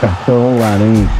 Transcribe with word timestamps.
Cartão 0.00 0.58
laranja. 0.58 1.10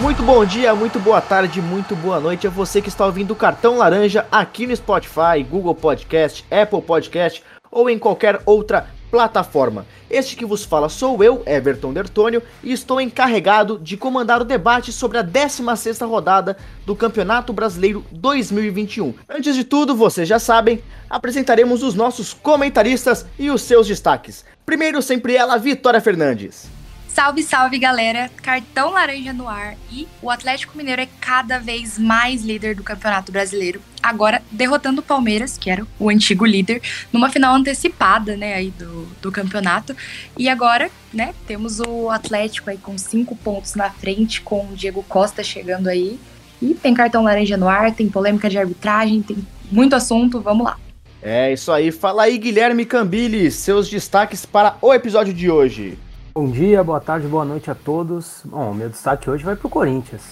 Muito 0.00 0.24
bom 0.24 0.44
dia, 0.44 0.74
muito 0.74 0.98
boa 0.98 1.20
tarde, 1.20 1.62
muito 1.62 1.94
boa 1.94 2.18
noite 2.18 2.48
a 2.48 2.50
você 2.50 2.82
que 2.82 2.88
está 2.88 3.06
ouvindo 3.06 3.30
o 3.30 3.36
Cartão 3.36 3.78
Laranja 3.78 4.26
aqui 4.30 4.66
no 4.66 4.74
Spotify, 4.74 5.44
Google 5.48 5.76
Podcast, 5.76 6.44
Apple 6.50 6.82
Podcast 6.82 7.44
ou 7.70 7.88
em 7.88 7.96
qualquer 7.96 8.40
outra 8.44 8.88
plataforma. 9.10 9.86
Este 10.10 10.36
que 10.36 10.44
vos 10.44 10.64
fala 10.64 10.88
sou 10.88 11.22
eu, 11.22 11.42
Everton 11.46 11.92
Dertônio, 11.92 12.42
e 12.62 12.72
estou 12.72 13.00
encarregado 13.00 13.78
de 13.78 13.96
comandar 13.96 14.40
o 14.40 14.44
debate 14.44 14.92
sobre 14.92 15.18
a 15.18 15.24
16ª 15.24 16.06
rodada 16.06 16.56
do 16.84 16.94
Campeonato 16.94 17.52
Brasileiro 17.52 18.04
2021. 18.12 19.14
Antes 19.28 19.54
de 19.54 19.64
tudo, 19.64 19.96
vocês 19.96 20.28
já 20.28 20.38
sabem, 20.38 20.82
apresentaremos 21.10 21.82
os 21.82 21.94
nossos 21.94 22.32
comentaristas 22.32 23.26
e 23.38 23.50
os 23.50 23.62
seus 23.62 23.86
destaques. 23.86 24.44
Primeiro, 24.64 25.02
sempre 25.02 25.34
ela, 25.36 25.56
Vitória 25.56 26.00
Fernandes. 26.00 26.75
Salve, 27.16 27.42
salve 27.42 27.78
galera! 27.78 28.30
Cartão 28.42 28.90
laranja 28.90 29.32
no 29.32 29.48
ar 29.48 29.74
e 29.90 30.06
o 30.20 30.30
Atlético 30.30 30.76
Mineiro 30.76 31.00
é 31.00 31.08
cada 31.18 31.58
vez 31.58 31.98
mais 31.98 32.42
líder 32.42 32.74
do 32.74 32.82
Campeonato 32.82 33.32
Brasileiro. 33.32 33.80
Agora 34.02 34.42
derrotando 34.50 35.00
o 35.00 35.02
Palmeiras, 35.02 35.56
que 35.56 35.70
era 35.70 35.86
o 35.98 36.10
antigo 36.10 36.44
líder, 36.44 36.82
numa 37.10 37.30
final 37.30 37.54
antecipada, 37.54 38.36
né, 38.36 38.52
aí 38.52 38.68
do, 38.70 39.06
do 39.22 39.32
campeonato. 39.32 39.96
E 40.36 40.46
agora, 40.46 40.90
né, 41.10 41.32
temos 41.46 41.80
o 41.80 42.10
Atlético 42.10 42.68
aí 42.68 42.76
com 42.76 42.98
cinco 42.98 43.34
pontos 43.34 43.74
na 43.76 43.88
frente, 43.88 44.42
com 44.42 44.66
o 44.66 44.76
Diego 44.76 45.02
Costa 45.02 45.42
chegando 45.42 45.88
aí. 45.88 46.20
E 46.60 46.74
tem 46.74 46.92
cartão 46.92 47.24
laranja 47.24 47.56
no 47.56 47.66
ar, 47.66 47.94
tem 47.94 48.10
polêmica 48.10 48.50
de 48.50 48.58
arbitragem, 48.58 49.22
tem 49.22 49.38
muito 49.72 49.96
assunto, 49.96 50.38
vamos 50.42 50.66
lá. 50.66 50.76
É 51.22 51.50
isso 51.50 51.72
aí, 51.72 51.90
fala 51.90 52.24
aí 52.24 52.36
Guilherme 52.36 52.84
Cambili, 52.84 53.50
seus 53.50 53.88
destaques 53.88 54.44
para 54.44 54.76
o 54.82 54.92
episódio 54.92 55.32
de 55.32 55.50
hoje. 55.50 55.98
Bom 56.36 56.50
dia, 56.50 56.84
boa 56.84 57.00
tarde, 57.00 57.26
boa 57.26 57.46
noite 57.46 57.70
a 57.70 57.74
todos. 57.74 58.42
Bom, 58.44 58.74
meu 58.74 58.90
destaque 58.90 59.30
hoje 59.30 59.42
vai 59.42 59.56
pro 59.56 59.70
Corinthians. 59.70 60.22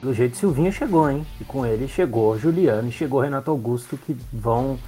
Do 0.00 0.14
jeito 0.14 0.34
Silvinho 0.34 0.72
chegou, 0.72 1.10
hein? 1.10 1.26
E 1.38 1.44
com 1.44 1.66
ele 1.66 1.86
chegou 1.86 2.38
Juliano 2.38 2.88
e 2.88 2.90
chegou 2.90 3.20
Renato 3.20 3.50
Augusto, 3.50 3.98
que 3.98 4.16
vão 4.32 4.78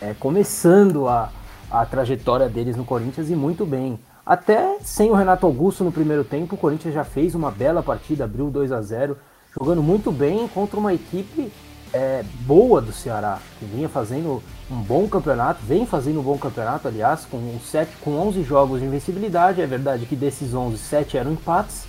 é, 0.00 0.14
começando 0.14 1.06
a, 1.06 1.30
a 1.70 1.84
trajetória 1.84 2.48
deles 2.48 2.78
no 2.78 2.84
Corinthians 2.86 3.28
e 3.28 3.36
muito 3.36 3.66
bem. 3.66 3.98
Até 4.24 4.78
sem 4.80 5.10
o 5.10 5.14
Renato 5.14 5.44
Augusto 5.44 5.84
no 5.84 5.92
primeiro 5.92 6.24
tempo, 6.24 6.54
o 6.54 6.58
Corinthians 6.58 6.94
já 6.94 7.04
fez 7.04 7.34
uma 7.34 7.50
bela 7.50 7.82
partida, 7.82 8.24
abriu 8.24 8.48
2 8.48 8.72
a 8.72 8.80
0 8.80 9.18
jogando 9.60 9.82
muito 9.82 10.10
bem 10.10 10.48
contra 10.48 10.80
uma 10.80 10.94
equipe 10.94 11.52
é, 11.92 12.24
boa 12.40 12.80
do 12.80 12.92
Ceará, 12.92 13.38
que 13.58 13.64
vinha 13.64 13.88
fazendo 13.88 14.42
um 14.70 14.76
bom 14.76 15.08
campeonato, 15.08 15.60
vem 15.64 15.86
fazendo 15.86 16.20
um 16.20 16.22
bom 16.22 16.36
campeonato, 16.36 16.88
aliás, 16.88 17.24
com, 17.24 17.40
sete, 17.64 17.92
com 18.00 18.18
11 18.18 18.42
jogos 18.42 18.80
de 18.80 18.86
invencibilidade. 18.86 19.60
É 19.60 19.66
verdade 19.66 20.06
que 20.06 20.16
desses 20.16 20.54
11, 20.54 20.76
7 20.76 21.16
eram 21.16 21.32
empates, 21.32 21.84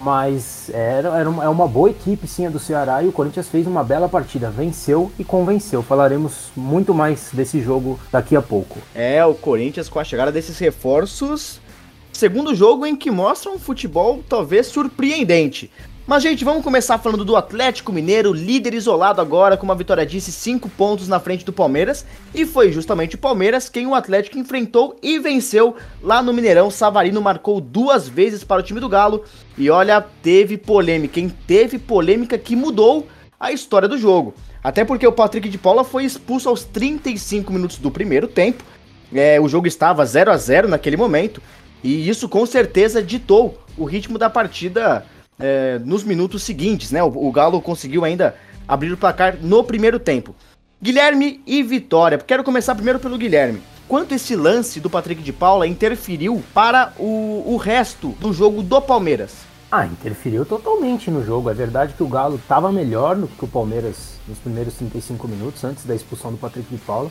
mas 0.00 0.70
era, 0.72 1.18
era 1.18 1.30
uma, 1.30 1.44
é 1.44 1.48
uma 1.48 1.66
boa 1.66 1.90
equipe 1.90 2.26
sim 2.26 2.46
a 2.46 2.50
do 2.50 2.58
Ceará 2.58 3.02
e 3.02 3.08
o 3.08 3.12
Corinthians 3.12 3.48
fez 3.48 3.66
uma 3.66 3.82
bela 3.82 4.08
partida, 4.08 4.50
venceu 4.50 5.10
e 5.18 5.24
convenceu. 5.24 5.82
Falaremos 5.82 6.50
muito 6.56 6.92
mais 6.92 7.30
desse 7.32 7.60
jogo 7.60 7.98
daqui 8.10 8.36
a 8.36 8.42
pouco. 8.42 8.78
É, 8.94 9.24
o 9.24 9.34
Corinthians 9.34 9.88
com 9.88 9.98
a 9.98 10.04
chegada 10.04 10.32
desses 10.32 10.58
reforços, 10.58 11.60
segundo 12.12 12.54
jogo 12.54 12.84
em 12.84 12.94
que 12.94 13.10
mostra 13.10 13.50
um 13.50 13.58
futebol 13.58 14.22
talvez 14.28 14.66
surpreendente. 14.66 15.70
Mas, 16.04 16.24
gente, 16.24 16.44
vamos 16.44 16.64
começar 16.64 16.98
falando 16.98 17.24
do 17.24 17.36
Atlético 17.36 17.92
Mineiro, 17.92 18.32
líder 18.32 18.74
isolado 18.74 19.20
agora, 19.20 19.56
com 19.56 19.64
uma 19.64 19.74
vitória 19.74 20.04
disse 20.04 20.32
5 20.32 20.68
pontos 20.70 21.06
na 21.06 21.20
frente 21.20 21.44
do 21.44 21.52
Palmeiras. 21.52 22.04
E 22.34 22.44
foi 22.44 22.72
justamente 22.72 23.14
o 23.14 23.18
Palmeiras 23.18 23.68
quem 23.68 23.86
o 23.86 23.94
Atlético 23.94 24.36
enfrentou 24.36 24.96
e 25.00 25.20
venceu 25.20 25.76
lá 26.02 26.20
no 26.20 26.32
Mineirão. 26.32 26.72
Savarino 26.72 27.22
marcou 27.22 27.60
duas 27.60 28.08
vezes 28.08 28.42
para 28.42 28.60
o 28.60 28.64
time 28.64 28.80
do 28.80 28.88
Galo. 28.88 29.22
E 29.56 29.70
olha, 29.70 30.00
teve 30.00 30.58
polêmica, 30.58 31.14
quem 31.14 31.28
teve 31.28 31.78
polêmica 31.78 32.36
que 32.36 32.56
mudou 32.56 33.06
a 33.38 33.52
história 33.52 33.86
do 33.86 33.96
jogo. 33.96 34.34
Até 34.62 34.84
porque 34.84 35.06
o 35.06 35.12
Patrick 35.12 35.48
de 35.48 35.56
Paula 35.56 35.84
foi 35.84 36.04
expulso 36.04 36.48
aos 36.48 36.64
35 36.64 37.52
minutos 37.52 37.78
do 37.78 37.92
primeiro 37.92 38.26
tempo. 38.26 38.64
É, 39.14 39.40
o 39.40 39.48
jogo 39.48 39.68
estava 39.68 40.04
0 40.04 40.32
a 40.32 40.36
0 40.36 40.66
naquele 40.66 40.96
momento. 40.96 41.40
E 41.82 42.08
isso 42.08 42.28
com 42.28 42.44
certeza 42.44 43.00
ditou 43.00 43.56
o 43.78 43.84
ritmo 43.84 44.18
da 44.18 44.28
partida 44.28 45.06
é, 45.38 45.78
nos 45.84 46.04
minutos 46.04 46.42
seguintes, 46.42 46.90
né? 46.90 47.02
O, 47.02 47.08
o, 47.08 47.32
Galo 47.32 47.60
conseguiu 47.60 48.04
ainda 48.04 48.34
abrir 48.66 48.92
o 48.92 48.96
placar 48.96 49.36
no 49.40 49.64
primeiro 49.64 49.98
tempo. 49.98 50.34
Guilherme 50.80 51.40
e 51.46 51.62
Vitória. 51.62 52.18
Quero 52.18 52.44
começar 52.44 52.74
primeiro 52.74 52.98
pelo 52.98 53.18
Guilherme. 53.18 53.62
Quanto 53.88 54.14
esse 54.14 54.34
lance 54.34 54.80
do 54.80 54.88
Patrick 54.88 55.22
de 55.22 55.32
Paula 55.32 55.66
interferiu 55.66 56.42
para 56.54 56.92
o, 56.98 57.44
o 57.46 57.56
resto 57.56 58.10
do 58.20 58.32
jogo 58.32 58.62
do 58.62 58.80
Palmeiras? 58.80 59.52
Ah, 59.70 59.86
interferiu 59.86 60.44
totalmente 60.44 61.10
no 61.10 61.24
jogo. 61.24 61.50
É 61.50 61.54
verdade 61.54 61.94
que 61.94 62.02
o 62.02 62.08
Galo 62.08 62.36
estava 62.36 62.70
melhor 62.70 63.16
do 63.16 63.26
que 63.26 63.44
o 63.44 63.48
Palmeiras 63.48 64.20
nos 64.28 64.38
primeiros 64.38 64.74
35 64.74 65.26
minutos, 65.26 65.64
antes 65.64 65.84
da 65.84 65.94
expulsão 65.94 66.30
do 66.30 66.38
Patrick 66.38 66.68
de 66.68 66.80
Paula. 66.80 67.10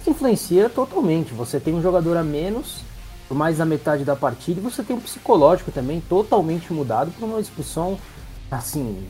Isso 0.00 0.10
influencia 0.10 0.68
totalmente. 0.68 1.34
Você 1.34 1.58
tem 1.58 1.74
um 1.74 1.82
jogador 1.82 2.16
a 2.16 2.22
menos 2.22 2.82
por 3.28 3.36
mais 3.36 3.58
da 3.58 3.64
metade 3.64 4.04
da 4.04 4.16
partida. 4.16 4.58
E 4.58 4.62
você 4.62 4.82
tem 4.82 4.96
um 4.96 5.00
psicológico 5.00 5.70
também 5.70 6.00
totalmente 6.00 6.72
mudado 6.72 7.10
por 7.12 7.24
uma 7.26 7.38
expulsão, 7.38 7.98
assim, 8.50 9.06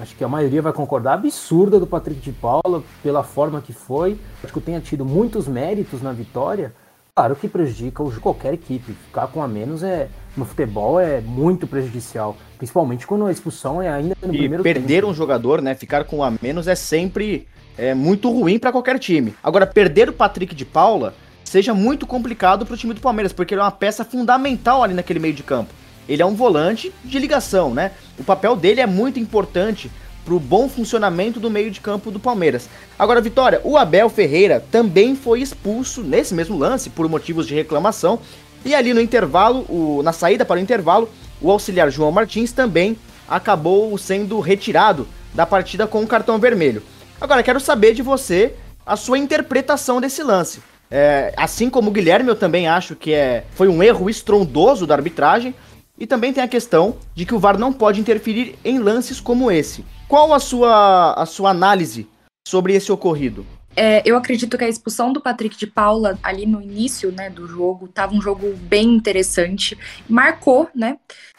acho 0.00 0.14
que 0.14 0.22
a 0.22 0.28
maioria 0.28 0.62
vai 0.62 0.72
concordar, 0.72 1.14
absurda 1.14 1.80
do 1.80 1.86
Patrick 1.86 2.20
de 2.20 2.32
Paula, 2.32 2.82
pela 3.02 3.24
forma 3.24 3.60
que 3.60 3.72
foi. 3.72 4.16
Acho 4.42 4.52
que 4.52 4.60
tenha 4.60 4.80
tido 4.80 5.04
muitos 5.04 5.48
méritos 5.48 6.00
na 6.00 6.12
vitória. 6.12 6.72
Claro 7.14 7.34
que 7.34 7.48
prejudica 7.48 8.04
qualquer 8.20 8.52
equipe. 8.54 8.92
Ficar 8.92 9.26
com 9.28 9.42
a 9.42 9.48
menos 9.48 9.82
é 9.82 10.08
no 10.36 10.44
futebol 10.44 11.00
é 11.00 11.20
muito 11.22 11.66
prejudicial, 11.66 12.36
principalmente 12.58 13.06
quando 13.06 13.24
a 13.24 13.32
expulsão 13.32 13.80
é 13.80 13.88
ainda 13.88 14.14
no 14.22 14.34
e 14.34 14.38
primeiro 14.38 14.62
perder 14.62 15.00
tempo. 15.00 15.08
um 15.08 15.14
jogador, 15.14 15.62
né, 15.62 15.74
ficar 15.74 16.04
com 16.04 16.22
a 16.22 16.30
menos 16.42 16.68
é 16.68 16.74
sempre 16.74 17.48
é 17.78 17.94
muito 17.94 18.30
ruim 18.30 18.58
para 18.58 18.70
qualquer 18.70 18.98
time. 18.98 19.34
Agora 19.42 19.66
perder 19.66 20.10
o 20.10 20.12
Patrick 20.12 20.54
de 20.54 20.66
Paula 20.66 21.14
seja 21.46 21.72
muito 21.72 22.06
complicado 22.06 22.66
para 22.66 22.74
o 22.74 22.76
time 22.76 22.92
do 22.92 23.00
Palmeiras, 23.00 23.32
porque 23.32 23.54
ele 23.54 23.60
é 23.60 23.64
uma 23.64 23.70
peça 23.70 24.04
fundamental 24.04 24.82
ali 24.82 24.92
naquele 24.92 25.20
meio 25.20 25.32
de 25.32 25.42
campo. 25.42 25.72
Ele 26.08 26.20
é 26.20 26.26
um 26.26 26.34
volante 26.34 26.92
de 27.04 27.18
ligação, 27.18 27.72
né? 27.72 27.92
O 28.18 28.24
papel 28.24 28.54
dele 28.56 28.80
é 28.80 28.86
muito 28.86 29.18
importante 29.18 29.90
para 30.24 30.34
o 30.34 30.40
bom 30.40 30.68
funcionamento 30.68 31.38
do 31.38 31.48
meio 31.48 31.70
de 31.70 31.80
campo 31.80 32.10
do 32.10 32.18
Palmeiras. 32.18 32.68
Agora, 32.98 33.20
Vitória, 33.20 33.60
o 33.62 33.76
Abel 33.76 34.08
Ferreira 34.08 34.62
também 34.72 35.14
foi 35.14 35.40
expulso 35.40 36.02
nesse 36.02 36.34
mesmo 36.34 36.58
lance 36.58 36.90
por 36.90 37.08
motivos 37.08 37.46
de 37.46 37.54
reclamação. 37.54 38.18
E 38.64 38.74
ali 38.74 38.92
no 38.92 39.00
intervalo, 39.00 39.64
o, 39.68 40.02
na 40.02 40.12
saída 40.12 40.44
para 40.44 40.58
o 40.58 40.62
intervalo, 40.62 41.08
o 41.40 41.50
auxiliar 41.50 41.90
João 41.90 42.10
Martins 42.10 42.50
também 42.50 42.96
acabou 43.28 43.96
sendo 43.96 44.40
retirado 44.40 45.06
da 45.32 45.46
partida 45.46 45.86
com 45.86 46.02
o 46.02 46.06
cartão 46.06 46.38
vermelho. 46.40 46.82
Agora, 47.20 47.42
quero 47.42 47.60
saber 47.60 47.94
de 47.94 48.02
você 48.02 48.54
a 48.84 48.96
sua 48.96 49.18
interpretação 49.18 50.00
desse 50.00 50.22
lance. 50.22 50.60
É, 50.90 51.32
assim 51.36 51.68
como 51.68 51.90
o 51.90 51.92
Guilherme, 51.92 52.28
eu 52.28 52.36
também 52.36 52.68
acho 52.68 52.94
que 52.94 53.12
é, 53.12 53.44
foi 53.50 53.68
um 53.68 53.82
erro 53.82 54.08
estrondoso 54.08 54.86
da 54.86 54.94
arbitragem. 54.94 55.54
E 55.98 56.06
também 56.06 56.32
tem 56.32 56.44
a 56.44 56.48
questão 56.48 56.98
de 57.14 57.24
que 57.24 57.34
o 57.34 57.38
VAR 57.38 57.58
não 57.58 57.72
pode 57.72 58.00
interferir 58.00 58.58
em 58.62 58.78
lances 58.78 59.18
como 59.18 59.50
esse. 59.50 59.84
Qual 60.06 60.34
a 60.34 60.38
sua, 60.38 61.14
a 61.14 61.24
sua 61.24 61.50
análise 61.50 62.06
sobre 62.46 62.74
esse 62.74 62.92
ocorrido? 62.92 63.46
É, 63.74 64.02
eu 64.04 64.16
acredito 64.16 64.56
que 64.56 64.64
a 64.64 64.68
expulsão 64.68 65.12
do 65.12 65.20
Patrick 65.20 65.56
de 65.56 65.66
Paula 65.66 66.18
ali 66.22 66.46
no 66.46 66.62
início 66.62 67.12
né, 67.12 67.28
do 67.28 67.46
jogo 67.46 67.86
estava 67.86 68.14
um 68.14 68.22
jogo 68.22 68.54
bem 68.56 68.94
interessante, 68.94 69.76
marcou, 70.08 70.68
né? 70.74 70.98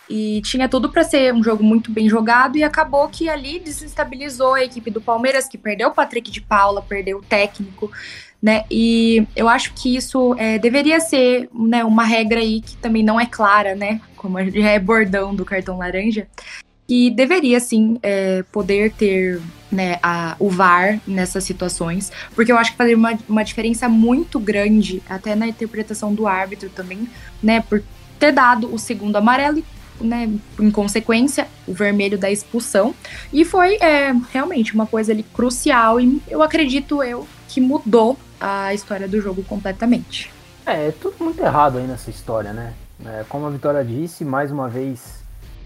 E 0.09 0.41
tinha 0.41 0.69
tudo 0.69 0.89
para 0.89 1.03
ser 1.03 1.33
um 1.33 1.43
jogo 1.43 1.63
muito 1.63 1.91
bem 1.91 2.07
jogado 2.07 2.57
e 2.57 2.63
acabou 2.63 3.09
que 3.09 3.27
ali 3.27 3.59
desestabilizou 3.59 4.53
a 4.53 4.63
equipe 4.63 4.89
do 4.89 5.01
Palmeiras, 5.01 5.47
que 5.47 5.57
perdeu 5.57 5.89
o 5.89 5.93
Patrick 5.93 6.31
de 6.31 6.39
Paula, 6.39 6.81
perdeu 6.81 7.17
o 7.17 7.23
técnico 7.23 7.91
né? 8.41 8.65
E 8.69 9.25
eu 9.35 9.49
acho 9.49 9.73
que 9.73 9.95
isso 9.95 10.35
é, 10.37 10.59
deveria 10.59 10.99
ser 10.99 11.49
né, 11.53 11.83
uma 11.83 12.03
regra 12.03 12.39
aí 12.39 12.61
que 12.61 12.77
também 12.77 13.03
não 13.03 13.19
é 13.19 13.25
clara, 13.25 13.75
né? 13.75 13.99
Como 14.15 14.37
já 14.51 14.69
é 14.69 14.79
bordão 14.79 15.33
do 15.33 15.45
cartão 15.45 15.77
laranja, 15.77 16.27
que 16.87 17.09
deveria 17.09 17.59
sim 17.59 17.97
é, 18.01 18.43
poder 18.51 18.91
ter 18.93 19.41
né, 19.71 19.99
a, 20.01 20.35
o 20.39 20.49
VAR 20.49 20.99
nessas 21.05 21.43
situações, 21.43 22.11
porque 22.33 22.51
eu 22.51 22.57
acho 22.57 22.71
que 22.71 22.77
faria 22.77 22.95
uma, 22.95 23.17
uma 23.27 23.43
diferença 23.43 23.89
muito 23.89 24.39
grande, 24.39 25.01
até 25.09 25.35
na 25.35 25.47
interpretação 25.47 26.13
do 26.13 26.27
árbitro 26.27 26.69
também, 26.69 27.07
né? 27.41 27.61
Por 27.61 27.83
ter 28.19 28.31
dado 28.31 28.73
o 28.73 28.79
segundo 28.79 29.15
amarelo 29.15 29.63
né, 29.99 30.29
em 30.59 30.71
consequência, 30.71 31.47
o 31.67 31.73
vermelho 31.73 32.17
da 32.17 32.31
expulsão. 32.31 32.93
E 33.33 33.43
foi 33.43 33.75
é, 33.75 34.13
realmente 34.31 34.73
uma 34.73 34.85
coisa 34.85 35.11
ali 35.11 35.23
crucial 35.23 35.99
e 35.99 36.21
eu 36.27 36.41
acredito 36.43 37.03
eu 37.03 37.27
que 37.47 37.59
mudou 37.59 38.17
a 38.39 38.73
história 38.73 39.07
do 39.07 39.19
jogo 39.21 39.43
completamente. 39.43 40.31
É, 40.65 40.87
é 40.87 40.91
tudo 40.91 41.15
muito 41.23 41.41
errado 41.41 41.77
aí 41.77 41.87
nessa 41.87 42.09
história, 42.09 42.53
né? 42.53 42.73
É, 43.05 43.23
como 43.29 43.45
a 43.45 43.49
Vitória 43.49 43.83
disse, 43.83 44.25
mais 44.25 44.51
uma 44.51 44.67
vez, 44.67 45.23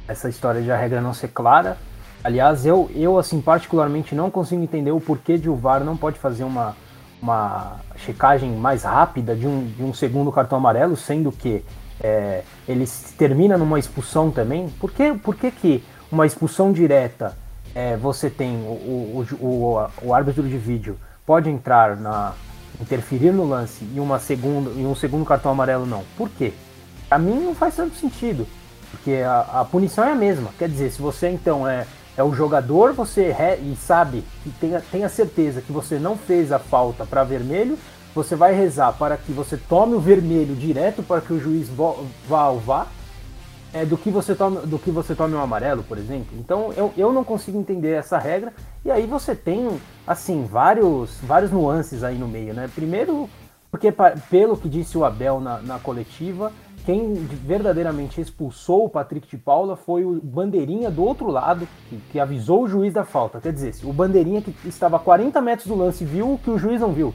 essa 0.07 0.27
história 0.29 0.61
de 0.61 0.71
a 0.71 0.77
regra 0.77 1.01
não 1.01 1.13
ser 1.13 1.29
clara. 1.29 1.77
Aliás, 2.23 2.65
eu, 2.65 2.89
eu 2.93 3.17
assim, 3.17 3.41
particularmente 3.41 4.13
não 4.13 4.29
consigo 4.29 4.61
entender 4.61 4.91
o 4.91 4.99
porquê 4.99 5.37
de 5.37 5.49
o 5.49 5.55
VAR 5.55 5.83
não 5.83 5.97
pode 5.97 6.19
fazer 6.19 6.43
uma, 6.43 6.75
uma 7.21 7.77
checagem 7.97 8.51
mais 8.51 8.83
rápida 8.83 9.35
de 9.35 9.47
um, 9.47 9.65
de 9.65 9.83
um 9.83 9.93
segundo 9.93 10.31
cartão 10.31 10.57
amarelo, 10.57 10.95
sendo 10.95 11.31
que 11.31 11.63
é, 11.99 12.43
ele 12.67 12.85
termina 13.17 13.57
numa 13.57 13.79
expulsão 13.79 14.29
também. 14.29 14.69
Por 14.79 14.91
que, 14.91 15.13
por 15.13 15.35
que, 15.35 15.49
que 15.51 15.83
uma 16.11 16.25
expulsão 16.25 16.71
direta 16.71 17.35
é, 17.73 17.95
você 17.95 18.29
tem 18.29 18.57
o, 18.57 19.23
o, 19.23 19.25
o, 19.39 19.87
o, 20.03 20.13
árbitro 20.13 20.43
de 20.43 20.57
vídeo 20.57 20.97
pode 21.25 21.49
entrar 21.49 21.95
na 21.95 22.33
interferir 22.81 23.31
no 23.31 23.47
lance 23.47 23.85
e 23.93 23.99
uma 23.99 24.19
segunda 24.19 24.71
e 24.71 24.85
um 24.85 24.95
segundo 24.95 25.25
cartão 25.25 25.51
amarelo 25.51 25.85
não? 25.85 26.03
Por 26.17 26.29
quê? 26.29 26.53
A 27.09 27.17
mim 27.17 27.39
não 27.39 27.53
faz 27.53 27.75
tanto 27.75 27.95
sentido, 27.95 28.47
porque 28.89 29.21
a, 29.25 29.61
a 29.61 29.65
punição 29.65 30.03
é 30.03 30.11
a 30.11 30.15
mesma. 30.15 30.49
Quer 30.57 30.69
dizer, 30.69 30.91
se 30.91 31.01
você 31.01 31.29
então 31.29 31.67
é 31.67 31.85
é 32.15 32.23
o 32.23 32.33
jogador, 32.33 32.93
você 32.93 33.31
re, 33.31 33.55
e 33.55 33.75
sabe 33.75 34.23
que 34.43 34.49
tenha, 34.51 34.81
tenha 34.91 35.09
certeza 35.09 35.61
que 35.61 35.71
você 35.71 35.97
não 35.97 36.17
fez 36.17 36.51
a 36.51 36.59
falta 36.59 37.05
para 37.05 37.23
vermelho, 37.23 37.77
você 38.13 38.35
vai 38.35 38.53
rezar 38.53 38.91
para 38.93 39.15
que 39.15 39.31
você 39.31 39.55
tome 39.55 39.95
o 39.95 39.99
vermelho 39.99 40.53
direto 40.55 41.01
para 41.01 41.21
que 41.21 41.31
o 41.31 41.39
juiz 41.39 41.69
vá 42.27 42.41
ao 42.41 42.59
VAR, 42.59 42.87
é, 43.73 43.85
do, 43.85 43.97
que 43.97 44.09
você 44.09 44.35
tome, 44.35 44.59
do 44.67 44.77
que 44.77 44.91
você 44.91 45.15
tome 45.15 45.33
o 45.33 45.39
amarelo, 45.39 45.83
por 45.83 45.97
exemplo. 45.97 46.37
Então 46.37 46.73
eu, 46.75 46.91
eu 46.97 47.13
não 47.13 47.23
consigo 47.23 47.57
entender 47.57 47.91
essa 47.91 48.17
regra. 48.17 48.51
E 48.83 48.91
aí 48.91 49.07
você 49.07 49.33
tem, 49.33 49.79
assim, 50.05 50.45
vários, 50.45 51.17
vários 51.21 51.51
nuances 51.51 52.03
aí 52.03 52.17
no 52.17 52.27
meio, 52.27 52.53
né? 52.53 52.69
Primeiro, 52.73 53.29
porque 53.69 53.93
pelo 54.29 54.57
que 54.57 54.67
disse 54.67 54.97
o 54.97 55.05
Abel 55.05 55.39
na, 55.39 55.59
na 55.61 55.79
coletiva, 55.79 56.51
quem 56.85 57.13
verdadeiramente 57.13 58.19
expulsou 58.19 58.85
o 58.85 58.89
Patrick 58.89 59.27
de 59.27 59.37
Paula 59.37 59.75
foi 59.75 60.03
o 60.03 60.19
Bandeirinha 60.21 60.89
do 60.89 61.03
outro 61.03 61.27
lado, 61.27 61.67
que, 61.87 61.97
que, 62.11 62.19
avisou 62.19 62.63
o 62.63 62.67
juiz 62.67 62.93
da 62.93 63.05
falta. 63.05 63.39
Quer 63.39 63.53
dizer, 63.53 63.75
o 63.83 63.93
Bandeirinha 63.93 64.41
que 64.41 64.53
estava 64.67 64.97
a 64.97 64.99
40 64.99 65.39
metros 65.41 65.67
do 65.67 65.75
lance 65.75 66.03
viu 66.03 66.33
o 66.33 66.37
que 66.37 66.49
o 66.49 66.57
juiz 66.57 66.81
não 66.81 66.91
viu, 66.91 67.13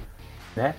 né? 0.54 0.74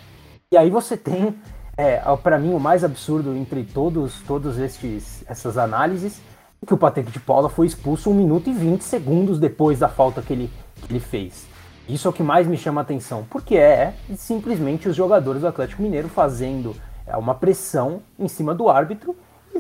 E 0.51 0.57
aí 0.57 0.69
você 0.69 0.95
tem, 0.95 1.35
é, 1.75 1.97
para 2.23 2.39
mim, 2.39 2.53
o 2.53 2.59
mais 2.59 2.83
absurdo 2.83 3.35
entre 3.35 3.65
todos, 3.65 4.21
todos 4.21 4.57
estes, 4.57 5.23
essas 5.27 5.57
análises, 5.57 6.21
que 6.65 6.73
o 6.73 6.77
Patrick 6.77 7.11
de 7.11 7.19
Paula 7.19 7.49
foi 7.49 7.67
expulso 7.67 8.09
1 8.09 8.13
minuto 8.13 8.49
e 8.49 8.53
20 8.53 8.81
segundos 8.81 9.39
depois 9.39 9.79
da 9.79 9.89
falta 9.89 10.21
que 10.21 10.33
ele, 10.33 10.49
que 10.75 10.91
ele 10.91 10.99
fez. 10.99 11.45
Isso 11.87 12.05
é 12.05 12.11
o 12.11 12.13
que 12.13 12.23
mais 12.23 12.45
me 12.45 12.57
chama 12.57 12.81
a 12.81 12.83
atenção, 12.83 13.25
porque 13.29 13.55
é 13.55 13.93
simplesmente 14.17 14.89
os 14.89 14.95
jogadores 14.95 15.41
do 15.41 15.47
Atlético 15.47 15.81
Mineiro 15.81 16.09
fazendo 16.09 16.75
é, 17.05 17.15
uma 17.15 17.33
pressão 17.33 18.01
em 18.19 18.27
cima 18.27 18.53
do 18.53 18.69
árbitro 18.69 19.15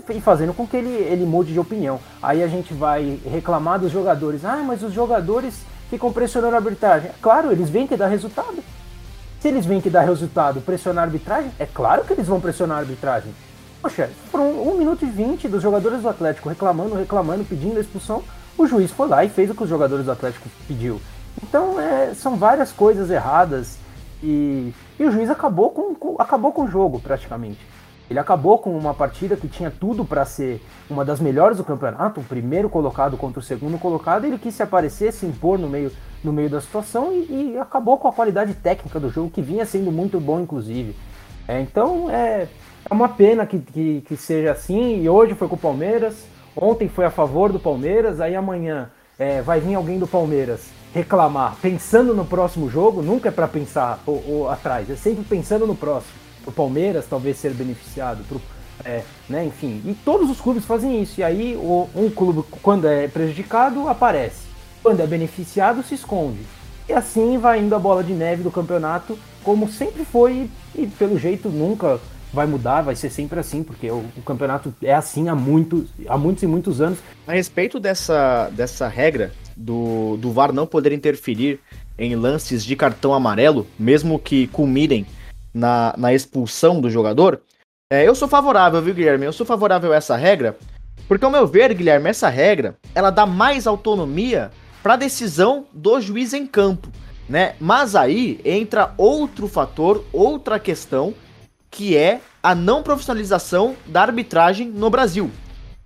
e 0.09 0.19
fazendo 0.19 0.53
com 0.53 0.67
que 0.67 0.75
ele, 0.75 0.89
ele 0.89 1.25
mude 1.25 1.53
de 1.53 1.59
opinião. 1.59 1.99
Aí 2.21 2.43
a 2.43 2.47
gente 2.47 2.73
vai 2.73 3.17
reclamar 3.25 3.79
dos 3.79 3.91
jogadores. 3.91 4.43
Ah, 4.43 4.61
mas 4.65 4.83
os 4.83 4.93
jogadores 4.93 5.61
ficam 5.89 6.11
pressionando 6.11 6.55
a 6.55 6.59
arbitragem. 6.59 7.11
Claro, 7.21 7.51
eles 7.51 7.69
vêm 7.69 7.87
que 7.87 7.95
dá 7.95 8.07
resultado. 8.07 8.61
Se 9.39 9.47
eles 9.47 9.65
veem 9.65 9.79
que 9.79 9.89
dá 9.89 10.01
resultado 10.01 10.59
pressionar 10.61 11.05
a 11.05 11.07
arbitragem, 11.07 11.51
é 11.57 11.65
claro 11.65 12.03
que 12.03 12.11
eles 12.11 12.27
vão 12.27 12.41
pressionar 12.41 12.77
a 12.77 12.81
arbitragem. 12.81 13.33
Poxa, 13.81 14.09
foram 14.29 14.67
1 14.73 14.77
minuto 14.77 15.05
e 15.05 15.09
20 15.09 15.47
dos 15.47 15.63
jogadores 15.63 16.01
do 16.01 16.09
Atlético 16.09 16.49
reclamando, 16.49 16.95
reclamando, 16.95 17.45
pedindo 17.45 17.77
a 17.77 17.81
expulsão. 17.81 18.23
O 18.57 18.67
juiz 18.67 18.91
foi 18.91 19.07
lá 19.07 19.23
e 19.23 19.29
fez 19.29 19.49
o 19.49 19.55
que 19.55 19.63
os 19.63 19.69
jogadores 19.69 20.05
do 20.05 20.11
Atlético 20.11 20.49
pediu. 20.67 20.99
Então, 21.43 21.79
é, 21.79 22.13
são 22.13 22.35
várias 22.35 22.71
coisas 22.71 23.09
erradas 23.09 23.77
e, 24.21 24.73
e 24.99 25.03
o 25.03 25.11
juiz 25.11 25.29
acabou 25.29 25.69
com, 25.69 25.93
com, 25.93 26.15
acabou 26.19 26.51
com 26.51 26.63
o 26.63 26.67
jogo, 26.67 26.99
praticamente. 26.99 27.59
Ele 28.09 28.19
acabou 28.19 28.57
com 28.57 28.75
uma 28.77 28.93
partida 28.93 29.35
que 29.35 29.47
tinha 29.47 29.69
tudo 29.69 30.05
para 30.05 30.23
ser 30.23 30.61
uma 30.89 31.03
das 31.03 31.19
melhores 31.19 31.57
do 31.57 31.63
campeonato, 31.63 32.21
o 32.21 32.23
primeiro 32.23 32.69
colocado 32.69 33.17
contra 33.17 33.39
o 33.39 33.43
segundo 33.43 33.77
colocado, 33.77 34.25
ele 34.25 34.37
quis 34.37 34.55
se 34.55 34.63
aparecer, 34.63 35.11
se 35.11 35.25
impor 35.25 35.59
no 35.59 35.67
meio, 35.67 35.91
no 36.23 36.31
meio 36.31 36.49
da 36.49 36.61
situação 36.61 37.11
e, 37.11 37.51
e 37.53 37.57
acabou 37.57 37.97
com 37.97 38.07
a 38.07 38.13
qualidade 38.13 38.53
técnica 38.53 38.99
do 38.99 39.09
jogo, 39.09 39.29
que 39.29 39.41
vinha 39.41 39.65
sendo 39.65 39.91
muito 39.91 40.19
bom, 40.21 40.39
inclusive. 40.39 40.95
É, 41.47 41.59
então 41.59 42.09
é, 42.09 42.47
é 42.89 42.93
uma 42.93 43.09
pena 43.09 43.45
que, 43.45 43.59
que, 43.59 44.01
que, 44.07 44.15
seja 44.15 44.51
assim, 44.51 45.01
e 45.01 45.09
hoje 45.09 45.35
foi 45.35 45.49
com 45.49 45.55
o 45.55 45.59
Palmeiras, 45.59 46.25
ontem 46.55 46.87
foi 46.87 47.05
a 47.05 47.11
favor 47.11 47.51
do 47.51 47.59
Palmeiras, 47.59 48.21
aí 48.21 48.35
amanhã 48.35 48.89
é, 49.19 49.41
vai 49.41 49.59
vir 49.59 49.75
alguém 49.75 49.99
do 49.99 50.07
Palmeiras 50.07 50.69
reclamar 50.97 51.55
pensando 51.61 52.13
no 52.13 52.25
próximo 52.25 52.69
jogo, 52.69 53.01
nunca 53.01 53.29
é 53.29 53.31
para 53.31 53.47
pensar 53.47 54.01
ou, 54.05 54.49
atrás, 54.49 54.89
é 54.89 54.95
sempre 54.95 55.23
pensando 55.23 55.67
no 55.67 55.75
próximo. 55.75 56.13
O 56.45 56.51
Palmeiras 56.51 57.05
talvez 57.09 57.37
ser 57.37 57.53
beneficiado, 57.53 58.23
pro, 58.27 58.41
é, 58.83 59.03
né, 59.29 59.45
enfim. 59.45 59.81
E 59.85 59.93
todos 59.93 60.29
os 60.29 60.39
clubes 60.39 60.65
fazem 60.65 61.01
isso. 61.01 61.19
E 61.19 61.23
aí 61.23 61.55
o, 61.55 61.89
um 61.95 62.09
clube, 62.09 62.43
quando 62.61 62.87
é 62.87 63.07
prejudicado, 63.07 63.87
aparece. 63.87 64.47
Quando 64.81 65.01
é 65.01 65.07
beneficiado, 65.07 65.83
se 65.83 65.95
esconde. 65.95 66.39
E 66.87 66.93
assim 66.93 67.37
vai 67.37 67.59
indo 67.59 67.75
a 67.75 67.79
bola 67.79 68.03
de 68.03 68.13
neve 68.13 68.43
do 68.43 68.51
campeonato, 68.51 69.19
como 69.43 69.69
sempre 69.69 70.05
foi, 70.05 70.49
e 70.73 70.87
pelo 70.87 71.19
jeito 71.19 71.49
nunca 71.49 71.99
vai 72.31 72.47
mudar, 72.47 72.81
vai 72.81 72.95
ser 72.95 73.09
sempre 73.09 73.39
assim, 73.39 73.63
porque 73.63 73.89
o, 73.89 74.05
o, 74.15 74.21
campeonato 74.21 74.73
é 74.81 74.93
assim 74.93 75.27
há, 75.27 75.35
muito, 75.35 75.85
há 76.07 76.17
muitos 76.17 76.43
e 76.43 76.47
muitos 76.47 76.79
anos. 76.79 76.99
A 77.25 77.33
respeito 77.33 77.79
dessa, 77.79 78.49
dessa 78.51 78.87
regra 78.87 79.33
do, 79.57 80.17
do 80.17 80.31
VAR 80.31 80.53
não 80.53 80.67
poder 80.67 80.91
interferir 80.91 81.59
em 81.97 82.15
lances 82.15 82.63
de 82.63 82.75
cartão 82.75 83.13
amarelo, 83.13 83.65
mesmo 83.77 84.19
que 84.19 84.47
culminem 84.47 85.05
na, 85.53 85.95
na 85.97 86.13
expulsão 86.13 86.79
do 86.79 86.89
jogador, 86.89 87.41
é, 87.91 88.07
eu 88.07 88.13
sou 88.13 88.27
favorável, 88.27 88.81
viu, 88.81 88.93
Guilherme? 88.93 89.25
Eu 89.25 89.33
sou 89.33 89.45
favorável 89.45 89.91
a 89.91 89.95
essa 89.95 90.15
regra, 90.15 90.57
porque, 91.07 91.25
ao 91.25 91.31
meu 91.31 91.47
ver, 91.47 91.73
Guilherme, 91.73 92.09
essa 92.09 92.29
regra 92.29 92.77
ela 92.93 93.09
dá 93.09 93.25
mais 93.25 93.65
autonomia 93.65 94.51
para 94.83 94.93
a 94.93 94.97
decisão 94.97 95.65
do 95.73 95.99
juiz 95.99 96.33
em 96.33 96.45
campo, 96.45 96.89
né? 97.27 97.55
Mas 97.59 97.95
aí 97.95 98.39
entra 98.45 98.93
outro 98.97 99.47
fator, 99.47 100.05
outra 100.13 100.59
questão 100.59 101.13
que 101.71 101.97
é 101.97 102.21
a 102.43 102.53
não 102.53 102.83
profissionalização 102.83 103.75
da 103.85 104.01
arbitragem 104.01 104.69
no 104.69 104.89
Brasil. 104.89 105.31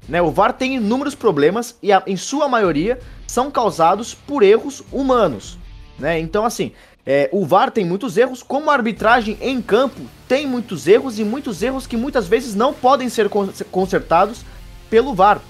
Né, 0.08 0.22
o 0.22 0.32
VAR 0.32 0.54
tem 0.54 0.76
inúmeros 0.76 1.16
problemas 1.16 1.76
e, 1.82 1.92
a, 1.92 2.04
em 2.08 2.18
sua 2.18 2.48
maioria, 2.48 3.00
são 3.28 3.52
causados 3.52 4.14
por 4.14 4.44
erros 4.44 4.84
humanos. 4.92 5.58
Né? 5.98 6.20
Então, 6.20 6.44
assim, 6.44 6.72
é, 7.06 7.30
o 7.32 7.46
VAR 7.46 7.72
tem 7.72 7.86
muitos 7.86 8.18
erros, 8.18 8.44
como 8.44 8.70
a 8.70 8.74
arbitragem 8.74 9.38
em 9.42 9.62
campo 9.62 10.02
tem 10.28 10.46
muitos 10.48 10.88
erros 10.88 11.20
e 11.20 11.24
muitos 11.24 11.62
erros 11.62 11.88
que 11.88 11.98
muitas 11.98 12.28
vezes 12.28 12.56
não 12.56 12.74
podem 12.74 13.10
ser 13.10 13.30
consertados 13.72 14.44
pelo 14.90 15.14
VAR. 15.14 15.42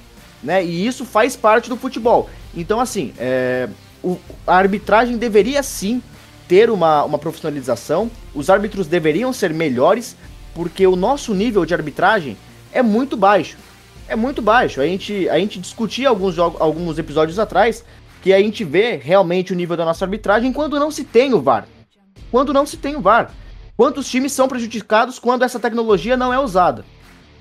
Né? 0.43 0.63
E 0.63 0.85
isso 0.85 1.05
faz 1.05 1.35
parte 1.35 1.69
do 1.69 1.77
futebol. 1.77 2.29
Então, 2.55 2.79
assim, 2.79 3.13
é, 3.17 3.69
o, 4.03 4.17
a 4.45 4.55
arbitragem 4.55 5.17
deveria 5.17 5.61
sim 5.63 6.01
ter 6.47 6.69
uma, 6.69 7.03
uma 7.03 7.17
profissionalização, 7.17 8.11
os 8.33 8.49
árbitros 8.49 8.87
deveriam 8.87 9.31
ser 9.31 9.53
melhores, 9.53 10.15
porque 10.53 10.85
o 10.85 10.95
nosso 10.95 11.33
nível 11.33 11.65
de 11.65 11.73
arbitragem 11.73 12.37
é 12.73 12.81
muito 12.81 13.15
baixo. 13.15 13.57
É 14.11 14.15
muito 14.17 14.41
baixo. 14.41 14.81
A 14.81 14.85
gente, 14.85 15.29
a 15.29 15.39
gente 15.39 15.57
discutia 15.57 16.09
alguns, 16.09 16.37
alguns 16.37 16.99
episódios 16.99 17.39
atrás 17.39 17.81
que 18.21 18.33
a 18.33 18.39
gente 18.39 18.61
vê 18.61 18.97
realmente 18.97 19.53
o 19.53 19.55
nível 19.55 19.77
da 19.77 19.85
nossa 19.85 20.03
arbitragem 20.03 20.51
quando 20.51 20.77
não 20.77 20.91
se 20.91 21.05
tem 21.05 21.33
o 21.33 21.41
VAR. 21.41 21.65
Quando 22.29 22.51
não 22.51 22.65
se 22.65 22.75
tem 22.75 22.93
o 22.97 22.99
VAR. 22.99 23.31
Quantos 23.77 24.11
times 24.11 24.33
são 24.33 24.49
prejudicados 24.49 25.17
quando 25.17 25.43
essa 25.43 25.61
tecnologia 25.61 26.17
não 26.17 26.33
é 26.33 26.37
usada? 26.37 26.83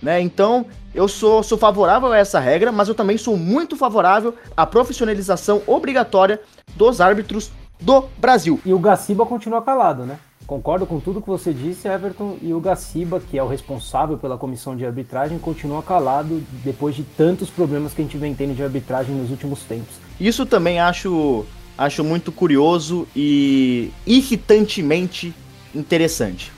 Né? 0.00 0.21
Então, 0.21 0.65
eu 0.95 1.09
sou, 1.09 1.43
sou 1.43 1.59
favorável 1.59 2.12
a 2.12 2.19
essa 2.19 2.39
regra, 2.39 2.71
mas 2.71 2.87
eu 2.87 2.95
também 2.95 3.19
sou 3.19 3.37
muito 3.37 3.75
favorável 3.75 4.37
à 4.57 4.65
profissionalização 4.65 5.62
obrigatória 5.67 6.41
dos 6.77 7.00
árbitros 7.00 7.50
do 7.81 8.05
Brasil. 8.17 8.61
E 8.65 8.73
o 8.73 8.79
Gaciba 8.79 9.27
continua 9.27 9.61
calado, 9.61 10.05
né? 10.05 10.21
Concordo 10.50 10.85
com 10.85 10.99
tudo 10.99 11.23
que 11.23 11.28
você 11.28 11.54
disse, 11.54 11.87
Everton, 11.87 12.37
e 12.42 12.52
o 12.52 12.59
Gaciba, 12.59 13.21
que 13.21 13.38
é 13.38 13.42
o 13.42 13.47
responsável 13.47 14.19
pela 14.19 14.37
comissão 14.37 14.76
de 14.76 14.85
arbitragem, 14.85 15.38
continua 15.38 15.80
calado 15.80 16.42
depois 16.64 16.97
de 16.97 17.04
tantos 17.04 17.49
problemas 17.49 17.95
que 17.95 18.02
a 18.02 18.04
gente 18.04 18.19
vem 18.19 18.35
tendo 18.35 18.57
de 18.57 18.61
arbitragem 18.64 19.14
nos 19.14 19.30
últimos 19.30 19.61
tempos. 19.61 19.95
Isso 20.19 20.45
também 20.45 20.80
acho, 20.80 21.47
acho 21.78 22.02
muito 22.02 22.33
curioso 22.33 23.07
e 23.14 23.92
irritantemente 24.04 25.33
interessante. 25.73 26.50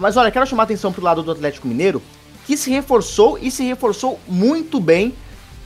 Mas 0.00 0.16
olha, 0.16 0.30
quero 0.30 0.46
chamar 0.46 0.62
a 0.62 0.64
atenção 0.64 0.90
para 0.90 1.02
o 1.02 1.04
lado 1.04 1.22
do 1.22 1.30
Atlético 1.30 1.68
Mineiro, 1.68 2.00
que 2.46 2.56
se 2.56 2.70
reforçou 2.70 3.38
e 3.38 3.50
se 3.50 3.62
reforçou 3.62 4.18
muito 4.26 4.80
bem 4.80 5.12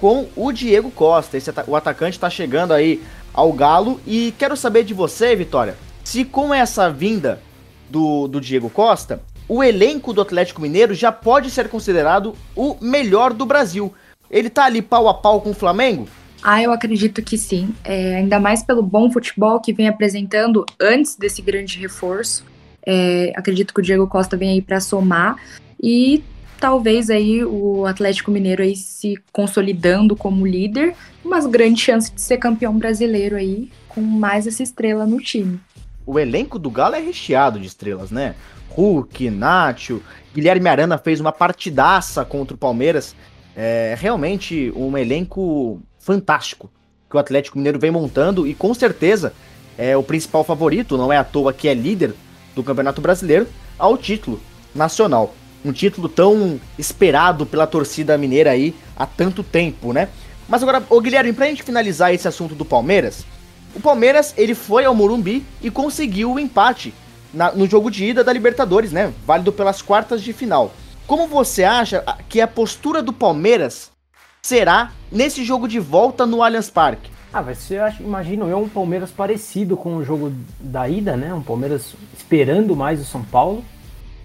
com 0.00 0.26
o 0.34 0.50
Diego 0.50 0.90
Costa. 0.90 1.36
Esse, 1.36 1.54
o 1.68 1.76
atacante 1.76 2.16
está 2.16 2.28
chegando 2.28 2.74
aí 2.74 3.00
ao 3.32 3.52
Galo 3.52 4.00
e 4.04 4.34
quero 4.36 4.56
saber 4.56 4.82
de 4.82 4.94
você, 4.94 5.36
Vitória, 5.36 5.76
se 6.02 6.24
com 6.24 6.52
essa 6.52 6.90
vinda 6.90 7.40
do, 7.88 8.28
do 8.28 8.40
Diego 8.40 8.68
Costa, 8.70 9.22
o 9.48 9.62
elenco 9.62 10.12
do 10.12 10.20
Atlético 10.20 10.60
Mineiro 10.60 10.94
já 10.94 11.10
pode 11.10 11.50
ser 11.50 11.68
considerado 11.68 12.34
o 12.54 12.76
melhor 12.80 13.32
do 13.32 13.46
Brasil. 13.46 13.92
Ele 14.30 14.50
tá 14.50 14.64
ali 14.64 14.82
pau 14.82 15.08
a 15.08 15.14
pau 15.14 15.40
com 15.40 15.50
o 15.50 15.54
Flamengo? 15.54 16.06
Ah, 16.42 16.62
eu 16.62 16.70
acredito 16.70 17.22
que 17.22 17.36
sim. 17.38 17.74
É, 17.82 18.16
ainda 18.16 18.38
mais 18.38 18.62
pelo 18.62 18.82
bom 18.82 19.10
futebol 19.10 19.60
que 19.60 19.72
vem 19.72 19.88
apresentando 19.88 20.64
antes 20.80 21.16
desse 21.16 21.42
grande 21.42 21.78
reforço. 21.78 22.44
É, 22.86 23.32
acredito 23.34 23.74
que 23.74 23.80
o 23.80 23.82
Diego 23.82 24.06
Costa 24.06 24.36
vem 24.36 24.50
aí 24.50 24.62
para 24.62 24.80
somar 24.80 25.36
e 25.82 26.22
talvez 26.60 27.10
aí 27.10 27.44
o 27.44 27.86
Atlético 27.86 28.30
Mineiro 28.30 28.62
aí 28.62 28.76
se 28.76 29.16
consolidando 29.32 30.16
como 30.16 30.46
líder, 30.46 30.94
umas 31.24 31.46
grandes 31.46 31.82
chances 31.82 32.10
de 32.10 32.20
ser 32.20 32.38
campeão 32.38 32.76
brasileiro 32.76 33.36
aí 33.36 33.70
com 33.88 34.00
mais 34.00 34.46
essa 34.46 34.62
estrela 34.62 35.06
no 35.06 35.18
time. 35.18 35.60
O 36.08 36.18
elenco 36.18 36.58
do 36.58 36.70
Galo 36.70 36.94
é 36.94 37.00
recheado 37.00 37.60
de 37.60 37.66
estrelas, 37.66 38.10
né? 38.10 38.34
Hulk, 38.70 39.28
Nacho, 39.28 40.00
Guilherme 40.34 40.66
Arana 40.66 40.96
fez 40.96 41.20
uma 41.20 41.32
partidaça 41.32 42.24
contra 42.24 42.54
o 42.54 42.58
Palmeiras. 42.58 43.14
É 43.54 43.94
realmente 43.98 44.72
um 44.74 44.96
elenco 44.96 45.82
fantástico 45.98 46.70
que 47.10 47.16
o 47.16 47.18
Atlético 47.18 47.58
Mineiro 47.58 47.78
vem 47.78 47.90
montando 47.90 48.46
e 48.46 48.54
com 48.54 48.72
certeza 48.72 49.34
é 49.76 49.98
o 49.98 50.02
principal 50.02 50.42
favorito, 50.42 50.96
não 50.96 51.12
é 51.12 51.18
à 51.18 51.24
toa 51.24 51.52
que 51.52 51.68
é 51.68 51.74
líder 51.74 52.14
do 52.54 52.62
Campeonato 52.62 53.02
Brasileiro, 53.02 53.46
ao 53.78 53.98
título 53.98 54.40
nacional. 54.74 55.34
Um 55.62 55.72
título 55.72 56.08
tão 56.08 56.58
esperado 56.78 57.44
pela 57.44 57.66
torcida 57.66 58.16
mineira 58.16 58.52
aí 58.52 58.74
há 58.96 59.04
tanto 59.04 59.42
tempo, 59.42 59.92
né? 59.92 60.08
Mas 60.48 60.62
agora, 60.62 60.82
ô 60.88 61.00
Guilherme, 61.02 61.34
pra 61.34 61.46
gente 61.46 61.62
finalizar 61.62 62.14
esse 62.14 62.26
assunto 62.26 62.54
do 62.54 62.64
Palmeiras, 62.64 63.26
o 63.74 63.80
Palmeiras 63.80 64.34
ele 64.36 64.54
foi 64.54 64.84
ao 64.84 64.94
Morumbi 64.94 65.44
e 65.62 65.70
conseguiu 65.70 66.32
o 66.32 66.38
empate 66.38 66.94
na, 67.32 67.52
no 67.52 67.66
jogo 67.66 67.90
de 67.90 68.04
ida 68.04 68.24
da 68.24 68.32
Libertadores, 68.32 68.92
né? 68.92 69.12
Válido 69.26 69.52
pelas 69.52 69.82
quartas 69.82 70.22
de 70.22 70.32
final. 70.32 70.72
Como 71.06 71.26
você 71.26 71.64
acha 71.64 72.04
que 72.28 72.40
a 72.40 72.46
postura 72.46 73.02
do 73.02 73.12
Palmeiras 73.12 73.90
será 74.42 74.92
nesse 75.10 75.44
jogo 75.44 75.66
de 75.66 75.78
volta 75.78 76.26
no 76.26 76.42
Allianz 76.42 76.70
Parque? 76.70 77.10
Ah, 77.32 77.42
vai 77.42 77.54
ser, 77.54 77.94
imagino 78.00 78.48
eu, 78.48 78.58
um 78.58 78.68
Palmeiras 78.68 79.10
parecido 79.10 79.76
com 79.76 79.96
o 79.96 80.04
jogo 80.04 80.32
da 80.58 80.88
ida, 80.88 81.16
né? 81.16 81.32
Um 81.32 81.42
Palmeiras 81.42 81.94
esperando 82.16 82.74
mais 82.74 83.00
o 83.00 83.04
São 83.04 83.22
Paulo, 83.22 83.62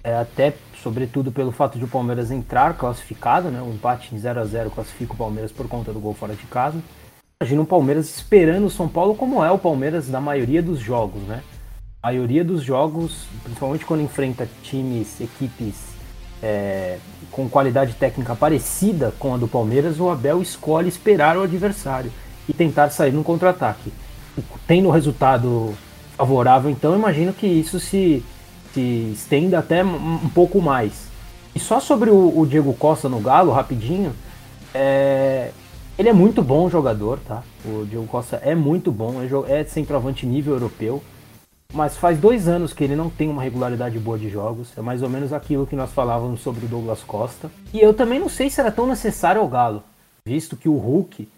é, 0.02 0.16
até 0.16 0.54
sobretudo 0.82 1.30
pelo 1.30 1.52
fato 1.52 1.78
de 1.78 1.84
o 1.84 1.88
Palmeiras 1.88 2.30
entrar 2.30 2.74
classificado, 2.74 3.50
né? 3.50 3.60
O 3.60 3.72
empate 3.72 4.14
em 4.14 4.18
0 4.18 4.40
a 4.40 4.44
0 4.44 4.70
classifica 4.70 5.12
o 5.12 5.16
Palmeiras 5.16 5.52
por 5.52 5.68
conta 5.68 5.92
do 5.92 6.00
gol 6.00 6.14
fora 6.14 6.34
de 6.34 6.44
casa. 6.44 6.78
Imagina 7.40 7.62
o 7.62 7.66
Palmeiras 7.66 8.08
esperando 8.16 8.66
o 8.66 8.70
São 8.70 8.88
Paulo 8.88 9.14
como 9.14 9.44
é 9.44 9.50
o 9.50 9.58
Palmeiras 9.58 10.08
da 10.08 10.20
maioria 10.20 10.62
dos 10.62 10.78
jogos, 10.78 11.22
né? 11.22 11.42
A 12.02 12.08
maioria 12.08 12.44
dos 12.44 12.62
jogos, 12.62 13.26
principalmente 13.42 13.84
quando 13.84 14.02
enfrenta 14.02 14.48
times, 14.62 15.20
equipes 15.20 15.94
é, 16.42 16.98
com 17.30 17.48
qualidade 17.48 17.94
técnica 17.94 18.36
parecida 18.36 19.12
com 19.18 19.34
a 19.34 19.36
do 19.36 19.48
Palmeiras, 19.48 19.98
o 19.98 20.10
Abel 20.10 20.40
escolhe 20.42 20.88
esperar 20.88 21.36
o 21.36 21.42
adversário 21.42 22.12
e 22.48 22.52
tentar 22.52 22.90
sair 22.90 23.12
no 23.12 23.24
contra-ataque. 23.24 23.92
Tendo 24.66 24.90
resultado 24.90 25.74
favorável, 26.16 26.70
então 26.70 26.94
imagino 26.94 27.32
que 27.32 27.46
isso 27.46 27.80
se, 27.80 28.22
se 28.72 29.10
estenda 29.12 29.58
até 29.58 29.82
um 29.82 30.30
pouco 30.32 30.60
mais. 30.60 31.08
E 31.54 31.58
só 31.58 31.80
sobre 31.80 32.10
o, 32.10 32.38
o 32.38 32.46
Diego 32.46 32.74
Costa 32.74 33.08
no 33.08 33.20
Galo, 33.20 33.52
rapidinho, 33.52 34.14
é, 34.74 35.50
ele 35.96 36.08
é 36.08 36.12
muito 36.12 36.42
bom 36.42 36.68
jogador, 36.68 37.20
tá? 37.20 37.42
O 37.64 37.84
Diego 37.84 38.06
Costa 38.06 38.40
é 38.42 38.54
muito 38.54 38.90
bom, 38.90 39.14
é, 39.22 39.60
é 39.60 39.64
centroavante 39.64 40.26
nível 40.26 40.54
europeu. 40.54 41.02
Mas 41.72 41.96
faz 41.96 42.18
dois 42.18 42.46
anos 42.46 42.72
que 42.72 42.84
ele 42.84 42.94
não 42.94 43.08
tem 43.08 43.28
uma 43.28 43.42
regularidade 43.42 43.98
boa 43.98 44.18
de 44.18 44.28
jogos. 44.28 44.76
É 44.76 44.80
mais 44.80 45.02
ou 45.02 45.08
menos 45.08 45.32
aquilo 45.32 45.66
que 45.66 45.74
nós 45.74 45.92
falávamos 45.92 46.40
sobre 46.40 46.66
o 46.66 46.68
Douglas 46.68 47.02
Costa. 47.02 47.50
E 47.72 47.80
eu 47.80 47.94
também 47.94 48.18
não 48.18 48.28
sei 48.28 48.50
se 48.50 48.60
era 48.60 48.70
tão 48.70 48.86
necessário 48.86 49.40
ao 49.40 49.48
Galo, 49.48 49.82
visto 50.24 50.56
que 50.56 50.68
o 50.68 50.76
Hulk 50.76 51.28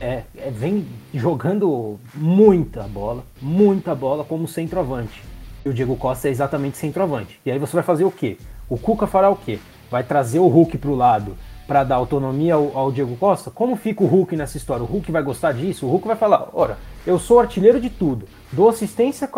é, 0.00 0.22
é, 0.36 0.50
vem 0.50 0.86
jogando 1.14 1.98
muita 2.14 2.82
bola, 2.84 3.24
muita 3.40 3.94
bola 3.94 4.24
como 4.24 4.48
centroavante. 4.48 5.22
E 5.64 5.68
o 5.68 5.74
Diego 5.74 5.96
Costa 5.96 6.28
é 6.28 6.30
exatamente 6.30 6.78
centroavante. 6.78 7.40
E 7.44 7.50
aí 7.50 7.58
você 7.58 7.74
vai 7.74 7.82
fazer 7.82 8.04
o 8.04 8.10
quê? 8.10 8.38
O 8.68 8.78
Cuca 8.78 9.06
fará 9.06 9.30
o 9.30 9.36
quê? 9.36 9.58
Vai 9.90 10.02
trazer 10.02 10.38
o 10.38 10.48
Hulk 10.48 10.78
para 10.78 10.90
o 10.90 10.96
lado 10.96 11.36
para 11.66 11.84
dar 11.84 11.96
autonomia 11.96 12.54
ao, 12.54 12.76
ao, 12.76 12.92
Diego 12.92 13.16
Costa? 13.16 13.50
Como 13.50 13.76
fica 13.76 14.02
o 14.02 14.06
Hulk 14.06 14.36
nessa 14.36 14.56
história? 14.56 14.82
O 14.82 14.86
Hulk 14.86 15.10
vai 15.10 15.22
gostar 15.22 15.52
disso? 15.52 15.86
O 15.86 15.90
Hulk 15.90 16.06
vai 16.06 16.16
falar: 16.16 16.48
ora, 16.52 16.78
eu 17.06 17.18
sou 17.18 17.40
artilheiro 17.40 17.80
de 17.80 17.90
tudo, 17.90 18.26
dou 18.52 18.68
assistência 18.68 19.28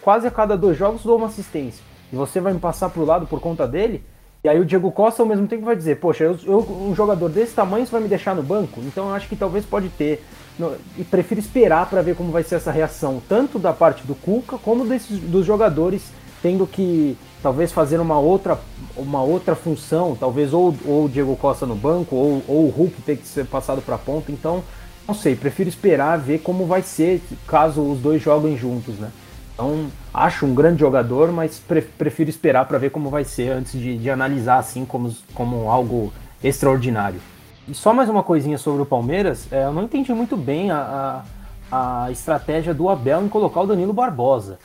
quase 0.00 0.26
a 0.26 0.30
cada 0.30 0.56
dois 0.56 0.76
jogos, 0.76 1.02
dou 1.02 1.16
uma 1.16 1.26
assistência. 1.26 1.82
E 2.12 2.16
você 2.16 2.40
vai 2.40 2.52
me 2.52 2.58
passar 2.58 2.90
para 2.90 3.02
o 3.02 3.04
lado 3.04 3.26
por 3.26 3.40
conta 3.40 3.66
dele? 3.66 4.04
E 4.42 4.48
aí 4.48 4.58
o 4.58 4.64
Diego 4.64 4.90
Costa 4.90 5.22
ao 5.22 5.28
mesmo 5.28 5.46
tempo 5.46 5.66
vai 5.66 5.76
dizer, 5.76 6.00
poxa, 6.00 6.24
eu, 6.24 6.38
eu, 6.44 6.58
um 6.58 6.94
jogador 6.94 7.28
desse 7.28 7.54
tamanho 7.54 7.84
vai 7.86 8.00
me 8.00 8.08
deixar 8.08 8.34
no 8.34 8.42
banco? 8.42 8.80
Então 8.80 9.08
eu 9.08 9.14
acho 9.14 9.28
que 9.28 9.36
talvez 9.36 9.66
pode 9.66 9.90
ter. 9.90 10.24
No, 10.58 10.74
e 10.96 11.04
prefiro 11.04 11.40
esperar 11.40 11.88
para 11.88 12.00
ver 12.00 12.16
como 12.16 12.32
vai 12.32 12.42
ser 12.42 12.56
essa 12.56 12.70
reação, 12.70 13.22
tanto 13.28 13.58
da 13.58 13.72
parte 13.72 14.06
do 14.06 14.14
Cuca 14.14 14.58
como 14.58 14.86
desses, 14.86 15.18
dos 15.18 15.44
jogadores 15.44 16.10
tendo 16.42 16.66
que 16.66 17.16
talvez 17.42 17.72
fazer 17.72 18.00
uma 18.00 18.18
outra, 18.18 18.58
uma 18.96 19.22
outra 19.22 19.54
função, 19.54 20.16
talvez 20.18 20.52
ou, 20.52 20.74
ou 20.84 21.06
o 21.06 21.08
Diego 21.08 21.36
Costa 21.36 21.66
no 21.66 21.74
banco, 21.74 22.14
ou, 22.16 22.42
ou 22.46 22.66
o 22.66 22.70
Hulk 22.70 23.02
ter 23.02 23.16
que 23.16 23.26
ser 23.26 23.46
passado 23.46 23.80
para 23.82 23.94
a 23.94 23.98
ponta. 23.98 24.30
Então, 24.30 24.62
não 25.06 25.14
sei, 25.14 25.34
prefiro 25.34 25.68
esperar 25.68 26.18
ver 26.18 26.38
como 26.38 26.66
vai 26.66 26.82
ser 26.82 27.22
caso 27.46 27.82
os 27.82 27.98
dois 28.00 28.22
joguem 28.22 28.56
juntos, 28.56 28.96
né? 28.98 29.10
Então, 29.54 29.88
acho 30.14 30.46
um 30.46 30.54
grande 30.54 30.80
jogador, 30.80 31.30
mas 31.32 31.58
pre 31.58 31.82
prefiro 31.82 32.30
esperar 32.30 32.64
para 32.66 32.78
ver 32.78 32.90
como 32.90 33.10
vai 33.10 33.24
ser 33.24 33.50
antes 33.50 33.72
de, 33.72 33.98
de, 33.98 34.10
analisar 34.10 34.58
assim 34.58 34.86
como, 34.86 35.14
como 35.34 35.68
algo 35.68 36.12
extraordinário. 36.42 37.20
E 37.68 37.74
só 37.74 37.92
mais 37.92 38.08
uma 38.08 38.22
coisinha 38.22 38.56
sobre 38.56 38.82
o 38.82 38.86
Palmeiras, 38.86 39.52
é, 39.52 39.64
eu 39.64 39.72
não 39.72 39.82
entendi 39.82 40.14
muito 40.14 40.34
bem 40.36 40.70
a, 40.70 41.22
a, 41.70 42.04
a, 42.04 42.10
estratégia 42.10 42.72
do 42.72 42.88
Abel 42.88 43.22
em 43.22 43.28
colocar 43.28 43.60
o 43.60 43.66
Danilo 43.66 43.92
Barbosa. 43.92 44.58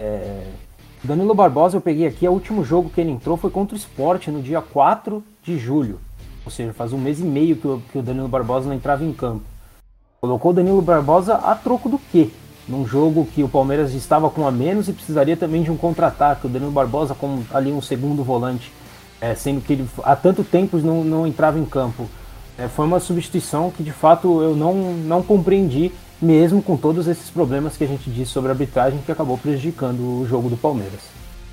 É, 0.00 0.44
Danilo 1.04 1.34
Barbosa, 1.34 1.76
eu 1.76 1.80
peguei 1.80 2.06
aqui, 2.06 2.26
o 2.26 2.32
último 2.32 2.64
jogo 2.64 2.90
que 2.90 3.00
ele 3.00 3.10
entrou 3.10 3.36
foi 3.36 3.50
contra 3.50 3.74
o 3.74 3.78
Sport 3.78 4.28
no 4.28 4.42
dia 4.42 4.60
4 4.60 5.22
de 5.42 5.58
julho. 5.58 6.00
Ou 6.44 6.50
seja, 6.50 6.72
faz 6.72 6.92
um 6.92 6.98
mês 6.98 7.20
e 7.20 7.24
meio 7.24 7.56
que 7.56 7.68
o, 7.68 7.82
que 7.92 7.98
o 7.98 8.02
Danilo 8.02 8.28
Barbosa 8.28 8.68
não 8.68 8.74
entrava 8.74 9.04
em 9.04 9.12
campo. 9.12 9.42
Colocou 10.20 10.50
o 10.50 10.54
Danilo 10.54 10.82
Barbosa 10.82 11.34
a 11.34 11.54
troco 11.54 11.88
do 11.88 11.98
quê? 12.10 12.30
num 12.68 12.86
jogo 12.86 13.26
que 13.34 13.42
o 13.42 13.48
Palmeiras 13.48 13.94
estava 13.94 14.28
com 14.28 14.46
a 14.46 14.52
menos 14.52 14.88
e 14.88 14.92
precisaria 14.92 15.36
também 15.36 15.62
de 15.62 15.70
um 15.70 15.76
contra-ataque. 15.76 16.46
O 16.46 16.50
Danilo 16.50 16.70
Barbosa 16.70 17.14
como 17.14 17.44
ali 17.52 17.72
um 17.72 17.80
segundo 17.80 18.22
volante, 18.22 18.70
é, 19.20 19.34
sendo 19.34 19.60
que 19.60 19.72
ele 19.72 19.88
há 20.04 20.14
tanto 20.14 20.44
tempo 20.44 20.76
não, 20.78 21.02
não 21.02 21.26
entrava 21.26 21.58
em 21.58 21.64
campo. 21.64 22.06
É, 22.58 22.68
foi 22.68 22.84
uma 22.84 23.00
substituição 23.00 23.70
que 23.70 23.82
de 23.82 23.92
fato 23.92 24.42
eu 24.42 24.54
não, 24.54 24.74
não 24.74 25.22
compreendi, 25.22 25.92
mesmo 26.20 26.62
com 26.62 26.76
todos 26.76 27.06
esses 27.06 27.30
problemas 27.30 27.76
que 27.76 27.84
a 27.84 27.86
gente 27.86 28.10
disse 28.10 28.32
sobre 28.32 28.50
a 28.50 28.52
arbitragem 28.52 29.00
que 29.04 29.12
acabou 29.12 29.38
prejudicando 29.38 30.00
o 30.00 30.26
jogo 30.26 30.48
do 30.48 30.56
Palmeiras. 30.56 31.00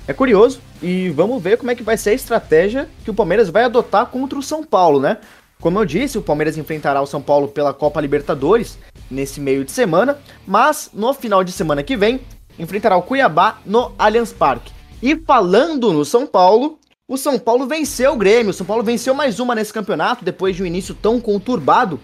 É 0.08 0.12
curioso 0.12 0.60
e 0.82 1.10
vamos 1.10 1.42
ver 1.42 1.56
como 1.58 1.70
é 1.70 1.74
que 1.74 1.82
vai 1.82 1.96
ser 1.96 2.10
a 2.10 2.14
estratégia 2.14 2.88
que 3.04 3.10
o 3.10 3.14
Palmeiras 3.14 3.48
vai 3.48 3.64
adotar 3.64 4.06
contra 4.06 4.38
o 4.38 4.42
São 4.42 4.62
Paulo, 4.62 5.00
né? 5.00 5.18
Como 5.60 5.78
eu 5.78 5.84
disse, 5.84 6.18
o 6.18 6.22
Palmeiras 6.22 6.58
enfrentará 6.58 7.00
o 7.00 7.06
São 7.06 7.20
Paulo 7.22 7.48
pela 7.48 7.72
Copa 7.72 8.00
Libertadores 8.00 8.78
nesse 9.10 9.40
meio 9.40 9.64
de 9.64 9.72
semana, 9.72 10.18
mas 10.46 10.90
no 10.92 11.12
final 11.14 11.42
de 11.42 11.50
semana 11.50 11.82
que 11.82 11.96
vem 11.96 12.20
enfrentará 12.58 12.96
o 12.96 13.02
Cuiabá 13.02 13.58
no 13.64 13.92
Allianz 13.98 14.32
Parque. 14.32 14.72
E 15.02 15.16
falando 15.16 15.92
no 15.92 16.04
São 16.04 16.26
Paulo, 16.26 16.78
o 17.08 17.16
São 17.16 17.38
Paulo 17.38 17.66
venceu 17.66 18.12
o 18.12 18.16
Grêmio. 18.16 18.50
O 18.50 18.54
São 18.54 18.66
Paulo 18.66 18.82
venceu 18.82 19.14
mais 19.14 19.38
uma 19.38 19.54
nesse 19.54 19.72
campeonato 19.72 20.24
depois 20.24 20.56
de 20.56 20.62
um 20.62 20.66
início 20.66 20.94
tão 20.94 21.20
conturbado. 21.20 22.00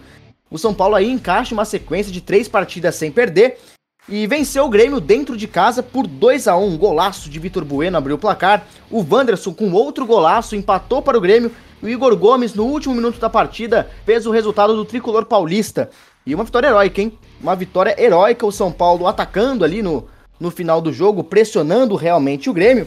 O 0.53 0.59
São 0.59 0.75
Paulo 0.75 0.95
aí 0.95 1.11
encaixa 1.11 1.55
uma 1.55 1.65
sequência 1.65 2.13
de 2.13 2.21
três 2.21 2.47
partidas 2.47 2.95
sem 2.95 3.11
perder 3.11 3.59
e 4.07 4.27
venceu 4.27 4.67
o 4.67 4.69
Grêmio 4.69 5.01
dentro 5.01 5.35
de 5.35 5.49
casa 5.49 5.83
por 5.83 6.07
2 6.07 6.47
a 6.47 6.57
1 6.57 6.67
Um 6.67 6.77
golaço 6.77 7.31
de 7.31 7.39
Vitor 7.39 7.65
Bueno 7.65 7.97
abriu 7.97 8.17
o 8.17 8.19
placar. 8.19 8.67
O 8.91 9.03
Wanderson 9.03 9.55
com 9.55 9.73
outro 9.73 10.05
golaço 10.05 10.55
empatou 10.55 11.01
para 11.01 11.17
o 11.17 11.21
Grêmio 11.21 11.51
o 11.83 11.89
Igor 11.89 12.15
Gomes, 12.17 12.55
no 12.55 12.65
último 12.65 12.95
minuto 12.95 13.19
da 13.19 13.31
partida, 13.31 13.91
fez 14.05 14.27
o 14.27 14.31
resultado 14.31 14.77
do 14.77 14.85
tricolor 14.85 15.25
paulista. 15.25 15.91
E 16.25 16.35
uma 16.35 16.45
vitória 16.45 16.69
heróica, 16.69 17.01
hein? 17.01 17.19
Uma 17.41 17.57
vitória 17.57 18.01
heróica, 18.01 18.47
o 18.47 18.53
São 18.53 18.71
Paulo 18.71 19.09
atacando 19.09 19.65
ali 19.65 19.83
no, 19.83 20.07
no 20.39 20.51
final 20.51 20.81
do 20.81 20.93
jogo, 20.93 21.25
pressionando 21.25 21.97
realmente 21.97 22.49
o 22.49 22.53
Grêmio. 22.53 22.87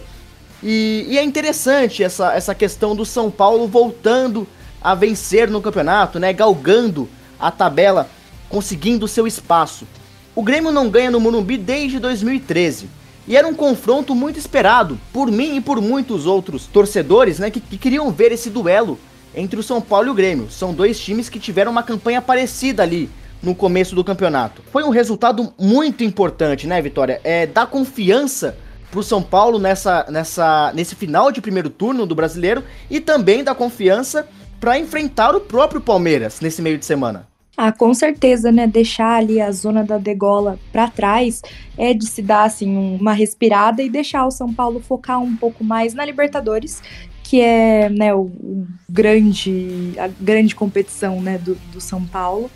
E, 0.64 1.08
e, 1.10 1.18
é 1.18 1.24
interessante 1.24 2.04
essa, 2.04 2.34
essa 2.34 2.56
questão 2.56 2.96
do 2.96 3.06
São 3.06 3.30
Paulo 3.30 3.68
voltando 3.68 4.48
a 4.82 4.96
vencer 4.96 5.50
no 5.50 5.62
campeonato, 5.62 6.20
né? 6.20 6.32
Galgando 6.32 7.10
a 7.40 7.52
tabela, 7.52 8.10
conseguindo 8.50 9.08
seu 9.08 9.26
espaço. 9.28 9.88
O 10.36 10.44
Grêmio 10.44 10.72
não 10.72 10.90
ganha 10.90 11.12
no 11.12 11.20
Morumbi 11.20 11.58
desde 11.58 12.00
2013. 12.00 12.90
E 13.28 13.36
era 13.36 13.48
um 13.48 13.56
confronto 13.56 14.14
muito 14.14 14.38
esperado 14.38 15.00
por 15.12 15.32
mim 15.32 15.56
e 15.56 15.62
por 15.62 15.82
muitos 15.82 16.26
outros 16.26 16.68
torcedores, 16.68 17.40
né, 17.40 17.50
que, 17.50 17.60
que 17.60 17.78
queriam 17.78 18.12
ver 18.12 18.32
esse 18.32 18.50
duelo 18.50 19.00
entre 19.34 19.60
o 19.60 19.64
São 19.64 19.82
Paulo 19.82 20.08
e 20.08 20.12
o 20.12 20.14
Grêmio. 20.14 20.52
São 20.52 20.74
dois 20.74 21.00
times 21.00 21.28
que 21.28 21.40
tiveram 21.40 21.72
uma 21.72 21.84
campanha 21.84 22.22
parecida 22.22 22.84
ali 22.84 23.10
no 23.42 23.56
começo 23.56 23.96
do 23.96 24.04
campeonato. 24.04 24.62
Foi 24.72 24.84
um 24.84 24.90
resultado 24.90 25.54
muito 25.60 26.04
importante, 26.04 26.68
né, 26.68 26.82
Vitória? 26.82 27.20
É 27.24 27.46
dar 27.46 27.68
confiança 27.68 28.58
pro 28.92 29.04
São 29.04 29.22
Paulo 29.22 29.60
nessa, 29.60 30.06
nessa, 30.10 30.72
nesse 30.74 30.96
final 30.96 31.32
de 31.32 31.42
primeiro 31.42 31.70
turno 31.70 32.06
do 32.06 32.16
Brasileiro 32.16 32.64
e 32.90 33.00
também 33.00 33.44
dar 33.44 33.56
confiança 33.56 34.28
para 34.60 34.80
enfrentar 34.80 35.36
o 35.36 35.42
próprio 35.42 35.82
Palmeiras 35.82 36.40
nesse 36.42 36.62
meio 36.62 36.78
de 36.78 36.86
semana. 36.86 37.28
Ah, 37.58 37.72
com 37.72 37.94
certeza, 37.94 38.52
né? 38.52 38.68
Deixar 38.68 39.18
ali 39.18 39.40
a 39.40 39.50
zona 39.52 39.84
da 39.84 39.98
degola 39.98 40.60
para 40.74 40.90
trás 40.90 41.42
é 41.78 41.94
de 41.94 42.06
se 42.06 42.22
dar 42.22 42.44
assim 42.44 42.76
uma 43.00 43.14
respirada 43.14 43.82
e 43.82 43.90
deixar 43.90 44.26
o 44.26 44.32
São 44.32 44.54
Paulo 44.54 44.82
focar 44.82 45.22
um 45.22 45.38
pouco 45.38 45.64
mais 45.64 45.94
na 45.94 46.04
Libertadores, 46.04 46.82
que 47.24 47.40
é 47.40 47.90
né, 47.90 48.14
o, 48.14 48.24
o 48.24 48.68
grande, 48.90 49.94
a 49.98 50.08
grande 50.08 50.54
competição 50.54 51.22
né, 51.22 51.38
do, 51.38 51.56
do 51.72 51.80
São 51.80 52.06
Paulo. 52.06 52.52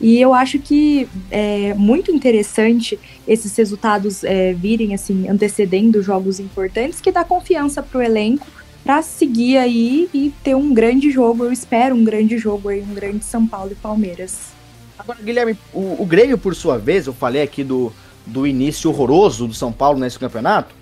E 0.00 0.18
eu 0.18 0.32
acho 0.32 0.58
que 0.58 1.08
é 1.30 1.74
muito 1.74 2.10
interessante 2.10 2.98
esses 3.28 3.54
resultados 3.56 4.24
é, 4.24 4.54
virem 4.54 4.94
assim 4.94 5.28
antecedendo 5.28 6.02
jogos 6.02 6.40
importantes, 6.40 7.00
que 7.00 7.12
dá 7.12 7.22
confiança 7.24 7.82
para 7.82 7.98
o 7.98 8.02
elenco 8.02 8.46
para 8.84 9.02
seguir 9.02 9.58
aí 9.58 10.08
e 10.12 10.32
ter 10.42 10.54
um 10.54 10.72
grande 10.72 11.10
jogo. 11.10 11.44
Eu 11.44 11.52
espero 11.52 11.94
um 11.94 12.04
grande 12.04 12.38
jogo 12.38 12.68
aí, 12.68 12.82
um 12.82 12.94
grande 12.94 13.24
São 13.24 13.46
Paulo 13.46 13.72
e 13.72 13.74
Palmeiras. 13.74 14.50
Agora, 14.98 15.18
Guilherme, 15.22 15.56
o, 15.72 16.02
o 16.02 16.06
Grêmio, 16.06 16.36
por 16.36 16.54
sua 16.54 16.78
vez, 16.78 17.06
eu 17.06 17.12
falei 17.12 17.42
aqui 17.42 17.64
do, 17.64 17.92
do 18.26 18.46
início 18.46 18.90
horroroso 18.90 19.46
do 19.46 19.54
São 19.54 19.72
Paulo 19.72 19.98
nesse 19.98 20.18
campeonato. 20.18 20.74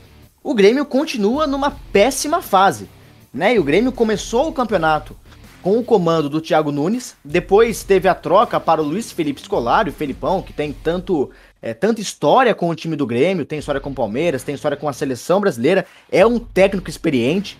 O 0.42 0.54
Grêmio 0.54 0.84
continua 0.84 1.46
numa 1.46 1.70
péssima 1.92 2.42
fase, 2.42 2.88
né? 3.32 3.54
E 3.54 3.58
o 3.58 3.64
Grêmio 3.64 3.92
começou 3.92 4.48
o 4.48 4.52
campeonato 4.52 5.16
com 5.62 5.78
o 5.78 5.84
comando 5.84 6.28
do 6.28 6.40
Thiago 6.40 6.70
Nunes, 6.70 7.16
depois 7.24 7.82
teve 7.82 8.08
a 8.08 8.14
troca 8.14 8.60
para 8.60 8.80
o 8.80 8.84
Luiz 8.84 9.10
Felipe 9.10 9.42
Scolari, 9.42 9.90
o 9.90 9.92
Felipão, 9.92 10.40
que 10.40 10.52
tem 10.52 10.72
tanto 10.72 11.30
é, 11.60 11.74
tanta 11.74 12.00
história 12.00 12.54
com 12.54 12.68
o 12.68 12.74
time 12.74 12.94
do 12.94 13.06
Grêmio, 13.06 13.44
tem 13.44 13.58
história 13.58 13.80
com 13.80 13.90
o 13.90 13.94
Palmeiras, 13.94 14.44
tem 14.44 14.54
história 14.54 14.76
com 14.76 14.88
a 14.88 14.92
seleção 14.92 15.40
brasileira, 15.40 15.84
é 16.10 16.24
um 16.24 16.38
técnico 16.38 16.88
experiente, 16.88 17.58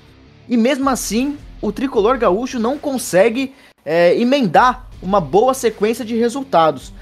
e 0.49 0.57
mesmo 0.57 0.88
assim 0.88 1.37
o 1.61 1.73
tricolor 1.73 2.19
gaúcho 2.19 2.59
não 2.59 2.78
consegue 2.78 3.55
é, 3.85 4.19
emendar 4.19 4.88
uma 5.02 5.21
boa 5.21 5.55
sequência 5.55 6.05
de 6.05 6.17
resultados. 6.17 6.93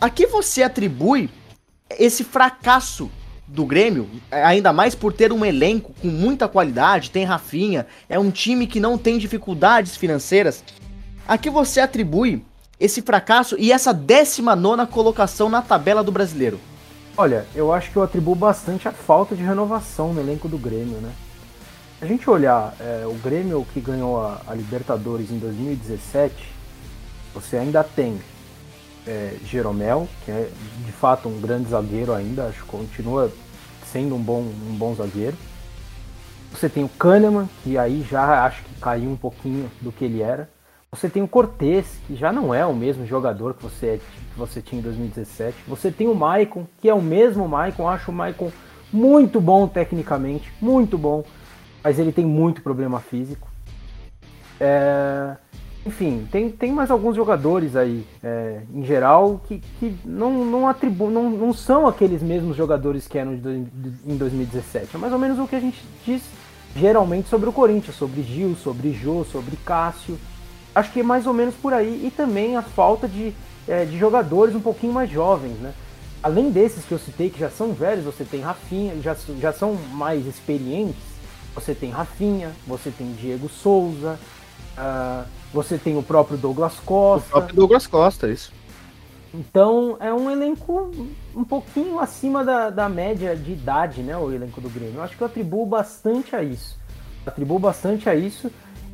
A 0.00 0.08
que 0.08 0.26
você 0.26 0.62
atribui 0.62 1.30
esse 1.98 2.24
fracasso 2.24 3.10
do 3.46 3.64
Grêmio, 3.64 4.08
ainda 4.30 4.72
mais 4.72 4.94
por 4.94 5.12
ter 5.12 5.32
um 5.32 5.44
elenco 5.44 5.94
com 6.00 6.08
muita 6.08 6.46
qualidade, 6.46 7.10
tem 7.10 7.24
Rafinha, 7.24 7.86
é 8.08 8.18
um 8.18 8.30
time 8.30 8.66
que 8.66 8.78
não 8.78 8.98
tem 8.98 9.18
dificuldades 9.18 9.96
financeiras. 9.96 10.62
A 11.26 11.38
que 11.38 11.48
você 11.48 11.80
atribui 11.80 12.44
esse 12.78 13.02
fracasso 13.02 13.56
e 13.58 13.72
essa 13.72 13.92
19 13.92 14.86
colocação 14.86 15.48
na 15.48 15.62
tabela 15.62 16.04
do 16.04 16.12
brasileiro? 16.12 16.60
Olha, 17.16 17.46
eu 17.54 17.72
acho 17.72 17.90
que 17.90 17.96
eu 17.96 18.02
atribuo 18.02 18.34
bastante 18.34 18.86
a 18.86 18.92
falta 18.92 19.34
de 19.34 19.42
renovação 19.42 20.14
no 20.14 20.20
elenco 20.20 20.48
do 20.48 20.56
Grêmio, 20.58 20.98
né? 20.98 21.10
A 22.00 22.06
gente 22.06 22.30
olhar 22.30 22.76
é, 22.78 23.04
o 23.06 23.14
Grêmio 23.14 23.66
que 23.74 23.80
ganhou 23.80 24.20
a, 24.20 24.40
a, 24.46 24.54
Libertadores 24.54 25.32
em 25.32 25.38
2017, 25.38 26.32
você 27.34 27.56
ainda 27.56 27.82
tem 27.82 28.20
é, 29.04 29.34
Jeromel, 29.44 30.06
que 30.24 30.30
é 30.30 30.48
de 30.86 30.92
fato 30.92 31.28
um 31.28 31.40
grande 31.40 31.70
zagueiro 31.70 32.14
ainda, 32.14 32.46
acho 32.46 32.62
que 32.62 32.68
continua 32.68 33.32
sendo 33.84 34.14
um 34.14 34.22
bom, 34.22 34.42
um 34.42 34.76
bom 34.78 34.94
zagueiro. 34.94 35.36
Você 36.52 36.68
tem 36.68 36.84
o 36.84 36.88
Kahneman, 36.88 37.48
que 37.64 37.76
aí 37.76 38.06
já 38.08 38.44
acho 38.44 38.62
que 38.62 38.80
caiu 38.80 39.10
um 39.10 39.16
pouquinho 39.16 39.68
do 39.80 39.90
que 39.90 40.04
ele 40.04 40.22
era. 40.22 40.48
Você 40.92 41.08
tem 41.08 41.20
o 41.20 41.28
Cortez, 41.28 41.98
que 42.06 42.14
já 42.14 42.30
não 42.30 42.54
é 42.54 42.64
o 42.64 42.76
mesmo 42.76 43.04
jogador 43.06 43.54
que 43.54 43.62
você, 43.64 44.00
que 44.32 44.38
você 44.38 44.62
tinha 44.62 44.78
em 44.78 44.84
2017. 44.84 45.56
Você 45.66 45.90
tem 45.90 46.06
o 46.06 46.14
Maicon, 46.14 46.64
que 46.80 46.88
é 46.88 46.94
o 46.94 47.02
mesmo 47.02 47.48
Maicon. 47.48 47.88
Acho 47.88 48.12
o 48.12 48.14
Maicon 48.14 48.52
muito 48.92 49.40
bom 49.40 49.66
tecnicamente, 49.66 50.52
muito 50.60 50.96
bom 50.96 51.24
mas 51.82 51.98
ele 51.98 52.12
tem 52.12 52.24
muito 52.24 52.62
problema 52.62 53.00
físico. 53.00 53.48
É, 54.60 55.36
enfim, 55.86 56.26
tem, 56.30 56.50
tem 56.50 56.72
mais 56.72 56.90
alguns 56.90 57.16
jogadores 57.16 57.74
aí, 57.76 58.04
é, 58.22 58.60
em 58.74 58.84
geral, 58.84 59.40
que, 59.46 59.62
que 59.78 59.96
não, 60.04 60.44
não, 60.44 60.68
atribu 60.68 61.08
não, 61.08 61.30
não 61.30 61.52
são 61.52 61.86
aqueles 61.86 62.22
mesmos 62.22 62.56
jogadores 62.56 63.08
que 63.08 63.16
eram 63.16 63.32
em 63.32 64.16
2017. 64.16 64.94
É 64.94 64.98
mais 64.98 65.12
ou 65.12 65.18
menos 65.18 65.38
o 65.38 65.46
que 65.46 65.56
a 65.56 65.60
gente 65.60 65.82
diz 66.04 66.22
geralmente 66.76 67.28
sobre 67.28 67.48
o 67.48 67.52
Corinthians, 67.52 67.96
sobre 67.96 68.22
Gil, 68.22 68.54
sobre 68.56 68.92
Jô, 68.92 69.24
sobre 69.24 69.56
Cássio. 69.64 70.18
Acho 70.74 70.92
que 70.92 71.00
é 71.00 71.02
mais 71.02 71.26
ou 71.26 71.32
menos 71.32 71.54
por 71.54 71.72
aí. 71.72 72.04
E 72.06 72.10
também 72.10 72.56
a 72.56 72.62
falta 72.62 73.08
de, 73.08 73.32
é, 73.66 73.84
de 73.84 73.98
jogadores 73.98 74.54
um 74.54 74.60
pouquinho 74.60 74.92
mais 74.92 75.10
jovens, 75.10 75.58
né? 75.58 75.72
Além 76.22 76.50
desses 76.50 76.84
que 76.84 76.92
eu 76.92 76.98
citei, 76.98 77.30
que 77.30 77.38
já 77.38 77.48
são 77.48 77.72
velhos, 77.72 78.04
você 78.04 78.24
tem 78.24 78.40
Rafinha, 78.40 79.00
já, 79.00 79.16
já 79.40 79.52
são 79.52 79.74
mais 79.92 80.26
experientes, 80.26 81.07
você 81.58 81.74
tem 81.74 81.90
Rafinha, 81.90 82.52
você 82.66 82.90
tem 82.90 83.12
Diego 83.12 83.48
Souza, 83.48 84.18
uh, 84.76 85.26
você 85.52 85.76
tem 85.76 85.96
o 85.96 86.02
próprio 86.02 86.38
Douglas 86.38 86.78
Costa. 86.80 87.28
O 87.28 87.30
próprio 87.32 87.56
Douglas 87.56 87.86
Costa, 87.86 88.28
isso. 88.28 88.52
Então 89.34 89.96
é 90.00 90.12
um 90.12 90.30
elenco 90.30 90.90
um 91.34 91.44
pouquinho 91.44 91.98
acima 91.98 92.44
da, 92.44 92.70
da 92.70 92.88
média 92.88 93.36
de 93.36 93.52
idade, 93.52 94.02
né? 94.02 94.16
O 94.16 94.32
elenco 94.32 94.60
do 94.60 94.70
Grêmio. 94.70 94.96
Eu 94.96 95.02
acho 95.02 95.16
que 95.16 95.22
eu 95.22 95.26
atribuo 95.26 95.66
bastante 95.66 96.34
a 96.34 96.42
isso. 96.42 96.78
atribuo 97.26 97.58
bastante 97.58 98.08
a 98.08 98.14
isso. 98.14 98.50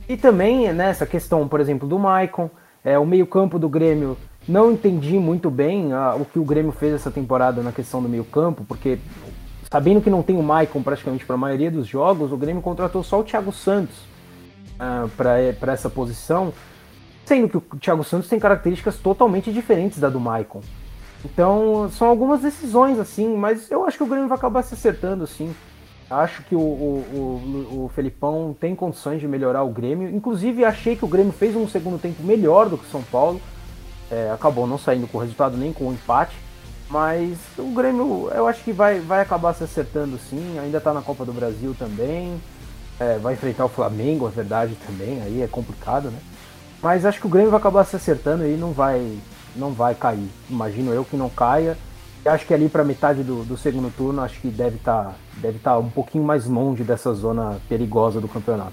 E 0.08 0.16
também 0.16 0.72
nessa 0.72 1.04
né, 1.04 1.10
questão, 1.10 1.46
por 1.46 1.60
exemplo, 1.60 1.88
do 1.88 1.98
Maicon, 1.98 2.50
é, 2.84 2.98
o 2.98 3.06
meio-campo 3.06 3.58
do 3.58 3.68
Grêmio. 3.68 4.16
Não 4.46 4.72
entendi 4.72 5.18
muito 5.18 5.50
bem 5.50 5.94
uh, 5.94 6.20
o 6.20 6.24
que 6.24 6.38
o 6.38 6.44
Grêmio 6.44 6.72
fez 6.72 6.92
essa 6.92 7.10
temporada 7.10 7.62
na 7.62 7.72
questão 7.72 8.02
do 8.02 8.08
meio-campo, 8.08 8.62
porque 8.68 8.98
sabendo 9.74 10.00
que 10.00 10.08
não 10.08 10.22
tem 10.22 10.36
o 10.36 10.42
Maicon 10.42 10.84
praticamente 10.84 11.26
para 11.26 11.34
a 11.34 11.36
maioria 11.36 11.68
dos 11.68 11.84
jogos, 11.84 12.30
o 12.30 12.36
Grêmio 12.36 12.62
contratou 12.62 13.02
só 13.02 13.18
o 13.18 13.24
Thiago 13.24 13.50
Santos 13.50 13.96
uh, 14.76 15.08
para 15.16 15.72
essa 15.72 15.90
posição, 15.90 16.54
sendo 17.24 17.48
que 17.48 17.56
o 17.56 17.60
Thiago 17.80 18.04
Santos 18.04 18.28
tem 18.28 18.38
características 18.38 18.98
totalmente 18.98 19.52
diferentes 19.52 19.98
da 19.98 20.08
do 20.08 20.20
Maicon. 20.20 20.60
Então, 21.24 21.90
são 21.90 22.06
algumas 22.06 22.40
decisões 22.40 23.00
assim, 23.00 23.36
mas 23.36 23.68
eu 23.68 23.84
acho 23.84 23.96
que 23.96 24.04
o 24.04 24.06
Grêmio 24.06 24.28
vai 24.28 24.38
acabar 24.38 24.62
se 24.62 24.74
acertando 24.74 25.26
sim. 25.26 25.52
Acho 26.08 26.44
que 26.44 26.54
o, 26.54 26.60
o, 26.60 27.72
o, 27.74 27.84
o 27.86 27.90
Felipão 27.96 28.54
tem 28.60 28.76
condições 28.76 29.20
de 29.20 29.26
melhorar 29.26 29.64
o 29.64 29.70
Grêmio. 29.70 30.08
Inclusive, 30.08 30.64
achei 30.64 30.94
que 30.94 31.04
o 31.04 31.08
Grêmio 31.08 31.32
fez 31.32 31.56
um 31.56 31.66
segundo 31.66 32.00
tempo 32.00 32.22
melhor 32.22 32.68
do 32.68 32.78
que 32.78 32.84
o 32.84 32.90
São 32.90 33.02
Paulo. 33.02 33.40
É, 34.08 34.30
acabou 34.30 34.68
não 34.68 34.78
saindo 34.78 35.08
com 35.08 35.18
o 35.18 35.20
resultado 35.20 35.56
nem 35.56 35.72
com 35.72 35.88
o 35.88 35.92
empate. 35.92 36.43
Mas 36.90 37.38
o 37.58 37.72
Grêmio, 37.74 38.30
eu 38.34 38.46
acho 38.46 38.62
que 38.62 38.72
vai, 38.72 39.00
vai 39.00 39.20
acabar 39.20 39.54
se 39.54 39.64
acertando 39.64 40.18
sim. 40.18 40.58
Ainda 40.58 40.78
está 40.78 40.92
na 40.92 41.02
Copa 41.02 41.24
do 41.24 41.32
Brasil 41.32 41.74
também. 41.78 42.40
É, 43.00 43.18
vai 43.18 43.34
enfrentar 43.34 43.64
o 43.64 43.68
Flamengo, 43.68 44.28
é 44.28 44.30
verdade 44.30 44.76
também. 44.86 45.20
Aí 45.22 45.42
é 45.42 45.46
complicado, 45.46 46.10
né? 46.10 46.18
Mas 46.82 47.04
acho 47.06 47.20
que 47.20 47.26
o 47.26 47.30
Grêmio 47.30 47.50
vai 47.50 47.58
acabar 47.58 47.84
se 47.84 47.96
acertando 47.96 48.46
e 48.46 48.56
não 48.56 48.72
vai, 48.72 49.18
não 49.56 49.72
vai 49.72 49.94
cair. 49.94 50.28
Imagino 50.50 50.92
eu 50.92 51.04
que 51.04 51.16
não 51.16 51.30
caia. 51.30 51.76
Acho 52.24 52.46
que 52.46 52.54
ali 52.54 52.68
para 52.68 52.84
metade 52.84 53.22
do, 53.22 53.44
do, 53.44 53.56
segundo 53.56 53.90
turno, 53.94 54.22
acho 54.22 54.40
que 54.40 54.48
deve 54.48 54.76
estar 54.76 55.04
tá, 55.04 55.14
deve 55.36 55.58
tá 55.58 55.78
um 55.78 55.90
pouquinho 55.90 56.24
mais 56.24 56.46
longe 56.46 56.82
dessa 56.82 57.12
zona 57.12 57.58
perigosa 57.68 58.20
do 58.20 58.28
campeonato. 58.28 58.72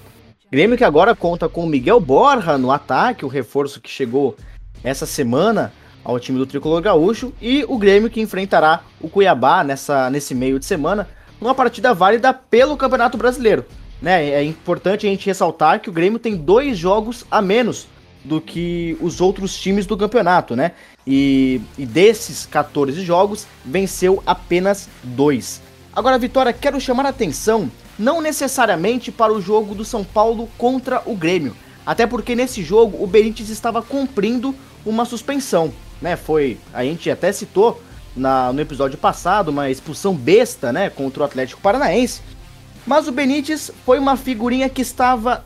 Grêmio 0.52 0.78
que 0.78 0.84
agora 0.84 1.16
conta 1.16 1.50
com 1.50 1.64
o 1.64 1.68
Miguel 1.68 2.00
Borja 2.00 2.58
no 2.58 2.72
ataque, 2.72 3.26
o 3.26 3.30
reforço 3.30 3.82
que 3.82 3.90
chegou 3.90 4.36
essa 4.84 5.06
semana 5.06 5.72
ao 6.04 6.20
time 6.20 6.38
do 6.38 6.46
Tricolor 6.46 6.82
Gaúcho 6.82 7.34
e 7.42 7.66
o 7.68 7.78
Grêmio 7.78 8.10
que 8.10 8.22
enfrentará 8.22 8.84
o 9.00 9.10
Cuiabá 9.10 9.64
nessa, 9.64 10.10
nesse 10.10 10.34
meio 10.34 10.60
de 10.60 10.66
semana, 10.66 11.08
numa 11.40 11.56
partida 11.56 11.94
válida 11.94 12.34
pelo 12.34 12.78
Campeonato 12.78 13.18
Brasileiro. 13.18 13.66
Né? 14.02 14.30
É 14.30 14.44
importante 14.44 15.06
a 15.06 15.10
gente 15.10 15.26
ressaltar 15.26 15.80
que 15.80 15.90
o 15.90 15.94
Grêmio 15.94 16.20
tem 16.20 16.36
dois 16.36 16.78
jogos 16.78 17.26
a 17.30 17.42
menos 17.42 17.88
do 18.24 18.40
que 18.40 18.98
os 19.02 19.20
outros 19.20 19.58
times 19.60 19.86
do 19.86 19.98
campeonato, 19.98 20.56
né? 20.56 20.74
E, 21.08 21.60
e 21.76 21.88
desses 21.88 22.46
14 22.46 23.04
jogos, 23.04 23.48
venceu 23.66 24.22
apenas 24.28 24.88
dois. 25.04 25.60
Agora, 25.92 26.20
Vitória, 26.20 26.54
quero 26.54 26.80
chamar 26.80 27.08
a 27.08 27.10
atenção 27.10 27.72
não 27.98 28.22
necessariamente 28.22 29.12
para 29.12 29.34
o 29.34 29.42
jogo 29.42 29.74
do 29.74 29.84
São 29.84 30.04
Paulo 30.04 30.48
contra 30.58 31.02
o 31.06 31.16
Grêmio, 31.16 31.56
até 31.84 32.06
porque 32.06 32.36
nesse 32.36 32.64
jogo 32.64 33.04
o 33.04 33.08
Benítez 33.08 33.50
estava 33.50 33.82
cumprindo 33.82 34.56
uma 34.86 35.04
suspensão 35.04 35.74
né? 36.02 36.16
Foi. 36.16 36.58
A 36.74 36.84
gente 36.84 37.10
até 37.10 37.32
citou 37.32 37.82
na, 38.16 38.52
no 38.52 38.60
episódio 38.60 38.98
passado 38.98 39.50
uma 39.50 39.70
expulsão 39.70 40.16
besta, 40.16 40.74
né? 40.74 40.90
Contra 40.90 41.24
o 41.24 41.26
Atlético 41.26 41.62
Paranaense. 41.62 42.22
Mas 42.86 43.08
o 43.08 43.12
Benítez 43.12 43.72
foi 43.86 44.00
uma 44.00 44.18
figurinha 44.18 44.68
que 44.68 44.82
estava 44.82 45.46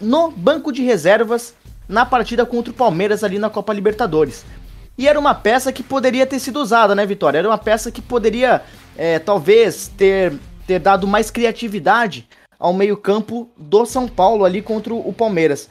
no 0.00 0.30
banco 0.30 0.70
de 0.70 0.82
reservas 0.82 1.54
na 1.88 2.04
partida 2.04 2.44
contra 2.46 2.70
o 2.70 2.74
Palmeiras 2.74 3.24
ali 3.24 3.38
na 3.38 3.50
Copa 3.50 3.72
Libertadores. 3.72 4.44
E 4.98 5.06
era 5.06 5.18
uma 5.18 5.34
peça 5.34 5.72
que 5.72 5.82
poderia 5.82 6.26
ter 6.26 6.38
sido 6.38 6.60
usada, 6.60 6.94
né, 6.94 7.04
Vitória? 7.04 7.38
Era 7.38 7.48
uma 7.48 7.58
peça 7.58 7.90
que 7.90 8.00
poderia, 8.00 8.62
é, 8.96 9.18
talvez, 9.18 9.88
ter, 9.96 10.32
ter 10.66 10.78
dado 10.78 11.06
mais 11.06 11.30
criatividade 11.30 12.26
ao 12.58 12.72
meio-campo 12.72 13.50
do 13.56 13.84
São 13.84 14.08
Paulo 14.08 14.44
ali 14.44 14.62
contra 14.62 14.94
o 14.94 15.12
Palmeiras. 15.12 15.68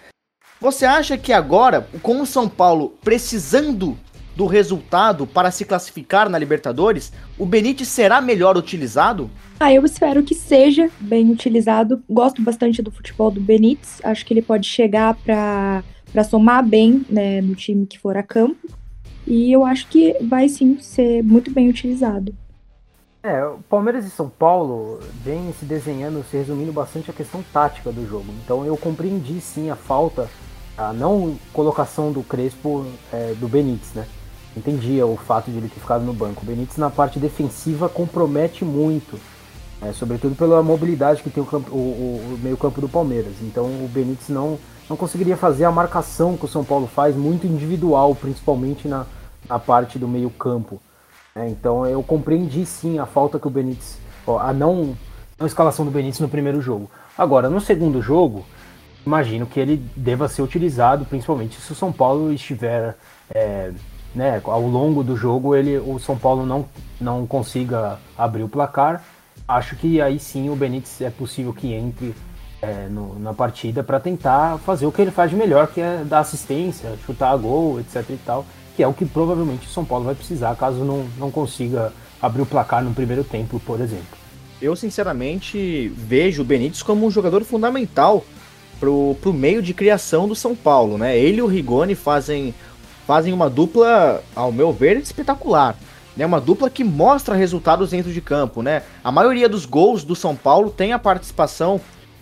Você 0.61 0.85
acha 0.85 1.17
que 1.17 1.33
agora, 1.33 1.87
com 2.01 2.21
o 2.21 2.25
São 2.25 2.47
Paulo 2.47 2.93
precisando 3.03 3.97
do 4.35 4.45
resultado 4.45 5.25
para 5.25 5.49
se 5.49 5.63
classificar 5.63 6.29
na 6.29 6.37
Libertadores, 6.37 7.11
o 7.37 7.45
Benítez 7.45 7.87
será 7.87 8.19
melhor 8.19 8.57
utilizado? 8.57 9.29
Ah, 9.59 9.73
eu 9.73 9.85
espero 9.85 10.23
que 10.23 10.35
seja 10.35 10.89
bem 10.99 11.31
utilizado. 11.31 12.03
Gosto 12.09 12.41
bastante 12.41 12.81
do 12.81 12.91
futebol 12.91 13.31
do 13.31 13.39
Benítez. 13.39 14.01
Acho 14.03 14.25
que 14.25 14.33
ele 14.33 14.41
pode 14.41 14.67
chegar 14.67 15.15
para 15.15 15.83
somar 16.29 16.63
bem 16.63 17.05
né, 17.09 17.41
no 17.41 17.55
time 17.55 17.85
que 17.85 17.97
for 17.97 18.17
a 18.17 18.23
campo. 18.23 18.67
E 19.25 19.51
eu 19.51 19.65
acho 19.65 19.87
que 19.87 20.15
vai 20.21 20.49
sim 20.49 20.77
ser 20.79 21.23
muito 21.23 21.49
bem 21.51 21.69
utilizado. 21.69 22.35
É, 23.23 23.43
o 23.43 23.57
Palmeiras 23.67 24.05
e 24.05 24.11
São 24.11 24.29
Paulo 24.29 24.99
vem 25.23 25.51
se 25.53 25.65
desenhando, 25.65 26.23
se 26.29 26.37
resumindo 26.37 26.71
bastante 26.71 27.09
a 27.09 27.13
questão 27.13 27.43
tática 27.51 27.91
do 27.91 28.07
jogo. 28.07 28.31
Então 28.43 28.63
eu 28.63 28.77
compreendi 28.77 29.41
sim 29.41 29.71
a 29.71 29.75
falta, 29.75 30.29
a 30.77 30.93
não 30.93 31.35
colocação 31.51 32.11
do 32.11 32.21
Crespo 32.21 32.85
é, 33.11 33.33
do 33.39 33.47
Benítez, 33.47 33.93
né? 33.95 34.05
Entendia 34.55 35.05
o 35.05 35.17
fato 35.17 35.51
de 35.51 35.57
ele 35.57 35.69
ter 35.69 35.79
ficado 35.79 36.03
no 36.03 36.13
banco. 36.13 36.41
O 36.43 36.45
Benítez 36.45 36.77
na 36.77 36.89
parte 36.89 37.19
defensiva 37.19 37.89
compromete 37.89 38.63
muito, 38.63 39.19
é, 39.81 39.91
sobretudo 39.91 40.35
pela 40.35 40.63
mobilidade 40.63 41.21
que 41.21 41.29
tem 41.29 41.43
o, 41.43 41.45
campo, 41.45 41.75
o, 41.75 42.35
o 42.35 42.39
meio 42.41 42.57
campo 42.57 42.79
do 42.79 42.87
Palmeiras. 42.87 43.33
Então 43.41 43.65
o 43.65 43.89
Benítez 43.91 44.29
não, 44.29 44.57
não 44.89 44.95
conseguiria 44.95 45.35
fazer 45.35 45.65
a 45.65 45.71
marcação 45.71 46.37
que 46.37 46.45
o 46.45 46.47
São 46.47 46.63
Paulo 46.63 46.87
faz, 46.87 47.15
muito 47.15 47.45
individual, 47.45 48.15
principalmente 48.15 48.87
na, 48.87 49.05
na 49.47 49.59
parte 49.59 49.99
do 49.99 50.07
meio 50.07 50.29
campo. 50.29 50.81
É, 51.35 51.47
então 51.49 51.85
eu 51.85 52.01
compreendi 52.01 52.65
sim 52.65 52.97
a 52.97 53.05
falta 53.05 53.37
que 53.37 53.47
o 53.47 53.49
Benítez, 53.51 53.97
ó, 54.25 54.39
a 54.39 54.53
não, 54.53 54.95
não 55.37 55.45
escalação 55.45 55.83
do 55.83 55.91
Benítez 55.91 56.19
no 56.19 56.29
primeiro 56.29 56.61
jogo. 56.61 56.89
Agora, 57.17 57.49
no 57.49 57.59
segundo 57.59 58.01
jogo, 58.01 58.45
imagino 59.05 59.45
que 59.45 59.59
ele 59.59 59.77
deva 59.95 60.29
ser 60.29 60.41
utilizado, 60.41 61.05
principalmente 61.05 61.59
se 61.59 61.71
o 61.71 61.75
São 61.75 61.91
Paulo 61.91 62.31
estiver 62.31 62.95
é, 63.29 63.71
né, 64.15 64.41
ao 64.45 64.61
longo 64.61 65.03
do 65.03 65.15
jogo 65.15 65.55
ele, 65.55 65.77
o 65.77 65.99
São 65.99 66.17
Paulo 66.17 66.45
não, 66.45 66.65
não 66.99 67.27
consiga 67.27 67.99
abrir 68.17 68.43
o 68.43 68.49
placar, 68.49 69.03
acho 69.47 69.75
que 69.75 70.01
aí 70.01 70.17
sim 70.17 70.49
o 70.49 70.55
Benítez 70.55 71.01
é 71.01 71.09
possível 71.09 71.53
que 71.53 71.73
entre 71.73 72.15
é, 72.61 72.87
no, 72.89 73.19
na 73.19 73.33
partida 73.33 73.83
para 73.83 73.99
tentar 73.99 74.57
fazer 74.59 74.85
o 74.85 74.91
que 74.91 75.01
ele 75.01 75.11
faz 75.11 75.29
de 75.29 75.35
melhor, 75.35 75.67
que 75.67 75.81
é 75.81 76.03
dar 76.03 76.19
assistência, 76.19 76.97
chutar 77.05 77.31
a 77.31 77.37
gol, 77.37 77.79
etc 77.79 78.09
e 78.09 78.17
tal, 78.25 78.45
que 78.75 78.81
é 78.81 78.87
o 78.87 78.93
que 78.93 79.05
provavelmente 79.05 79.67
o 79.67 79.69
São 79.69 79.85
Paulo 79.85 80.05
vai 80.05 80.15
precisar 80.15 80.55
caso 80.55 80.83
não, 80.83 81.05
não 81.17 81.29
consiga 81.29 81.93
abrir 82.21 82.41
o 82.41 82.45
placar 82.45 82.83
no 82.83 82.93
primeiro 82.93 83.23
tempo, 83.23 83.59
por 83.59 83.79
exemplo. 83.79 84.17
Eu 84.61 84.75
sinceramente 84.75 85.89
vejo 85.95 86.41
o 86.41 86.45
Benítez 86.45 86.81
como 86.81 87.05
um 87.05 87.11
jogador 87.11 87.43
fundamental 87.43 88.23
pro, 88.79 89.15
pro 89.21 89.33
meio 89.33 89.61
de 89.61 89.73
criação 89.73 90.27
do 90.27 90.35
São 90.35 90.55
Paulo, 90.55 90.97
né? 90.97 91.17
Ele 91.17 91.37
e 91.37 91.41
o 91.41 91.47
Rigoni 91.47 91.93
fazem 91.93 92.53
fazem 93.05 93.33
uma 93.33 93.49
dupla, 93.49 94.23
ao 94.35 94.51
meu 94.51 94.71
ver, 94.71 94.97
espetacular. 94.97 95.75
Né, 96.15 96.25
uma 96.25 96.39
dupla 96.39 96.69
que 96.69 96.83
mostra 96.83 97.35
resultados 97.35 97.89
dentro 97.89 98.11
de 98.11 98.21
campo, 98.21 98.61
né? 98.61 98.83
A 99.03 99.11
maioria 99.11 99.49
dos 99.49 99.65
gols 99.65 100.03
do 100.03 100.15
São 100.15 100.33
Paulo 100.33 100.69
tem 100.69 100.93
a 100.93 100.99
participação 100.99 101.81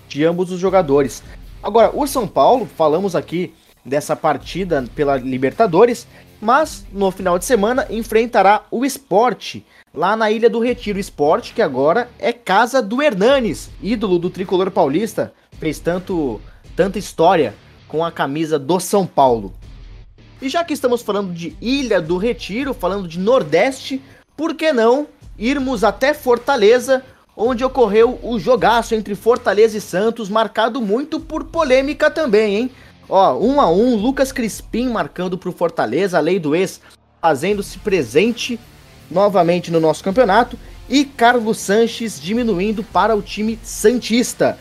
de 0.10 0.26
ambos 0.26 0.52
os 0.52 0.60
jogadores. 0.60 1.22
Agora, 1.62 1.91
o 1.93 2.08
São 2.08 2.28
Paulo, 2.28 2.67
falamos 2.76 3.15
aqui 3.15 3.54
dessa 3.86 4.15
partida 4.15 4.84
pela 4.96 5.17
Libertadores, 5.17 6.08
mas 6.41 6.86
no 6.91 7.12
final 7.12 7.38
de 7.38 7.46
semana 7.46 7.86
enfrentará 7.89 8.63
o 8.72 8.84
Esporte 8.84 9.63
lá 9.93 10.15
na 10.15 10.32
Ilha 10.32 10.50
do 10.50 10.60
Retiro. 10.60 11.00
Esporte 11.00 11.54
que 11.54 11.62
agora 11.62 12.10
é 12.17 12.34
casa 12.34 12.82
do 12.82 13.02
Hernanes, 13.02 13.69
ídolo 13.82 14.17
do 14.17 14.30
tricolor 14.30 14.72
paulista, 14.72 15.34
fez 15.60 15.78
tanto 15.80 16.41
tanta 16.76 16.98
história 16.98 17.54
com 17.88 18.04
a 18.04 18.12
camisa 18.12 18.58
do 18.58 18.80
São 18.80 19.06
Paulo. 19.06 19.54
E 20.41 20.50
já 20.50 20.63
que 20.63 20.74
estamos 20.74 21.02
falando 21.02 21.34
de 21.34 21.56
Ilha 21.62 22.02
do 22.02 22.17
Retiro, 22.17 22.74
falando 22.74 23.08
de 23.08 23.19
Nordeste, 23.19 24.02
por 24.36 24.56
que 24.56 24.74
não 24.74 25.08
irmos 25.38 25.84
até 25.84 26.13
Fortaleza, 26.13 27.04
onde 27.36 27.63
ocorreu 27.63 28.19
o 28.22 28.39
jogaço 28.39 28.93
entre 28.93 29.15
Fortaleza 29.15 29.78
e 29.78 29.82
Santos, 29.82 30.30
marcado 30.30 30.82
muito 30.82 31.19
por 31.19 31.46
polêmica 31.46 32.12
também, 32.12 32.56
hein? 32.56 32.72
Ó, 33.10 33.38
um 33.38 33.60
a 33.60 33.69
um, 33.69 33.96
Lucas 33.96 34.32
Crispim 34.32 34.89
marcando 34.89 35.38
pro 35.38 35.52
Fortaleza, 35.52 36.17
a 36.17 36.22
lei 36.22 36.39
do 36.39 36.56
ex 36.56 36.80
fazendo-se 37.22 37.78
presente 37.80 38.60
novamente 39.10 39.72
no 39.72 39.80
nosso 39.80 40.04
campeonato 40.04 40.58
e 40.89 41.06
Carlos 41.06 41.58
Sanches 41.58 42.19
diminuindo 42.19 42.84
para 42.84 43.15
o 43.15 43.22
time 43.22 43.58
Santista. 43.63 44.58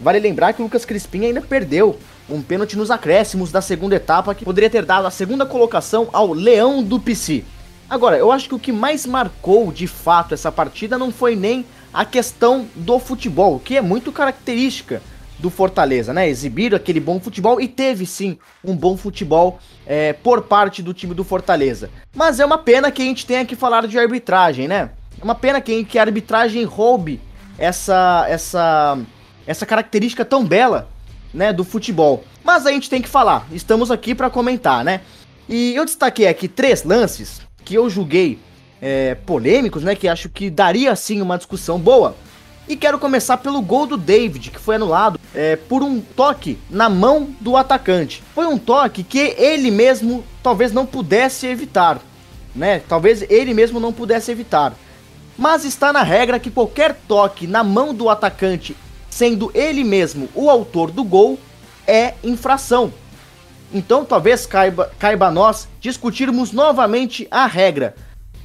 Vale 0.00 0.18
lembrar 0.18 0.52
que 0.52 0.60
o 0.60 0.64
Lucas 0.64 0.84
Crispim 0.84 1.24
ainda 1.24 1.40
perdeu 1.40 1.98
um 2.28 2.40
pênalti 2.42 2.76
nos 2.76 2.90
acréscimos 2.90 3.52
da 3.52 3.60
segunda 3.60 3.96
etapa 3.96 4.34
que 4.34 4.44
poderia 4.44 4.70
ter 4.70 4.84
dado 4.84 5.06
a 5.06 5.10
segunda 5.10 5.44
colocação 5.44 6.08
ao 6.12 6.32
Leão 6.32 6.82
do 6.82 6.98
PC. 6.98 7.44
Agora, 7.88 8.16
eu 8.16 8.32
acho 8.32 8.48
que 8.48 8.54
o 8.54 8.58
que 8.58 8.72
mais 8.72 9.06
marcou 9.06 9.70
de 9.70 9.86
fato 9.86 10.32
essa 10.34 10.50
partida 10.50 10.96
não 10.96 11.12
foi 11.12 11.36
nem 11.36 11.66
a 11.92 12.04
questão 12.04 12.66
do 12.74 12.98
futebol, 12.98 13.60
que 13.60 13.76
é 13.76 13.80
muito 13.80 14.10
característica 14.10 15.02
do 15.38 15.50
Fortaleza, 15.50 16.12
né? 16.12 16.28
Exibir 16.28 16.74
aquele 16.74 16.98
bom 16.98 17.20
futebol 17.20 17.60
e 17.60 17.68
teve 17.68 18.06
sim 18.06 18.38
um 18.64 18.74
bom 18.74 18.96
futebol 18.96 19.58
é, 19.86 20.12
por 20.12 20.42
parte 20.42 20.82
do 20.82 20.94
time 20.94 21.14
do 21.14 21.22
Fortaleza. 21.22 21.90
Mas 22.14 22.40
é 22.40 22.46
uma 22.46 22.58
pena 22.58 22.90
que 22.90 23.02
a 23.02 23.04
gente 23.04 23.26
tenha 23.26 23.44
que 23.44 23.54
falar 23.54 23.86
de 23.86 23.98
arbitragem, 23.98 24.66
né? 24.66 24.90
É 25.20 25.22
uma 25.22 25.34
pena 25.34 25.60
que, 25.60 25.84
que 25.84 25.98
a 25.98 26.02
arbitragem 26.02 26.64
roube 26.64 27.20
essa, 27.58 28.24
essa, 28.28 28.98
essa 29.46 29.66
característica 29.66 30.24
tão 30.24 30.44
bela 30.44 30.88
né, 31.34 31.52
do 31.52 31.64
futebol. 31.64 32.24
Mas 32.42 32.64
a 32.64 32.70
gente 32.70 32.88
tem 32.88 33.02
que 33.02 33.08
falar, 33.08 33.46
estamos 33.52 33.90
aqui 33.90 34.14
para 34.14 34.30
comentar, 34.30 34.84
né? 34.84 35.00
E 35.48 35.74
eu 35.74 35.84
destaquei 35.84 36.28
aqui 36.28 36.48
três 36.48 36.84
lances 36.84 37.42
que 37.64 37.74
eu 37.74 37.90
julguei 37.90 38.38
é, 38.80 39.14
polêmicos, 39.14 39.82
né? 39.82 39.94
Que 39.94 40.08
acho 40.08 40.28
que 40.28 40.48
daria 40.48 40.94
sim 40.94 41.20
uma 41.20 41.36
discussão 41.36 41.78
boa. 41.78 42.14
E 42.66 42.76
quero 42.76 42.98
começar 42.98 43.36
pelo 43.38 43.60
gol 43.60 43.86
do 43.86 43.96
David, 43.96 44.50
que 44.50 44.58
foi 44.58 44.76
anulado 44.76 45.20
é, 45.34 45.54
por 45.56 45.82
um 45.82 46.00
toque 46.00 46.58
na 46.70 46.88
mão 46.88 47.28
do 47.40 47.58
atacante. 47.58 48.22
Foi 48.34 48.46
um 48.46 48.56
toque 48.56 49.02
que 49.02 49.34
ele 49.36 49.70
mesmo 49.70 50.24
talvez 50.42 50.72
não 50.72 50.86
pudesse 50.86 51.46
evitar, 51.46 52.00
né? 52.54 52.80
Talvez 52.88 53.22
ele 53.28 53.52
mesmo 53.52 53.78
não 53.78 53.92
pudesse 53.92 54.30
evitar. 54.30 54.72
Mas 55.36 55.64
está 55.64 55.92
na 55.92 56.02
regra 56.02 56.38
que 56.38 56.50
qualquer 56.50 56.94
toque 57.06 57.46
na 57.46 57.64
mão 57.64 57.92
do 57.92 58.08
atacante 58.08 58.74
sendo 59.14 59.48
ele 59.54 59.84
mesmo 59.84 60.28
o 60.34 60.50
autor 60.50 60.90
do 60.90 61.04
gol, 61.04 61.38
é 61.86 62.14
infração. 62.24 62.92
Então 63.72 64.04
talvez 64.04 64.44
caiba, 64.44 64.90
caiba 64.98 65.28
a 65.28 65.30
nós 65.30 65.68
discutirmos 65.80 66.50
novamente 66.50 67.28
a 67.30 67.46
regra. 67.46 67.94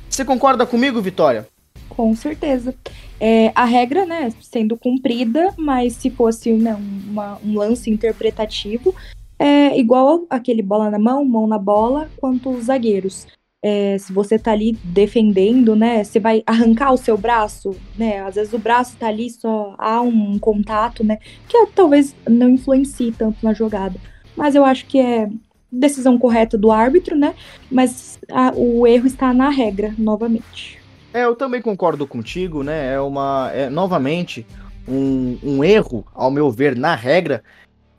Você 0.07 0.23
concorda 0.23 0.67
comigo, 0.67 1.01
Vitória? 1.01 1.47
Com 1.89 2.15
certeza. 2.15 2.75
É, 3.19 3.51
a 3.55 3.65
regra, 3.65 4.05
né, 4.05 4.31
sendo 4.41 4.77
cumprida, 4.77 5.55
mas 5.57 5.93
se 5.93 6.11
fosse 6.11 6.53
né, 6.53 6.75
uma, 6.75 7.39
um 7.43 7.57
lance 7.57 7.89
interpretativo, 7.89 8.93
é 9.39 9.75
igual 9.75 10.27
aquele 10.29 10.61
bola 10.61 10.91
na 10.91 10.99
mão, 10.99 11.25
mão 11.25 11.47
na 11.47 11.57
bola, 11.57 12.07
quanto 12.17 12.51
os 12.51 12.65
zagueiros 12.65 13.25
é, 13.61 13.97
se 13.97 14.13
você 14.13 14.39
tá 14.39 14.51
ali 14.51 14.77
defendendo, 14.83 15.75
né, 15.75 16.03
você 16.03 16.19
vai 16.19 16.43
arrancar 16.45 16.93
o 16.93 16.97
seu 16.97 17.17
braço, 17.17 17.75
né, 17.97 18.21
às 18.21 18.35
vezes 18.35 18.53
o 18.53 18.59
braço 18.59 18.95
tá 18.97 19.07
ali, 19.07 19.29
só 19.29 19.75
há 19.77 20.01
um 20.01 20.39
contato, 20.39 21.03
né, 21.03 21.17
que 21.47 21.65
talvez 21.75 22.15
não 22.27 22.49
influencie 22.49 23.11
tanto 23.11 23.37
na 23.43 23.53
jogada. 23.53 23.99
Mas 24.35 24.55
eu 24.55 24.63
acho 24.63 24.85
que 24.85 24.99
é 24.99 25.29
decisão 25.71 26.17
correta 26.17 26.57
do 26.57 26.71
árbitro, 26.71 27.15
né, 27.15 27.35
mas 27.69 28.17
a, 28.31 28.53
o 28.55 28.87
erro 28.87 29.07
está 29.07 29.33
na 29.33 29.49
regra, 29.49 29.93
novamente. 29.97 30.79
É, 31.13 31.25
eu 31.25 31.35
também 31.35 31.61
concordo 31.61 32.07
contigo, 32.07 32.63
né, 32.63 32.93
é 32.93 32.99
uma, 33.01 33.51
é, 33.53 33.69
novamente, 33.69 34.45
um, 34.87 35.37
um 35.43 35.63
erro, 35.63 36.05
ao 36.15 36.31
meu 36.31 36.49
ver, 36.49 36.77
na 36.77 36.95
regra, 36.95 37.43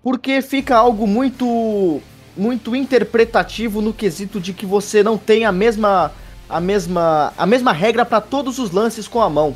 porque 0.02 0.40
fica 0.40 0.74
algo 0.74 1.06
muito 1.06 2.00
muito 2.40 2.74
interpretativo 2.74 3.82
no 3.82 3.92
quesito 3.92 4.40
de 4.40 4.54
que 4.54 4.64
você 4.64 5.02
não 5.02 5.18
tem 5.18 5.44
a 5.44 5.52
mesma 5.52 6.10
a 6.48 6.58
mesma 6.58 7.34
a 7.36 7.44
mesma 7.44 7.70
regra 7.70 8.02
para 8.04 8.18
todos 8.18 8.58
os 8.58 8.70
lances 8.70 9.06
com 9.06 9.20
a 9.20 9.28
mão, 9.28 9.54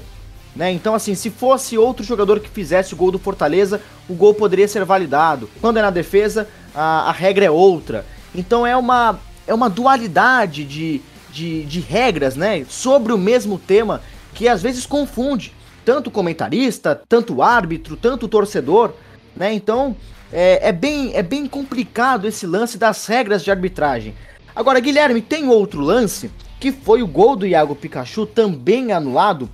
né? 0.55 0.71
Então 0.71 0.95
assim, 0.95 1.15
se 1.15 1.31
fosse 1.31 1.79
outro 1.79 2.05
jogador 2.05 2.41
que 2.41 2.49
fizesse 2.51 2.93
o 2.93 2.97
gol 2.97 3.11
do 3.11 3.19
Fortaleza, 3.19 3.81
o 4.07 4.13
gol 4.13 4.35
poderia 4.35 4.69
ser 4.69 4.85
validado. 4.85 5.49
Quando 5.63 5.79
é 5.79 5.83
na 5.83 5.89
defesa, 5.89 6.47
a, 6.75 7.09
a 7.09 7.13
regra 7.13 7.47
é 7.47 7.51
outra. 7.51 8.05
Então 8.35 8.67
é 8.67 8.77
uma 8.77 9.19
é 9.47 9.55
uma 9.55 9.71
dualidade 9.71 10.63
de, 10.63 11.01
de, 11.33 11.65
de 11.65 11.81
regras, 11.81 12.37
né, 12.37 12.67
sobre 12.69 13.13
o 13.13 13.19
mesmo 13.19 13.59
tema 13.59 14.03
que 14.35 14.47
às 14.47 14.61
vezes 14.61 14.85
confunde 14.85 15.55
tanto 15.87 16.11
comentarista, 16.11 17.01
tanto 17.09 17.43
árbitro, 17.43 17.97
tanto 17.97 18.29
torcedor, 18.29 18.93
né? 19.37 19.53
Então, 19.53 19.97
é, 20.37 20.69
é, 20.69 20.73
bem, 20.73 21.13
é 21.15 21.23
bem 21.23 21.47
complicado 21.47 22.27
esse 22.27 22.45
lance 22.45 22.77
das 22.77 23.07
regras 23.07 23.45
de 23.45 23.53
arbitragem. 23.53 24.17
Agora, 24.55 24.81
Guilherme, 24.81 25.23
tem 25.23 25.49
outro 25.49 25.81
lance 25.81 26.29
que 26.59 26.73
foi 26.73 27.03
o 27.05 27.07
gol 27.07 27.37
do 27.37 27.47
Iago 27.47 27.77
Pikachu, 27.77 28.27
também 28.27 28.91
anulado, 28.91 29.49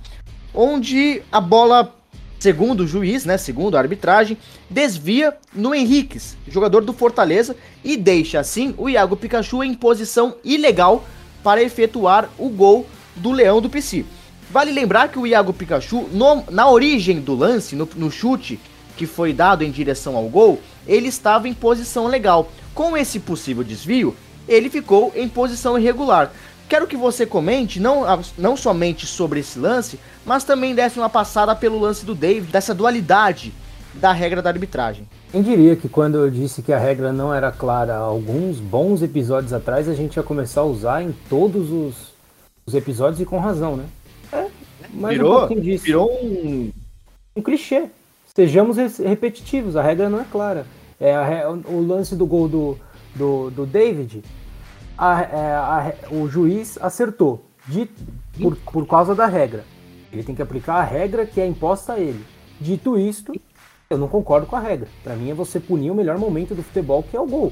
onde 0.53 1.21
a 1.31 1.39
bola, 1.39 1.93
segundo 2.39 2.81
o 2.81 2.87
juiz, 2.87 3.25
né, 3.25 3.37
segundo 3.37 3.77
a 3.77 3.79
arbitragem, 3.79 4.37
desvia 4.67 5.37
no 5.53 5.75
Henriques, 5.75 6.35
jogador 6.47 6.83
do 6.83 6.93
Fortaleza, 6.93 7.55
e 7.83 7.95
deixa 7.95 8.39
assim 8.39 8.73
o 8.75 8.89
Iago 8.89 9.15
Pikachu 9.15 9.63
em 9.63 9.75
posição 9.75 10.35
ilegal 10.43 11.05
para 11.43 11.61
efetuar 11.61 12.27
o 12.39 12.49
gol 12.49 12.87
do 13.15 13.31
Leão 13.31 13.61
do 13.61 13.69
PC. 13.69 14.03
Vale 14.49 14.71
lembrar 14.71 15.09
que 15.09 15.19
o 15.19 15.27
Iago 15.27 15.53
Pikachu, 15.53 16.09
no, 16.11 16.43
na 16.49 16.67
origem 16.67 17.19
do 17.21 17.35
lance, 17.35 17.75
no, 17.75 17.87
no 17.95 18.09
chute 18.09 18.59
que 19.01 19.07
foi 19.07 19.33
dado 19.33 19.63
em 19.63 19.71
direção 19.71 20.15
ao 20.15 20.29
gol, 20.29 20.59
ele 20.85 21.07
estava 21.07 21.49
em 21.49 21.55
posição 21.55 22.05
legal. 22.05 22.51
Com 22.71 22.95
esse 22.95 23.19
possível 23.19 23.63
desvio, 23.63 24.15
ele 24.47 24.69
ficou 24.69 25.11
em 25.15 25.27
posição 25.27 25.75
irregular. 25.75 26.31
Quero 26.69 26.85
que 26.85 26.95
você 26.95 27.25
comente 27.25 27.79
não, 27.79 28.03
não 28.37 28.55
somente 28.55 29.07
sobre 29.07 29.39
esse 29.39 29.57
lance, 29.57 29.99
mas 30.23 30.43
também 30.43 30.75
desse 30.75 30.99
uma 30.99 31.09
passada 31.09 31.55
pelo 31.55 31.79
lance 31.79 32.05
do 32.05 32.13
David, 32.13 32.51
dessa 32.51 32.75
dualidade 32.75 33.51
da 33.95 34.11
regra 34.11 34.39
da 34.39 34.51
arbitragem. 34.51 35.09
Quem 35.31 35.41
diria 35.41 35.75
que 35.75 35.89
quando 35.89 36.19
eu 36.19 36.29
disse 36.29 36.61
que 36.61 36.71
a 36.71 36.77
regra 36.77 37.11
não 37.11 37.33
era 37.33 37.51
clara 37.51 37.95
alguns 37.95 38.59
bons 38.59 39.01
episódios 39.01 39.51
atrás, 39.51 39.89
a 39.89 39.95
gente 39.95 40.17
ia 40.17 40.23
começar 40.23 40.61
a 40.61 40.65
usar 40.65 41.01
em 41.01 41.11
todos 41.27 41.71
os, 41.71 41.95
os 42.67 42.75
episódios 42.75 43.19
e 43.19 43.25
com 43.25 43.39
razão, 43.39 43.75
né? 43.75 43.85
É, 44.31 44.45
mas 44.93 45.13
virou, 45.13 45.51
um 45.51 45.59
disso. 45.59 45.85
virou 45.85 46.07
um... 46.23 46.71
um 47.35 47.41
clichê. 47.41 47.89
Sejamos 48.35 48.77
repetitivos, 48.97 49.75
a 49.75 49.81
regra 49.81 50.09
não 50.09 50.21
é 50.21 50.25
clara. 50.29 50.65
É 50.99 51.13
a, 51.13 51.49
o 51.49 51.85
lance 51.85 52.15
do 52.15 52.25
gol 52.25 52.47
do, 52.47 52.77
do, 53.13 53.49
do 53.49 53.65
David, 53.65 54.23
a, 54.97 55.21
é, 55.21 55.55
a, 55.55 55.93
o 56.11 56.29
juiz 56.29 56.77
acertou 56.81 57.43
de, 57.67 57.89
por, 58.39 58.55
por 58.55 58.87
causa 58.87 59.13
da 59.13 59.25
regra. 59.25 59.65
Ele 60.13 60.23
tem 60.23 60.35
que 60.35 60.41
aplicar 60.41 60.75
a 60.75 60.83
regra 60.83 61.25
que 61.25 61.41
é 61.41 61.45
imposta 61.45 61.93
a 61.93 61.99
ele. 61.99 62.23
Dito 62.59 62.97
isto, 62.97 63.33
eu 63.89 63.97
não 63.97 64.07
concordo 64.07 64.47
com 64.47 64.55
a 64.55 64.59
regra. 64.59 64.87
Para 65.03 65.15
mim 65.15 65.29
é 65.29 65.33
você 65.33 65.59
punir 65.59 65.91
o 65.91 65.95
melhor 65.95 66.17
momento 66.17 66.55
do 66.55 66.63
futebol, 66.63 67.03
que 67.03 67.17
é 67.17 67.19
o 67.19 67.27
gol. 67.27 67.51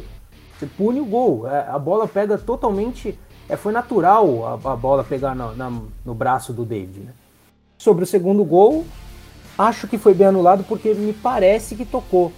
Você 0.58 0.66
pune 0.66 1.02
o 1.02 1.06
gol. 1.06 1.48
É, 1.48 1.68
a 1.70 1.78
bola 1.78 2.08
pega 2.08 2.38
totalmente. 2.38 3.18
É, 3.50 3.58
foi 3.58 3.74
natural 3.74 4.46
a, 4.46 4.72
a 4.72 4.76
bola 4.76 5.04
pegar 5.04 5.36
no, 5.36 5.56
na, 5.56 5.82
no 6.06 6.14
braço 6.14 6.54
do 6.54 6.64
David. 6.64 7.00
Né? 7.00 7.14
Sobre 7.78 8.04
o 8.04 8.08
segundo 8.08 8.46
gol, 8.46 8.86
acho 9.60 9.90
que 9.90 9.98
foi 9.98 10.14
bem 10.14 10.28
anulado 10.28 10.64
porque 10.64 10.94
me 10.94 11.12
parece 11.12 11.76
que 11.76 11.84
tocou 11.84 12.32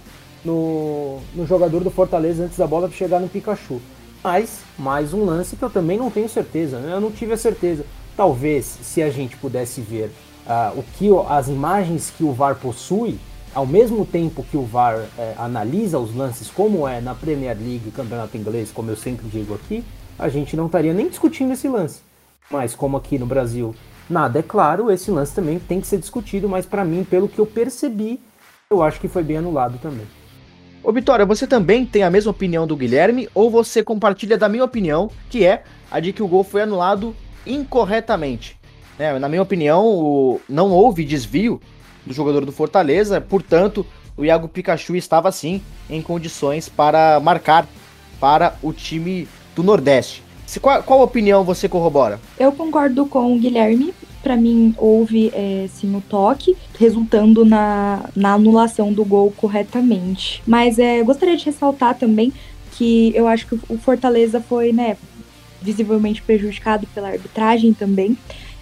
no, 0.44 1.20
no 1.32 1.46
jogador 1.46 1.84
do 1.84 1.90
Fortaleza 1.90 2.42
antes 2.42 2.58
da 2.58 2.66
bola 2.66 2.90
chegar 2.90 3.20
no 3.20 3.28
Pikachu. 3.28 3.80
Mas, 4.24 4.60
mais 4.76 5.14
um 5.14 5.24
lance 5.24 5.54
que 5.54 5.62
eu 5.62 5.70
também 5.70 5.96
não 5.96 6.10
tenho 6.10 6.28
certeza, 6.28 6.78
eu 6.78 7.00
não 7.00 7.12
tive 7.12 7.32
a 7.32 7.36
certeza. 7.36 7.86
Talvez, 8.16 8.66
se 8.82 9.00
a 9.02 9.08
gente 9.08 9.36
pudesse 9.36 9.80
ver 9.80 10.10
uh, 10.46 10.78
o 10.78 10.82
que 10.82 11.08
as 11.28 11.48
imagens 11.48 12.12
que 12.16 12.24
o 12.24 12.32
VAR 12.32 12.56
possui, 12.56 13.18
ao 13.54 13.66
mesmo 13.66 14.04
tempo 14.04 14.44
que 14.50 14.56
o 14.56 14.64
VAR 14.64 15.04
é, 15.16 15.34
analisa 15.38 15.98
os 15.98 16.14
lances, 16.14 16.48
como 16.48 16.88
é 16.88 17.00
na 17.00 17.14
Premier 17.14 17.56
League, 17.56 17.90
campeonato 17.92 18.36
inglês, 18.36 18.70
como 18.72 18.90
eu 18.90 18.96
sempre 18.96 19.26
digo 19.28 19.54
aqui, 19.54 19.84
a 20.18 20.28
gente 20.28 20.56
não 20.56 20.66
estaria 20.66 20.92
nem 20.92 21.08
discutindo 21.08 21.52
esse 21.52 21.68
lance. 21.68 22.00
Mas 22.50 22.74
como 22.74 22.96
aqui 22.96 23.18
no 23.18 23.26
Brasil 23.26 23.74
nada 24.12 24.38
é 24.38 24.42
claro, 24.42 24.90
esse 24.90 25.10
lance 25.10 25.34
também 25.34 25.58
tem 25.58 25.80
que 25.80 25.86
ser 25.86 25.98
discutido, 25.98 26.48
mas 26.48 26.66
para 26.66 26.84
mim, 26.84 27.02
pelo 27.02 27.28
que 27.28 27.38
eu 27.38 27.46
percebi, 27.46 28.20
eu 28.70 28.82
acho 28.82 29.00
que 29.00 29.08
foi 29.08 29.22
bem 29.22 29.38
anulado 29.38 29.78
também. 29.78 30.06
Ô 30.84 30.92
Vitória, 30.92 31.24
você 31.24 31.46
também 31.46 31.86
tem 31.86 32.02
a 32.02 32.10
mesma 32.10 32.30
opinião 32.30 32.66
do 32.66 32.76
Guilherme 32.76 33.28
ou 33.34 33.50
você 33.50 33.82
compartilha 33.82 34.36
da 34.36 34.48
minha 34.48 34.64
opinião, 34.64 35.10
que 35.30 35.44
é 35.44 35.62
a 35.90 35.98
de 36.00 36.12
que 36.12 36.22
o 36.22 36.28
gol 36.28 36.44
foi 36.44 36.62
anulado 36.62 37.14
incorretamente? 37.46 38.58
É, 38.98 39.18
na 39.18 39.28
minha 39.28 39.42
opinião, 39.42 39.86
o... 39.86 40.40
não 40.48 40.70
houve 40.70 41.04
desvio 41.04 41.60
do 42.04 42.12
jogador 42.12 42.44
do 42.44 42.52
Fortaleza, 42.52 43.20
portanto, 43.20 43.86
o 44.16 44.24
Iago 44.24 44.48
Pikachu 44.48 44.96
estava 44.96 45.30
sim 45.32 45.62
em 45.88 46.02
condições 46.02 46.68
para 46.68 47.18
marcar 47.20 47.66
para 48.20 48.56
o 48.62 48.72
time 48.72 49.28
do 49.54 49.62
Nordeste. 49.62 50.22
Qual, 50.60 50.82
qual 50.82 51.02
opinião 51.02 51.44
você 51.44 51.68
corrobora? 51.68 52.20
Eu 52.38 52.52
concordo 52.52 53.06
com 53.06 53.34
o 53.34 53.38
Guilherme 53.38 53.94
para 54.22 54.36
mim 54.36 54.72
houve 54.78 55.30
é, 55.34 55.66
sim 55.68 55.94
o 55.96 56.00
toque, 56.00 56.56
resultando 56.78 57.44
na, 57.44 58.08
na 58.14 58.34
anulação 58.34 58.92
do 58.92 59.04
gol 59.04 59.32
corretamente. 59.36 60.42
Mas 60.46 60.78
é, 60.78 61.02
gostaria 61.02 61.36
de 61.36 61.44
ressaltar 61.44 61.98
também 61.98 62.32
que 62.72 63.12
eu 63.14 63.26
acho 63.26 63.46
que 63.46 63.58
o 63.68 63.76
Fortaleza 63.76 64.40
foi, 64.40 64.72
né, 64.72 64.96
visivelmente 65.60 66.22
prejudicado 66.22 66.86
pela 66.94 67.08
arbitragem 67.08 67.74
também. 67.74 68.16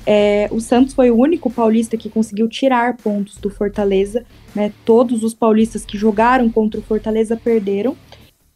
É, 0.07 0.48
o 0.50 0.61
Santos 0.61 0.94
foi 0.94 1.11
o 1.11 1.16
único 1.16 1.50
paulista 1.50 1.96
que 1.96 2.09
conseguiu 2.09 2.48
tirar 2.48 2.96
pontos 2.96 3.37
do 3.37 3.50
Fortaleza, 3.50 4.24
né? 4.55 4.72
Todos 4.85 5.22
os 5.22 5.35
paulistas 5.35 5.85
que 5.85 5.98
jogaram 5.98 6.48
contra 6.48 6.81
o 6.81 6.83
Fortaleza 6.83 7.37
perderam. 7.37 7.94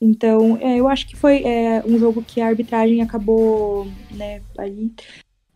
Então, 0.01 0.59
é, 0.61 0.79
eu 0.79 0.89
acho 0.89 1.07
que 1.07 1.17
foi 1.17 1.43
é, 1.45 1.83
um 1.87 1.99
jogo 1.99 2.23
que 2.23 2.41
a 2.41 2.47
arbitragem 2.47 3.01
acabou, 3.03 3.87
né, 4.11 4.43
aí 4.59 4.91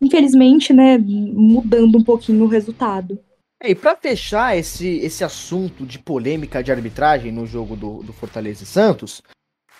infelizmente, 0.01 0.71
né, 0.73 0.97
mudando 0.97 1.97
um 1.97 2.03
pouquinho 2.03 2.45
o 2.45 2.47
resultado. 2.47 3.19
É, 3.61 3.71
e 3.71 3.75
para 3.75 3.95
fechar 3.95 4.57
esse, 4.57 4.87
esse 4.99 5.23
assunto 5.23 5.85
de 5.85 5.99
polêmica 5.99 6.63
de 6.63 6.71
arbitragem 6.71 7.31
no 7.31 7.45
jogo 7.45 7.75
do, 7.75 8.01
do 8.01 8.13
Fortaleza 8.13 8.63
e 8.63 8.67
Santos, 8.67 9.21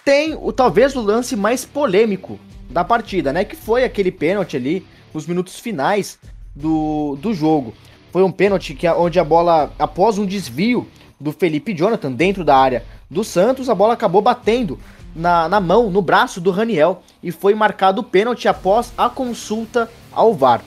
tem 0.03 0.35
o 0.35 0.51
talvez 0.51 0.95
o 0.95 1.01
lance 1.01 1.35
mais 1.35 1.65
polêmico 1.65 2.37
da 2.69 2.83
partida, 2.83 3.31
né? 3.31 3.45
Que 3.45 3.55
foi 3.55 3.83
aquele 3.83 4.11
pênalti 4.11 4.57
ali 4.57 4.85
nos 5.13 5.25
minutos 5.25 5.59
finais 5.59 6.19
do, 6.53 7.15
do 7.21 7.33
jogo. 7.33 7.73
Foi 8.11 8.23
um 8.23 8.31
pênalti 8.31 8.73
que, 8.73 8.87
onde 8.89 9.19
a 9.19 9.23
bola, 9.23 9.73
após 9.79 10.17
um 10.17 10.25
desvio 10.25 10.87
do 11.19 11.31
Felipe 11.31 11.73
Jonathan 11.73 12.11
dentro 12.11 12.43
da 12.43 12.55
área 12.55 12.85
do 13.09 13.23
Santos, 13.23 13.69
a 13.69 13.75
bola 13.75 13.93
acabou 13.93 14.21
batendo 14.21 14.79
na, 15.15 15.49
na 15.49 15.59
mão, 15.59 15.89
no 15.89 16.01
braço 16.01 16.39
do 16.39 16.51
Raniel 16.51 17.01
e 17.21 17.31
foi 17.31 17.53
marcado 17.53 18.01
o 18.01 18.03
pênalti 18.03 18.47
após 18.47 18.93
a 18.97 19.09
consulta 19.09 19.89
ao 20.11 20.33
VAR, 20.33 20.61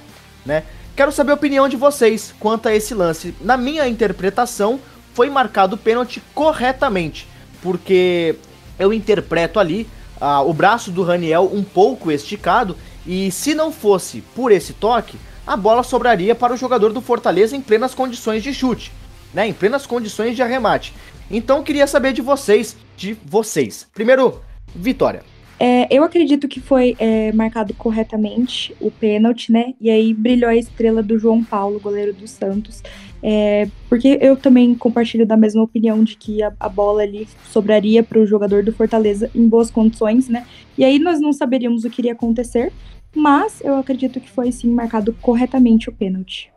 né? 0.44 0.64
Quero 0.94 1.10
saber 1.10 1.30
a 1.32 1.36
opinião 1.36 1.68
de 1.68 1.76
vocês 1.76 2.34
quanto 2.38 2.68
a 2.68 2.74
esse 2.74 2.92
lance. 2.92 3.34
Na 3.40 3.56
minha 3.56 3.88
interpretação, 3.88 4.78
foi 5.14 5.30
marcado 5.30 5.74
o 5.74 5.78
pênalti 5.78 6.22
corretamente, 6.34 7.26
porque 7.62 8.36
eu 8.78 8.92
interpreto 8.92 9.58
ali 9.58 9.88
ah, 10.20 10.42
o 10.42 10.52
braço 10.52 10.90
do 10.90 11.02
Raniel 11.02 11.50
um 11.52 11.62
pouco 11.62 12.10
esticado 12.10 12.76
e 13.06 13.30
se 13.30 13.54
não 13.54 13.72
fosse 13.72 14.20
por 14.34 14.52
esse 14.52 14.72
toque, 14.72 15.16
a 15.46 15.56
bola 15.56 15.82
sobraria 15.82 16.34
para 16.34 16.54
o 16.54 16.56
jogador 16.56 16.92
do 16.92 17.00
Fortaleza 17.00 17.56
em 17.56 17.60
plenas 17.60 17.94
condições 17.94 18.42
de 18.42 18.54
chute, 18.54 18.92
né? 19.32 19.48
Em 19.48 19.52
plenas 19.52 19.86
condições 19.86 20.36
de 20.36 20.42
arremate. 20.42 20.92
Então 21.30 21.62
queria 21.62 21.86
saber 21.86 22.12
de 22.12 22.22
vocês, 22.22 22.76
de 22.96 23.16
vocês. 23.24 23.88
Primeiro, 23.94 24.40
Vitória. 24.74 25.22
É, 25.58 25.86
eu 25.90 26.02
acredito 26.02 26.48
que 26.48 26.60
foi 26.60 26.96
é, 26.98 27.30
marcado 27.32 27.72
corretamente 27.74 28.74
o 28.80 28.90
pênalti, 28.90 29.52
né? 29.52 29.74
E 29.80 29.90
aí 29.90 30.12
brilhou 30.12 30.50
a 30.50 30.56
estrela 30.56 31.02
do 31.02 31.18
João 31.18 31.44
Paulo, 31.44 31.78
goleiro 31.78 32.12
do 32.12 32.26
Santos. 32.26 32.82
É, 33.22 33.68
porque 33.88 34.18
eu 34.20 34.36
também 34.36 34.74
compartilho 34.74 35.24
da 35.24 35.36
mesma 35.36 35.62
opinião 35.62 36.02
de 36.02 36.16
que 36.16 36.42
a, 36.42 36.52
a 36.58 36.68
bola 36.68 37.02
ali 37.02 37.28
sobraria 37.52 38.02
para 38.02 38.18
o 38.18 38.26
jogador 38.26 38.64
do 38.64 38.72
Fortaleza 38.72 39.30
em 39.32 39.46
boas 39.46 39.70
condições, 39.70 40.28
né? 40.28 40.44
E 40.76 40.84
aí 40.84 40.98
nós 40.98 41.20
não 41.20 41.32
saberíamos 41.32 41.84
o 41.84 41.90
que 41.90 42.00
iria 42.00 42.12
acontecer, 42.12 42.72
mas 43.14 43.60
eu 43.60 43.76
acredito 43.76 44.20
que 44.20 44.28
foi 44.28 44.50
sim 44.50 44.68
marcado 44.68 45.12
corretamente 45.20 45.88
o 45.88 45.92
pênalti. 45.92 46.50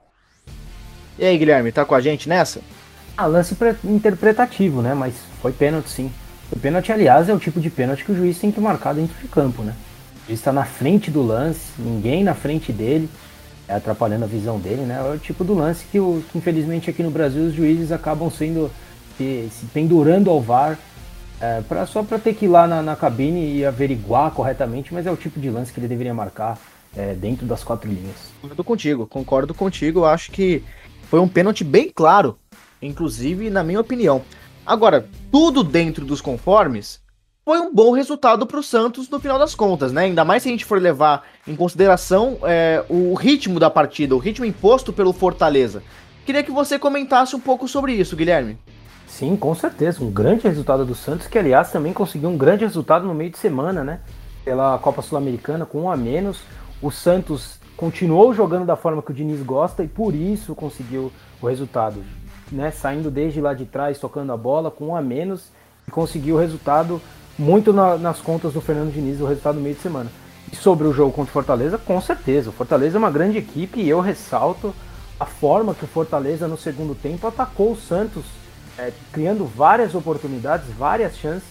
E 1.17 1.25
aí, 1.25 1.38
Guilherme, 1.38 1.71
tá 1.71 1.86
com 1.86 1.95
a 1.95 2.01
gente 2.01 2.28
nessa? 2.28 2.62
Ah, 3.15 3.25
lance 3.25 3.56
interpretativo, 3.84 4.82
né? 4.82 4.93
Mas 4.93 5.13
foi 5.41 5.51
pênalti 5.51 5.89
sim. 5.89 6.12
O 6.51 6.60
pênalti, 6.60 6.91
aliás, 6.91 7.30
é 7.30 7.34
o 7.34 7.39
tipo 7.39 7.60
de 7.60 7.69
pênalti 7.69 8.04
que 8.04 8.12
o 8.12 8.15
juiz 8.15 8.38
tem 8.38 8.51
que 8.51 8.60
marcar 8.60 8.93
dentro 8.93 9.15
de 9.21 9.28
campo, 9.28 9.63
né? 9.63 9.73
O 10.23 10.28
juiz 10.28 10.39
está 10.39 10.51
na 10.51 10.65
frente 10.65 11.10
do 11.10 11.21
lance, 11.21 11.71
ninguém 11.80 12.23
na 12.23 12.34
frente 12.34 12.73
dele, 12.73 13.10
é 13.67 13.75
atrapalhando 13.75 14.25
a 14.25 14.28
visão 14.28 14.60
dele, 14.60 14.82
né? 14.82 14.99
É 14.99 15.15
o 15.15 15.17
tipo 15.17 15.43
do 15.43 15.54
lance 15.54 15.86
que, 15.89 15.99
o, 15.99 16.21
que 16.32 16.38
infelizmente 16.38 16.89
aqui 16.89 17.01
no 17.01 17.10
Brasil 17.10 17.43
os 17.43 17.54
juízes 17.54 17.91
acabam 17.91 18.30
sendo 18.30 18.69
se, 19.17 19.49
se 19.51 19.65
pendurando 19.67 20.30
ao 20.30 20.41
VAR 20.41 20.78
é, 21.39 21.62
pra, 21.62 21.86
só 21.86 22.04
para 22.04 22.19
ter 22.19 22.34
que 22.34 22.45
ir 22.45 22.49
lá 22.49 22.67
na, 22.67 22.82
na, 22.82 22.95
cabine 22.95 23.58
e 23.58 23.65
averiguar 23.65 24.32
corretamente, 24.32 24.93
mas 24.93 25.06
é 25.06 25.12
o 25.12 25.17
tipo 25.17 25.39
de 25.39 25.49
lance 25.49 25.71
que 25.71 25.80
ele 25.80 25.88
deveria 25.88 26.13
marcar 26.13 26.58
é, 26.95 27.13
dentro 27.13 27.45
das 27.45 27.63
quatro 27.63 27.89
linhas. 27.89 28.32
Concordo 28.41 28.63
contigo, 28.63 29.08
concordo 29.08 29.54
contigo. 29.54 29.99
Eu 30.01 30.06
acho 30.06 30.32
que 30.32 30.63
foi 31.10 31.20
um 31.20 31.28
pênalti 31.28 31.63
bem 31.63 31.91
claro, 31.94 32.38
inclusive 32.82 33.50
na 33.50 33.63
minha 33.63 33.80
opinião. 33.80 34.22
Agora, 34.65 35.08
tudo 35.32 35.63
dentro 35.63 36.06
dos 36.06 36.22
conformes 36.22 37.00
foi 37.46 37.60
um 37.60 37.72
bom 37.72 37.91
resultado 37.91 38.48
para 38.48 38.60
o 38.60 38.63
Santos 38.63 39.08
no 39.08 39.20
final 39.20 39.38
das 39.38 39.54
contas, 39.54 39.91
né? 39.91 40.06
Ainda 40.06 40.26
mais 40.26 40.41
se 40.41 40.50
a 40.50 40.52
gente 40.52 40.65
for 40.65 40.82
levar 40.82 41.24
em 41.48 41.56
consideração 41.56 42.39
é, 42.41 42.84
o 42.89 43.13
ritmo 43.13 43.60
da 43.60 43.70
partida, 43.70 44.15
o 44.15 44.18
ritmo 44.18 44.46
imposto 44.46 44.91
pelo 44.91 45.13
Fortaleza. 45.13 45.84
Queria 46.26 46.41
que 46.41 46.52
você 46.52 46.80
comentasse 46.80 47.36
um 47.36 47.39
pouco 47.39 47.68
sobre 47.68 47.94
isso, 47.94 48.15
Guilherme. 48.15 48.58
Sim, 49.06 49.38
com 49.38 49.54
certeza. 49.54 50.04
Um 50.04 50.10
grande 50.10 50.48
resultado 50.48 50.84
do 50.84 50.96
Santos, 50.96 51.28
que 51.28 51.38
aliás 51.38 51.72
também 51.72 51.94
conseguiu 51.94 52.30
um 52.30 52.38
grande 52.38 52.65
resultado 52.65 53.06
no 53.06 53.13
meio 53.13 53.30
de 53.30 53.38
semana, 53.38 53.84
né? 53.84 54.00
Pela 54.44 54.80
Copa 54.80 55.04
Sul-Americana, 55.04 55.68
com 55.68 55.84
um 55.84 55.91
a 55.91 55.96
menos. 55.96 56.39
O 56.82 56.89
Santos 56.89 57.60
continuou 57.75 58.33
jogando 58.33 58.65
da 58.65 58.75
forma 58.75 59.01
que 59.01 59.11
o 59.11 59.13
Diniz 59.13 59.41
gosta 59.41 59.83
e 59.83 59.88
por 59.88 60.13
isso 60.13 60.55
conseguiu 60.55 61.11
o 61.41 61.47
resultado 61.47 62.03
né, 62.51 62.71
saindo 62.71 63.09
desde 63.09 63.41
lá 63.41 63.53
de 63.53 63.65
trás, 63.65 63.99
tocando 63.99 64.31
a 64.31 64.38
bola 64.38 64.71
com 64.71 64.88
um 64.88 64.95
a 64.95 65.01
menos 65.01 65.49
e 65.88 65.91
conseguiu 65.91 66.35
o 66.35 66.39
resultado 66.39 67.01
muito 67.38 67.73
na, 67.73 67.97
nas 67.97 68.19
contas 68.19 68.53
do 68.53 68.61
Fernando 68.61 68.93
Diniz, 68.93 69.19
o 69.19 69.25
resultado 69.25 69.55
do 69.55 69.61
meio 69.61 69.75
de 69.75 69.81
semana. 69.81 70.09
E 70.51 70.55
sobre 70.55 70.88
o 70.88 70.93
jogo 70.93 71.11
contra 71.11 71.29
o 71.29 71.33
Fortaleza, 71.33 71.77
com 71.77 71.99
certeza. 71.99 72.49
O 72.49 72.53
Fortaleza 72.53 72.97
é 72.97 72.99
uma 72.99 73.11
grande 73.11 73.38
equipe 73.38 73.81
e 73.81 73.89
eu 73.89 73.99
ressalto 73.99 74.73
a 75.19 75.25
forma 75.25 75.73
que 75.73 75.83
o 75.83 75.88
Fortaleza 75.88 76.47
no 76.47 76.57
segundo 76.57 76.93
tempo 76.93 77.27
atacou 77.27 77.71
o 77.71 77.77
Santos, 77.77 78.23
é, 78.77 78.91
criando 79.11 79.45
várias 79.45 79.95
oportunidades, 79.95 80.67
várias 80.77 81.17
chances, 81.17 81.47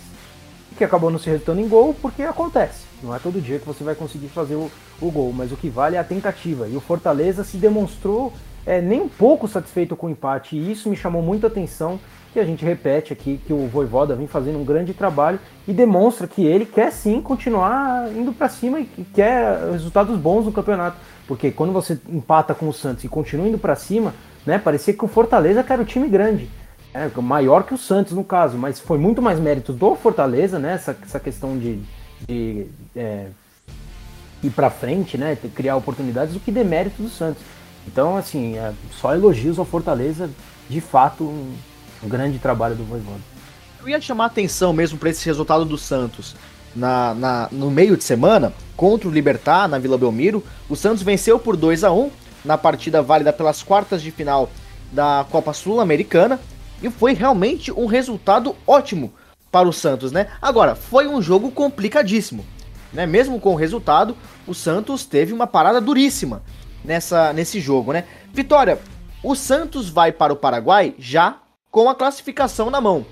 que 0.76 0.84
acabou 0.84 1.10
não 1.10 1.18
se 1.18 1.30
resultando 1.30 1.60
em 1.60 1.68
gol, 1.68 1.94
porque 2.00 2.22
acontece. 2.22 2.83
Não 3.02 3.14
é 3.14 3.18
todo 3.18 3.40
dia 3.40 3.58
que 3.58 3.66
você 3.66 3.84
vai 3.84 3.94
conseguir 3.94 4.28
fazer 4.28 4.54
o, 4.54 4.70
o 5.00 5.10
gol, 5.10 5.32
mas 5.32 5.52
o 5.52 5.56
que 5.56 5.68
vale 5.68 5.96
é 5.96 5.98
a 5.98 6.04
tentativa. 6.04 6.68
E 6.68 6.76
o 6.76 6.80
Fortaleza 6.80 7.44
se 7.44 7.56
demonstrou 7.56 8.32
é, 8.66 8.80
nem 8.80 9.00
um 9.00 9.08
pouco 9.08 9.46
satisfeito 9.46 9.94
com 9.94 10.06
o 10.06 10.10
empate. 10.10 10.56
E 10.56 10.72
isso 10.72 10.88
me 10.88 10.96
chamou 10.96 11.22
muita 11.22 11.46
atenção, 11.46 11.98
que 12.32 12.40
a 12.40 12.44
gente 12.44 12.64
repete 12.64 13.12
aqui, 13.12 13.40
que 13.46 13.52
o 13.52 13.68
Voivoda 13.68 14.16
vem 14.16 14.26
fazendo 14.26 14.58
um 14.58 14.64
grande 14.64 14.92
trabalho 14.92 15.38
e 15.68 15.72
demonstra 15.72 16.26
que 16.26 16.44
ele 16.44 16.66
quer 16.66 16.90
sim 16.90 17.20
continuar 17.20 18.10
indo 18.12 18.32
para 18.32 18.48
cima 18.48 18.80
e 18.80 19.06
quer 19.14 19.70
resultados 19.70 20.18
bons 20.18 20.44
no 20.44 20.52
campeonato. 20.52 20.96
Porque 21.28 21.52
quando 21.52 21.72
você 21.72 21.98
empata 22.08 22.52
com 22.52 22.68
o 22.68 22.72
Santos 22.72 23.04
e 23.04 23.08
continua 23.08 23.46
indo 23.46 23.56
para 23.56 23.76
cima, 23.76 24.12
né, 24.44 24.58
parecia 24.58 24.92
que 24.92 25.04
o 25.04 25.08
Fortaleza 25.08 25.64
era 25.68 25.80
o 25.80 25.84
time 25.84 26.08
grande. 26.08 26.50
É, 26.92 27.08
maior 27.20 27.64
que 27.64 27.74
o 27.74 27.78
Santos 27.78 28.12
no 28.12 28.24
caso, 28.24 28.58
mas 28.58 28.80
foi 28.80 28.98
muito 28.98 29.22
mais 29.22 29.38
mérito 29.38 29.72
do 29.72 29.94
Fortaleza, 29.94 30.58
né? 30.58 30.74
Essa, 30.74 30.96
essa 31.02 31.18
questão 31.18 31.56
de, 31.58 31.80
de 32.26 32.66
é, 32.96 33.28
ir 34.42 34.50
para 34.50 34.70
frente, 34.70 35.16
né? 35.16 35.36
Criar 35.54 35.76
oportunidades 35.76 36.34
do 36.34 36.40
que 36.40 36.50
demérito 36.50 37.02
do 37.02 37.08
Santos. 37.08 37.42
Então, 37.86 38.16
assim, 38.16 38.56
é, 38.56 38.72
só 39.00 39.14
elogios 39.14 39.58
ao 39.58 39.64
Fortaleza, 39.64 40.30
de 40.68 40.80
fato, 40.80 41.24
um, 41.24 41.54
um 42.02 42.08
grande 42.08 42.38
trabalho 42.38 42.74
do 42.74 42.84
Voivoda. 42.84 43.20
Eu 43.80 43.88
ia 43.88 44.00
chamar 44.00 44.26
atenção 44.26 44.72
mesmo 44.72 44.98
para 44.98 45.10
esse 45.10 45.24
resultado 45.26 45.64
do 45.64 45.76
Santos. 45.76 46.34
Na, 46.74 47.14
na, 47.14 47.48
no 47.52 47.70
meio 47.70 47.96
de 47.96 48.02
semana, 48.02 48.52
contra 48.76 49.08
o 49.08 49.12
Libertar, 49.12 49.68
na 49.68 49.78
Vila 49.78 49.96
Belmiro, 49.96 50.42
o 50.68 50.74
Santos 50.74 51.02
venceu 51.02 51.38
por 51.38 51.56
2 51.56 51.84
a 51.84 51.92
1 51.92 52.10
na 52.44 52.58
partida 52.58 53.00
válida 53.00 53.32
pelas 53.32 53.62
quartas 53.62 54.02
de 54.02 54.10
final 54.10 54.50
da 54.90 55.24
Copa 55.30 55.52
Sul-Americana 55.52 56.40
e 56.82 56.90
foi 56.90 57.14
realmente 57.14 57.70
um 57.72 57.86
resultado 57.86 58.56
ótimo 58.66 59.12
para 59.54 59.68
o 59.68 59.72
Santos, 59.72 60.10
né? 60.10 60.26
Agora, 60.42 60.74
foi 60.74 61.06
um 61.06 61.22
jogo 61.22 61.48
complicadíssimo, 61.48 62.44
né? 62.92 63.06
Mesmo 63.06 63.38
com 63.38 63.52
o 63.52 63.54
resultado, 63.54 64.16
o 64.48 64.52
Santos 64.52 65.06
teve 65.06 65.32
uma 65.32 65.46
parada 65.46 65.80
duríssima 65.80 66.42
nessa 66.84 67.32
nesse 67.32 67.60
jogo, 67.60 67.92
né? 67.92 68.02
Vitória, 68.32 68.80
o 69.22 69.36
Santos 69.36 69.88
vai 69.88 70.10
para 70.10 70.32
o 70.32 70.36
Paraguai 70.36 70.92
já 70.98 71.36
com 71.70 71.88
a 71.88 71.94
classificação 71.94 72.68
na 72.68 72.80
mão. 72.80 73.06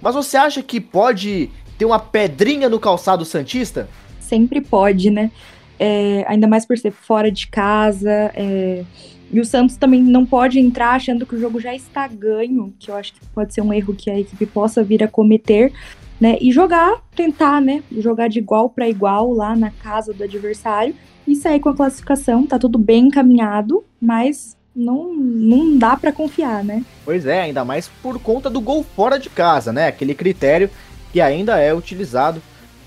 Mas 0.00 0.14
você 0.14 0.38
acha 0.38 0.62
que 0.62 0.80
pode 0.80 1.50
ter 1.76 1.84
uma 1.84 1.98
pedrinha 1.98 2.66
no 2.66 2.80
calçado 2.80 3.22
santista? 3.22 3.86
Sempre 4.18 4.62
pode, 4.62 5.10
né? 5.10 5.30
É, 5.78 6.24
ainda 6.26 6.46
mais 6.46 6.64
por 6.64 6.78
ser 6.78 6.92
fora 6.92 7.30
de 7.30 7.46
casa, 7.48 8.32
é, 8.34 8.84
e 9.30 9.40
o 9.40 9.44
Santos 9.44 9.76
também 9.76 10.02
não 10.02 10.24
pode 10.24 10.58
entrar 10.58 10.90
achando 10.90 11.26
que 11.26 11.34
o 11.34 11.40
jogo 11.40 11.60
já 11.60 11.74
está 11.74 12.06
ganho, 12.06 12.72
que 12.78 12.90
eu 12.90 12.96
acho 12.96 13.14
que 13.14 13.26
pode 13.34 13.52
ser 13.52 13.62
um 13.62 13.72
erro 13.72 13.94
que 13.94 14.10
a 14.10 14.18
equipe 14.18 14.46
possa 14.46 14.82
vir 14.82 15.02
a 15.02 15.08
cometer, 15.08 15.72
né? 16.20 16.38
E 16.40 16.52
jogar, 16.52 17.02
tentar, 17.14 17.60
né? 17.60 17.82
Jogar 17.98 18.28
de 18.28 18.38
igual 18.38 18.70
para 18.70 18.88
igual 18.88 19.32
lá 19.32 19.56
na 19.56 19.70
casa 19.70 20.12
do 20.12 20.22
adversário 20.22 20.94
e 21.26 21.34
sair 21.34 21.60
com 21.60 21.68
a 21.68 21.74
classificação. 21.74 22.46
Tá 22.46 22.58
tudo 22.58 22.78
bem 22.78 23.06
encaminhado, 23.06 23.84
mas 24.00 24.56
não, 24.74 25.14
não 25.14 25.76
dá 25.78 25.96
para 25.96 26.12
confiar, 26.12 26.62
né? 26.64 26.84
Pois 27.04 27.26
é, 27.26 27.42
ainda 27.42 27.64
mais 27.64 27.88
por 28.02 28.18
conta 28.20 28.50
do 28.50 28.60
gol 28.60 28.82
fora 28.82 29.18
de 29.18 29.30
casa, 29.30 29.72
né? 29.72 29.88
Aquele 29.88 30.14
critério 30.14 30.70
que 31.12 31.20
ainda 31.20 31.58
é 31.58 31.72
utilizado 31.72 32.42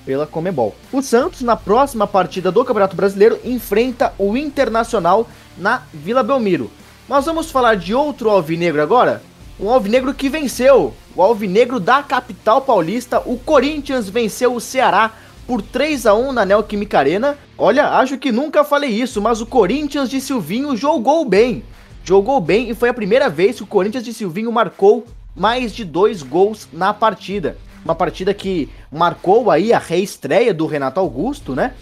pela 0.07 0.25
Comebol. 0.25 0.73
O 0.93 1.01
Santos, 1.01 1.41
na 1.41 1.57
próxima 1.57 2.07
partida 2.07 2.49
do 2.49 2.63
Campeonato 2.63 2.95
Brasileiro, 2.95 3.37
enfrenta 3.43 4.13
o 4.17 4.37
Internacional 4.37 5.27
na 5.57 5.81
Vila 5.93 6.23
Belmiro. 6.23 6.71
Nós 7.09 7.25
vamos 7.25 7.51
falar 7.51 7.75
de 7.75 7.93
outro 7.93 8.29
alvinegro 8.29 8.81
agora, 8.81 9.21
um 9.59 9.69
alvinegro 9.69 10.13
que 10.13 10.29
venceu, 10.29 10.93
o 11.13 11.21
alvinegro 11.21 11.77
da 11.77 12.01
capital 12.01 12.61
paulista, 12.61 13.21
o 13.25 13.37
Corinthians 13.37 14.07
venceu 14.07 14.55
o 14.55 14.61
Ceará 14.61 15.11
por 15.45 15.61
3 15.61 16.05
a 16.05 16.13
1 16.13 16.31
na 16.31 16.45
Neoquímica 16.45 16.99
Arena. 16.99 17.37
Olha, 17.57 17.89
acho 17.89 18.17
que 18.17 18.31
nunca 18.31 18.63
falei 18.63 18.91
isso, 18.91 19.21
mas 19.21 19.41
o 19.41 19.45
Corinthians 19.45 20.09
de 20.09 20.21
Silvinho 20.21 20.77
jogou 20.77 21.25
bem. 21.25 21.63
Jogou 22.05 22.39
bem 22.39 22.69
e 22.69 22.73
foi 22.73 22.87
a 22.87 22.93
primeira 22.93 23.29
vez 23.29 23.57
que 23.57 23.63
o 23.63 23.67
Corinthians 23.67 24.05
de 24.05 24.13
Silvinho 24.13 24.51
marcou 24.53 25.05
mais 25.35 25.73
de 25.73 25.83
dois 25.83 26.23
gols 26.23 26.65
na 26.71 26.93
partida. 26.93 27.57
Uma 27.87 27.95
partida 27.95 28.33
que 28.33 28.69
marcou 28.91 29.49
aí 29.49 29.71
a 29.71 29.79
reestreia 29.79 30.53
do 30.53 30.65
Renato 30.65 30.99
Augusto, 30.99 31.55
né? 31.55 31.73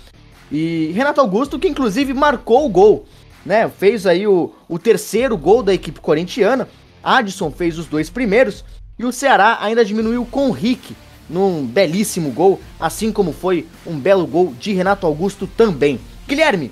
E 0.51 0.91
Renato 0.93 1.19
Augusto 1.19 1.57
que 1.57 1.67
inclusive 1.67 2.13
marcou 2.13 2.65
o 2.65 2.69
gol 2.69 3.05
né? 3.45 3.69
Fez 3.69 4.07
aí 4.07 4.25
o, 4.25 4.51
o 4.67 4.79
terceiro 4.79 5.37
gol 5.37 5.61
da 5.61 5.73
equipe 5.73 5.99
corintiana. 5.99 6.67
Adson 7.03 7.51
fez 7.51 7.77
os 7.77 7.85
dois 7.85 8.09
primeiros. 8.09 8.65
E 8.97 9.05
o 9.05 9.11
Ceará 9.11 9.59
ainda 9.61 9.85
diminuiu 9.85 10.25
com 10.25 10.49
o 10.49 10.51
Rick 10.51 10.95
num 11.29 11.65
belíssimo 11.65 12.31
gol, 12.31 12.59
assim 12.79 13.11
como 13.11 13.33
foi 13.33 13.67
um 13.85 13.97
belo 13.97 14.25
gol 14.25 14.53
de 14.59 14.73
Renato 14.73 15.05
Augusto 15.05 15.47
também. 15.47 15.99
Guilherme, 16.27 16.71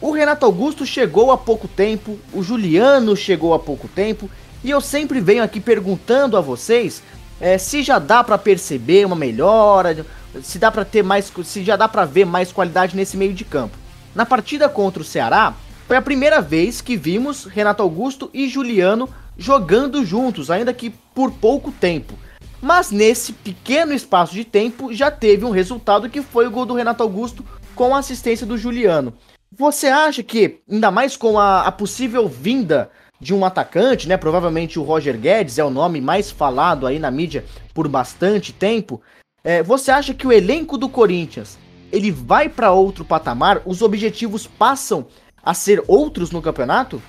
o 0.00 0.10
Renato 0.10 0.44
Augusto 0.44 0.84
chegou 0.84 1.30
há 1.30 1.38
pouco 1.38 1.68
tempo, 1.68 2.18
o 2.32 2.42
Juliano 2.42 3.14
chegou 3.14 3.52
há 3.54 3.58
pouco 3.58 3.86
tempo, 3.86 4.28
e 4.62 4.70
eu 4.70 4.80
sempre 4.80 5.20
venho 5.20 5.44
aqui 5.44 5.60
perguntando 5.60 6.36
a 6.36 6.40
vocês 6.40 7.02
é, 7.40 7.58
se 7.58 7.82
já 7.82 7.98
dá 7.98 8.22
para 8.22 8.38
perceber 8.38 9.06
uma 9.06 9.16
melhora, 9.16 10.04
se 10.42 10.58
dá 10.58 10.70
para 10.70 10.84
ter 10.84 11.02
mais, 11.02 11.32
se 11.44 11.64
já 11.64 11.76
dá 11.76 11.88
para 11.88 12.04
ver 12.04 12.24
mais 12.24 12.52
qualidade 12.52 12.96
nesse 12.96 13.16
meio 13.16 13.34
de 13.34 13.44
campo. 13.44 13.76
Na 14.14 14.24
partida 14.24 14.68
contra 14.68 15.02
o 15.02 15.04
Ceará, 15.04 15.54
foi 15.86 15.96
a 15.96 16.02
primeira 16.02 16.40
vez 16.40 16.80
que 16.80 16.96
vimos 16.96 17.44
Renato 17.44 17.82
Augusto 17.82 18.30
e 18.32 18.48
Juliano 18.48 19.08
jogando 19.36 20.04
juntos, 20.04 20.50
ainda 20.50 20.72
que 20.72 20.90
por 21.14 21.32
pouco 21.32 21.72
tempo. 21.72 22.14
Mas 22.62 22.90
nesse 22.90 23.32
pequeno 23.32 23.92
espaço 23.92 24.32
de 24.32 24.44
tempo 24.44 24.94
já 24.94 25.10
teve 25.10 25.44
um 25.44 25.50
resultado 25.50 26.08
que 26.08 26.22
foi 26.22 26.46
o 26.46 26.50
gol 26.50 26.64
do 26.64 26.74
Renato 26.74 27.02
Augusto 27.02 27.44
com 27.74 27.94
a 27.94 27.98
assistência 27.98 28.46
do 28.46 28.56
Juliano. 28.56 29.12
Você 29.56 29.88
acha 29.88 30.22
que, 30.22 30.60
ainda 30.70 30.90
mais 30.90 31.16
com 31.16 31.38
a, 31.38 31.62
a 31.62 31.72
possível 31.72 32.28
vinda 32.28 32.90
de 33.24 33.32
um 33.32 33.42
atacante, 33.42 34.06
né? 34.06 34.18
Provavelmente 34.18 34.78
o 34.78 34.82
Roger 34.82 35.16
Guedes 35.18 35.58
é 35.58 35.64
o 35.64 35.70
nome 35.70 35.98
mais 35.98 36.30
falado 36.30 36.86
aí 36.86 36.98
na 36.98 37.10
mídia 37.10 37.42
por 37.72 37.88
bastante 37.88 38.52
tempo. 38.52 39.00
É, 39.42 39.62
você 39.62 39.90
acha 39.90 40.12
que 40.12 40.26
o 40.26 40.32
elenco 40.32 40.76
do 40.76 40.90
Corinthians 40.90 41.58
ele 41.90 42.10
vai 42.10 42.50
para 42.50 42.70
outro 42.70 43.02
patamar? 43.02 43.62
Os 43.64 43.80
objetivos 43.80 44.46
passam 44.46 45.06
a 45.42 45.54
ser 45.54 45.82
outros 45.88 46.30
no 46.30 46.42
campeonato? 46.42 47.00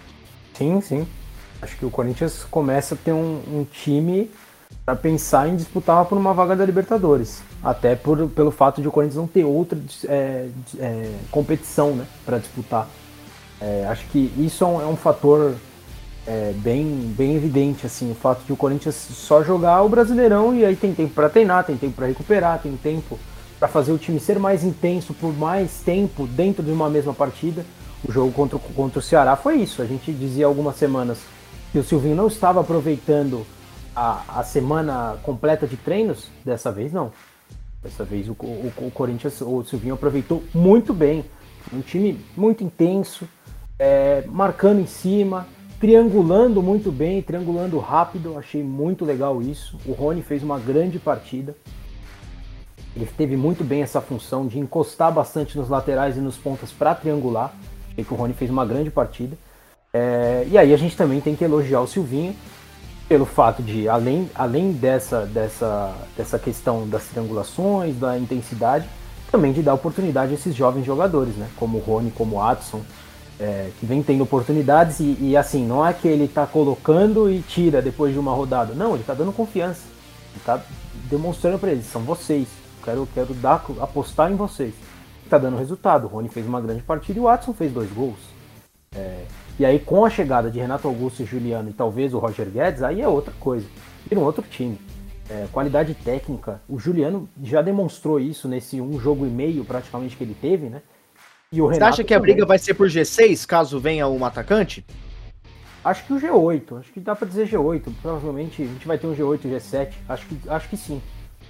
Sim, 0.54 0.80
sim. 0.80 1.06
Acho 1.62 1.75
que 1.75 1.86
o 1.86 1.91
Corinthians 1.91 2.45
começa 2.49 2.95
a 2.95 2.97
ter 2.97 3.12
um, 3.12 3.41
um 3.51 3.67
time 3.69 4.32
para 4.86 4.95
pensar 4.95 5.49
em 5.49 5.58
disputar 5.58 6.06
por 6.06 6.17
uma 6.17 6.34
vaga 6.34 6.56
da 6.56 6.65
Libertadores. 6.65 7.43
Até 7.62 7.93
por, 7.93 8.30
pelo 8.30 8.51
fato 8.51 8.82
de 8.82 8.88
o 8.88 8.91
Corinthians 8.91 9.17
não 9.17 9.28
ter 9.28 9.43
outra 9.43 9.78
é, 10.08 10.47
é, 10.80 11.12
competição 11.30 11.93
né, 11.93 12.06
para 12.25 12.38
disputar. 12.38 12.88
É, 13.60 13.86
acho 13.89 14.06
que 14.08 14.32
isso 14.38 14.63
é 14.63 14.67
um, 14.67 14.82
é 14.82 14.86
um 14.86 14.95
fator 14.95 15.56
é, 16.27 16.53
bem, 16.55 17.13
bem 17.15 17.35
evidente, 17.35 17.85
assim, 17.85 18.11
o 18.11 18.15
fato 18.15 18.43
de 18.43 18.51
o 18.51 18.57
Corinthians 18.57 18.95
só 18.95 19.43
jogar 19.43 19.83
o 19.83 19.89
Brasileirão 19.89 20.55
e 20.55 20.65
aí 20.65 20.75
tem 20.75 20.93
tempo 20.93 21.13
para 21.13 21.29
treinar, 21.29 21.63
tem 21.63 21.77
tempo 21.77 21.93
para 21.93 22.07
recuperar, 22.07 22.59
tem 22.59 22.75
tempo 22.75 23.19
para 23.59 23.67
fazer 23.67 23.91
o 23.91 23.97
time 23.97 24.19
ser 24.19 24.39
mais 24.39 24.63
intenso 24.63 25.13
por 25.13 25.33
mais 25.33 25.81
tempo 25.81 26.27
dentro 26.27 26.63
de 26.63 26.71
uma 26.71 26.89
mesma 26.89 27.13
partida. 27.13 27.65
O 28.07 28.11
jogo 28.11 28.31
contra, 28.31 28.59
contra 28.59 28.99
o 28.99 29.01
Ceará 29.01 29.35
foi 29.35 29.55
isso. 29.57 29.81
A 29.81 29.85
gente 29.85 30.11
dizia 30.11 30.45
algumas 30.45 30.75
semanas 30.75 31.19
que 31.71 31.79
o 31.79 31.83
Silvinho 31.83 32.15
não 32.15 32.27
estava 32.27 32.61
aproveitando 32.61 33.45
a, 33.95 34.39
a 34.39 34.43
semana 34.43 35.17
completa 35.23 35.65
de 35.65 35.77
treinos. 35.77 36.29
Dessa 36.43 36.71
vez, 36.71 36.91
não. 36.91 37.11
Dessa 37.81 38.03
vez 38.03 38.27
o, 38.27 38.33
o, 38.33 38.71
o 38.77 38.91
Corinthians, 38.91 39.41
o 39.41 39.63
Silvinho 39.63 39.93
aproveitou 39.93 40.43
muito 40.53 40.93
bem. 40.93 41.25
Um 41.73 41.81
time 41.81 42.23
muito 42.38 42.63
intenso, 42.63 43.27
é, 43.79 44.23
marcando 44.27 44.79
em 44.79 44.85
cima, 44.85 45.47
triangulando 45.79 46.61
muito 46.61 46.91
bem, 46.91 47.21
triangulando 47.21 47.77
rápido. 47.79 48.38
Achei 48.38 48.63
muito 48.63 49.05
legal 49.05 49.41
isso. 49.41 49.77
O 49.85 49.91
Rony 49.91 50.21
fez 50.21 50.43
uma 50.43 50.59
grande 50.59 50.99
partida. 50.99 51.55
Ele 52.95 53.05
teve 53.05 53.35
muito 53.35 53.63
bem 53.63 53.81
essa 53.81 53.99
função 53.99 54.47
de 54.47 54.57
encostar 54.57 55.11
bastante 55.11 55.57
nos 55.57 55.69
laterais 55.69 56.15
e 56.15 56.21
nos 56.21 56.38
pontas 56.38 56.71
para 56.71 56.95
triangular. 56.95 57.53
Achei 57.91 58.03
que 58.03 58.13
o 58.13 58.17
Rony 58.17 58.33
fez 58.33 58.49
uma 58.49 58.65
grande 58.65 58.89
partida. 58.89 59.38
É, 59.93 60.45
e 60.49 60.57
aí 60.57 60.73
a 60.73 60.77
gente 60.77 60.95
também 60.95 61.21
tem 61.21 61.35
que 61.35 61.43
elogiar 61.43 61.81
o 61.81 61.88
Silvinho 61.88 62.35
pelo 63.07 63.25
fato 63.25 63.61
de, 63.61 63.88
além, 63.88 64.29
além 64.33 64.71
dessa, 64.71 65.25
dessa, 65.25 65.93
dessa 66.17 66.39
questão 66.39 66.88
das 66.88 67.05
triangulações, 67.05 67.95
da 67.97 68.17
intensidade, 68.17 68.88
também 69.31 69.53
de 69.53 69.61
dar 69.61 69.73
oportunidade 69.73 70.31
a 70.31 70.35
esses 70.35 70.55
jovens 70.55 70.86
jogadores, 70.86 71.36
né? 71.36 71.47
Como 71.57 71.78
o 71.78 71.82
Rony, 71.82 72.11
como 72.11 72.38
o 72.38 72.41
Adson, 72.41 72.82
é, 73.39 73.69
que 73.79 73.86
vem 73.86 74.01
tendo 74.01 74.23
oportunidades 74.23 74.99
e, 74.99 75.17
e, 75.19 75.38
assim, 75.38 75.65
não 75.65 75.86
é 75.86 75.93
que 75.93 76.07
ele 76.07 76.25
está 76.25 76.45
colocando 76.45 77.29
e 77.29 77.41
tira 77.41 77.81
depois 77.81 78.13
de 78.13 78.19
uma 78.19 78.33
rodada. 78.33 78.73
Não, 78.73 78.91
ele 78.91 79.01
está 79.01 79.13
dando 79.13 79.31
confiança. 79.31 79.81
Ele 80.31 80.39
está 80.39 80.61
demonstrando 81.09 81.59
para 81.59 81.71
eles, 81.71 81.86
são 81.86 82.01
vocês. 82.01 82.47
Quero, 82.83 83.07
quero 83.13 83.33
dar, 83.33 83.65
apostar 83.79 84.31
em 84.31 84.36
vocês 84.36 84.73
está 85.25 85.38
dando 85.38 85.57
resultado. 85.57 86.05
O 86.05 86.07
Rony 86.07 86.29
fez 86.29 86.45
uma 86.45 86.61
grande 86.61 86.81
partida 86.83 87.19
e 87.19 87.21
o 87.21 87.25
Watson 87.25 87.53
fez 87.53 87.71
dois 87.71 87.91
gols. 87.91 88.19
É, 88.95 89.25
e 89.59 89.65
aí, 89.65 89.79
com 89.79 90.05
a 90.05 90.09
chegada 90.09 90.49
de 90.49 90.59
Renato 90.59 90.88
Augusto 90.88 91.23
e 91.23 91.25
Juliano 91.25 91.69
e 91.69 91.73
talvez 91.73 92.13
o 92.13 92.19
Roger 92.19 92.49
Guedes, 92.49 92.83
aí 92.83 93.01
é 93.01 93.07
outra 93.07 93.33
coisa. 93.39 93.65
Vira 94.07 94.21
um 94.21 94.23
outro 94.23 94.43
time. 94.49 94.79
É, 95.29 95.47
qualidade 95.51 95.93
técnica. 95.95 96.61
O 96.69 96.79
Juliano 96.79 97.27
já 97.43 97.61
demonstrou 97.61 98.19
isso 98.19 98.47
nesse 98.47 98.79
um 98.79 98.99
jogo 98.99 99.25
e 99.25 99.29
meio 99.29 99.65
praticamente 99.65 100.15
que 100.15 100.23
ele 100.23 100.36
teve, 100.39 100.69
né? 100.69 100.81
E 101.56 101.62
o 101.62 101.68
Você 101.68 101.82
acha 101.82 102.03
que 102.03 102.14
a 102.14 102.20
briga 102.20 102.45
vai 102.45 102.60
ser 102.60 102.74
por 102.74 102.89
G6 102.89 103.45
caso 103.45 103.80
venha 103.80 104.06
um 104.10 104.26
atacante? 104.26 104.86
Acho 105.86 106.03
que 106.03 106.12
o 106.12 106.20
G8, 106.20 106.80
acho 106.80 106.91
que 106.91 106.99
dá 106.99 107.16
para 107.16 107.26
dizer 107.26 107.47
G8. 107.47 107.93
Provavelmente 108.01 108.62
a 108.62 108.66
gente 108.66 108.86
vai 108.86 108.97
ter 108.97 109.08
um 109.08 109.16
G8, 109.16 109.43
G7. 109.43 109.93
Acho 110.10 110.26
que, 110.26 110.49
acho 110.49 110.70
que 110.70 110.76
sim. 110.76 111.01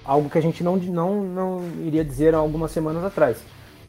Algo 0.03 0.29
que 0.29 0.37
a 0.37 0.41
gente 0.41 0.63
não, 0.63 0.75
não, 0.75 1.23
não 1.23 1.61
iria 1.83 2.05
dizer 2.05 2.35
há 2.35 2.37
algumas 2.37 2.69
semanas 2.69 3.03
atrás. 3.03 3.37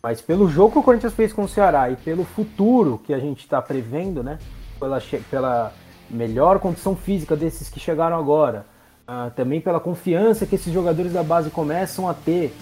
Mas 0.02 0.22
pelo 0.22 0.48
jogo 0.48 0.72
que 0.72 0.78
o 0.78 0.82
Corinthians 0.82 1.12
fez 1.12 1.34
com 1.34 1.44
o 1.44 1.48
Ceará 1.48 1.90
e 1.90 1.96
pelo 1.96 2.24
futuro 2.24 2.98
que 3.04 3.12
a 3.12 3.18
gente 3.18 3.40
está 3.40 3.60
prevendo, 3.60 4.22
né? 4.22 4.38
Pela, 4.80 5.02
pela 5.30 5.74
melhor 6.08 6.60
condição 6.60 6.96
física 6.96 7.36
desses 7.36 7.68
que 7.68 7.78
chegaram 7.78 8.18
agora, 8.18 8.64
uh, 9.06 9.30
também 9.32 9.60
pela 9.60 9.80
confiança 9.80 10.46
que 10.46 10.54
esses 10.54 10.72
jogadores 10.72 11.12
da 11.12 11.22
base 11.22 11.50
começam 11.50 12.08
a 12.08 12.14
ter, 12.14 12.54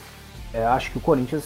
é, 0.52 0.64
acho 0.64 0.90
que 0.90 0.98
o 0.98 1.00
Corinthians 1.00 1.44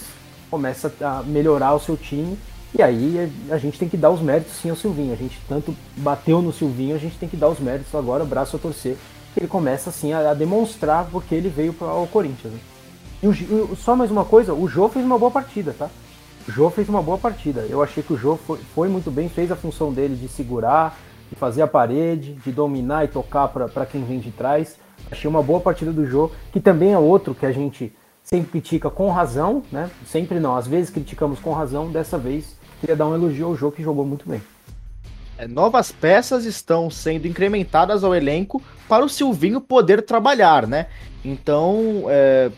começa 0.51 0.93
a 1.01 1.23
melhorar 1.23 1.75
o 1.75 1.81
seu 1.81 1.97
time 1.97 2.39
e 2.75 2.83
aí 2.83 3.31
a 3.51 3.57
gente 3.57 3.79
tem 3.79 3.89
que 3.89 3.97
dar 3.97 4.11
os 4.11 4.21
méritos 4.21 4.55
sim 4.55 4.71
ao 4.71 4.77
Silvinho. 4.77 5.13
A 5.13 5.17
gente 5.17 5.41
tanto 5.49 5.75
bateu 5.97 6.43
no 6.43 6.53
Silvinho, 6.53 6.95
a 6.95 6.99
gente 6.99 7.17
tem 7.17 7.29
que 7.29 7.37
dar 7.37 7.49
os 7.49 7.59
méritos 7.59 7.95
agora, 7.95 8.25
braço 8.25 8.57
a 8.57 8.59
torcer, 8.59 8.97
que 9.33 9.41
ele 9.41 9.49
começa 9.49 9.91
assim 9.91 10.13
a, 10.13 10.35
demonstrar 10.35 11.07
porque 11.11 11.35
ele 11.35 11.49
veio 11.49 11.73
para 11.73 11.93
o 11.95 12.07
Corinthians. 12.07 12.53
Né? 12.53 12.61
E 13.23 13.27
o, 13.27 13.77
só 13.77 13.97
mais 13.97 14.11
uma 14.11 14.25
coisa, 14.25 14.53
o 14.53 14.69
Jô 14.69 14.89
fez 14.89 15.05
uma 15.05 15.19
boa 15.19 15.31
partida, 15.31 15.75
tá? 15.77 15.89
O 16.47 16.53
Jô 16.53 16.71
fez 16.71 16.89
uma 16.89 17.03
boa 17.03 17.19
partida. 17.19 17.67
Eu 17.69 17.83
achei 17.83 18.03
que 18.03 18.13
o 18.13 18.17
Jô 18.17 18.37
foi, 18.37 18.59
foi 18.75 18.89
muito 18.89 19.11
bem, 19.11 19.29
fez 19.29 19.51
a 19.51 19.57
função 19.57 19.93
dele 19.93 20.15
de 20.15 20.29
segurar, 20.29 20.97
de 21.29 21.37
fazer 21.37 21.63
a 21.63 21.67
parede, 21.67 22.35
de 22.35 22.53
dominar 22.53 23.05
e 23.05 23.09
tocar 23.09 23.49
para 23.49 23.87
quem 23.87 24.05
vem 24.05 24.21
de 24.21 24.31
trás. 24.31 24.77
Achei 25.11 25.29
uma 25.29 25.43
boa 25.43 25.61
partida 25.61 25.93
do 25.93 26.07
Jô, 26.07 26.31
que 26.53 26.61
também 26.61 26.93
é 26.93 26.99
outro 26.99 27.35
que 27.35 27.47
a 27.47 27.53
gente 27.53 27.93
sempre 28.29 28.51
critica 28.51 28.91
com 28.91 29.11
razão, 29.11 29.63
né? 29.73 29.91
Sempre 30.07 30.39
não, 30.39 30.55
às 30.55 30.67
vezes 30.67 30.91
criticamos 30.91 31.39
com 31.41 31.53
razão, 31.53 31.91
dessa 31.91 32.19
vez 32.19 32.57
queria 32.81 32.95
dar 32.95 33.07
um 33.07 33.15
elogio 33.15 33.47
ao 33.47 33.57
jogo 33.57 33.75
que 33.75 33.83
jogou 33.83 34.05
muito 34.05 34.29
bem. 34.29 34.43
É, 35.39 35.49
novas 35.49 35.91
peças 35.91 36.45
estão 36.45 36.91
sendo 36.91 37.27
incrementadas 37.27 38.05
ao 38.05 38.15
elenco 38.15 38.63
para 38.89 39.05
o 39.05 39.09
Silvinho 39.09 39.61
poder 39.61 40.03
trabalhar, 40.03 40.67
né? 40.67 40.87
Então 41.25 42.05
é, 42.09 42.51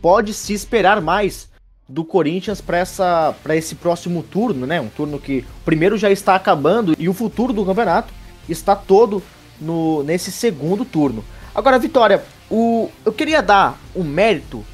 pode 0.00 0.32
se 0.32 0.54
esperar 0.54 1.00
mais 1.00 1.48
do 1.86 2.04
Corinthians 2.04 2.60
para 2.60 3.56
esse 3.56 3.74
próximo 3.74 4.22
turno, 4.22 4.66
né? 4.66 4.80
Um 4.80 4.88
turno 4.88 5.18
que 5.18 5.44
o 5.60 5.64
primeiro 5.64 5.98
já 5.98 6.10
está 6.10 6.34
acabando 6.34 6.94
e 6.98 7.08
o 7.08 7.14
futuro 7.14 7.52
do 7.52 7.66
campeonato 7.66 8.12
está 8.48 8.74
todo 8.74 9.22
no, 9.60 10.02
nesse 10.04 10.32
segundo 10.32 10.84
turno. 10.84 11.22
Agora, 11.54 11.78
Vitória, 11.78 12.22
o, 12.50 12.88
eu 13.04 13.12
queria 13.12 13.42
dar 13.42 13.78
o 13.94 14.00
um 14.00 14.04
mérito 14.04 14.64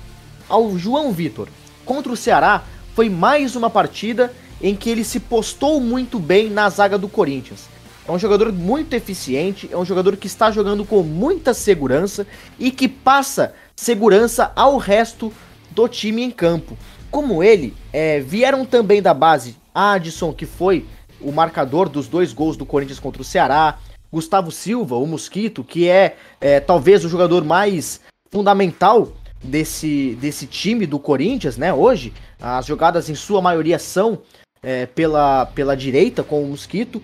ao 0.49 0.76
João 0.78 1.12
Vitor. 1.12 1.49
Contra 1.84 2.12
o 2.12 2.16
Ceará, 2.16 2.64
foi 2.95 3.09
mais 3.09 3.57
uma 3.57 3.68
partida 3.68 4.32
em 4.62 4.74
que 4.74 4.88
ele 4.88 5.05
se 5.05 5.20
postou 5.20 5.80
muito 5.80 6.18
bem 6.18 6.49
na 6.49 6.68
zaga 6.70 6.97
do 6.97 7.09
Corinthians. 7.09 7.68
É 8.07 8.12
um 8.12 8.18
jogador 8.18 8.53
muito 8.53 8.95
eficiente, 8.95 9.68
é 9.72 9.76
um 9.76 9.84
jogador 9.84 10.16
que 10.16 10.26
está 10.26 10.51
jogando 10.51 10.84
com 10.84 11.03
muita 11.03 11.55
segurança 11.55 12.26
e 12.59 12.70
que 12.70 12.86
passa 12.86 13.55
segurança 13.74 14.53
ao 14.55 14.76
resto 14.76 15.32
do 15.70 15.88
time 15.88 16.22
em 16.22 16.30
campo. 16.30 16.76
Como 17.11 17.42
ele, 17.42 17.74
é, 17.92 18.20
vieram 18.20 18.64
também 18.64 19.01
da 19.01 19.14
base 19.14 19.57
Adson, 19.74 20.32
que 20.32 20.47
foi 20.47 20.84
o 21.20 21.32
marcador 21.32 21.88
dos 21.88 22.07
dois 22.07 22.32
gols 22.32 22.57
do 22.57 22.66
Corinthians 22.66 23.01
contra 23.01 23.22
o 23.22 23.24
Ceará, 23.24 23.78
Gustavo 24.12 24.53
Silva, 24.53 24.97
o 24.97 25.07
Mosquito, 25.07 25.64
que 25.64 25.88
é, 25.88 26.16
é 26.40 26.61
talvez 26.61 27.05
o 27.05 27.09
jogador 27.09 27.42
mais 27.42 28.01
fundamental 28.30 29.12
desse, 29.45 30.16
desse 30.20 30.47
time 30.47 30.86
do 30.86 30.99
Corinthians, 30.99 31.57
né? 31.57 31.72
Hoje, 31.72 32.12
as 32.40 32.66
jogadas 32.66 33.09
em 33.09 33.14
sua 33.14 33.40
maioria 33.40 33.78
são 33.78 34.20
é, 34.62 34.86
pela, 34.86 35.47
pela 35.47 35.76
direita 35.76 36.22
com 36.22 36.42
o 36.42 36.49
Mosquito. 36.49 37.03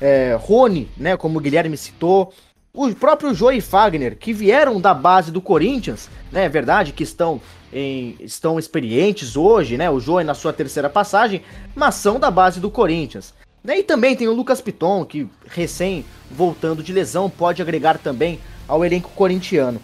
É, 0.00 0.36
Rony, 0.38 0.88
né? 0.96 1.16
Como 1.16 1.38
o 1.38 1.40
Guilherme 1.40 1.76
citou. 1.76 2.32
O 2.74 2.94
próprio 2.94 3.34
Joey 3.34 3.60
Fagner, 3.60 4.16
que 4.16 4.32
vieram 4.32 4.80
da 4.80 4.92
base 4.92 5.30
do 5.30 5.40
Corinthians, 5.40 6.08
né? 6.30 6.44
É 6.44 6.48
verdade 6.48 6.92
que 6.92 7.02
estão, 7.02 7.40
em, 7.72 8.16
estão 8.20 8.58
experientes 8.58 9.36
hoje, 9.36 9.76
né? 9.76 9.90
O 9.90 9.98
Joey 10.00 10.24
na 10.24 10.34
sua 10.34 10.52
terceira 10.52 10.90
passagem, 10.90 11.42
mas 11.74 11.94
são 11.94 12.20
da 12.20 12.30
base 12.30 12.60
do 12.60 12.70
Corinthians. 12.70 13.32
Né? 13.64 13.80
E 13.80 13.82
também 13.82 14.14
tem 14.14 14.28
o 14.28 14.34
Lucas 14.34 14.60
Piton, 14.60 15.04
que 15.04 15.28
recém 15.46 16.04
voltando 16.30 16.82
de 16.82 16.92
lesão, 16.92 17.28
pode 17.28 17.60
agregar 17.60 17.98
também 17.98 18.38
ao 18.66 18.84
elenco 18.84 19.10
corintiano. 19.14 19.80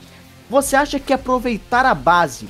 Você 0.48 0.76
acha 0.76 0.98
que 1.00 1.12
aproveitar 1.12 1.86
a 1.86 1.94
base 1.94 2.48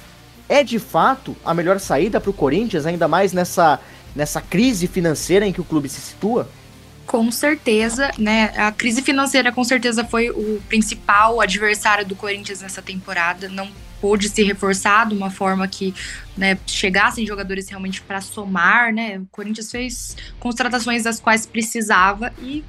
é 0.49 0.63
de 0.63 0.79
fato 0.79 1.37
a 1.45 1.55
melhor 1.55 1.79
saída 1.81 2.21
para 2.21 2.31
o 2.31 2.35
Corinthians, 2.35 2.87
ainda 2.87 3.09
mais 3.09 3.33
nessa, 3.33 3.81
nessa 4.15 4.41
crise 4.41 4.87
financeira 4.87 5.47
em 5.47 5.53
que 5.53 5.61
o 5.61 5.65
clube 5.65 5.89
se 5.89 6.01
situa? 6.01 6.49
Com 7.07 7.31
certeza, 7.31 8.11
né? 8.19 8.53
A 8.57 8.73
crise 8.73 9.03
financeira 9.03 9.53
com 9.53 9.63
certeza 9.63 10.05
foi 10.05 10.31
o 10.31 10.61
principal 10.69 11.41
adversário 11.41 12.05
do 12.05 12.17
Corinthians 12.17 12.63
nessa 12.63 12.81
temporada. 12.81 13.49
Não 13.49 13.69
pôde 14.01 14.29
se 14.29 14.43
reforçar 14.43 15.09
de 15.09 15.15
uma 15.15 15.31
forma 15.31 15.67
que 15.69 15.95
né, 16.37 16.59
chegassem 16.67 17.27
jogadores 17.27 17.69
realmente 17.69 18.03
para 18.03 18.21
somar, 18.21 18.93
né? 18.93 19.19
O 19.19 19.27
Corinthians 19.31 19.71
fez 19.71 20.17
contratações 20.41 21.05
das 21.05 21.21
quais 21.21 21.47
precisava 21.47 22.33
e 22.39 22.65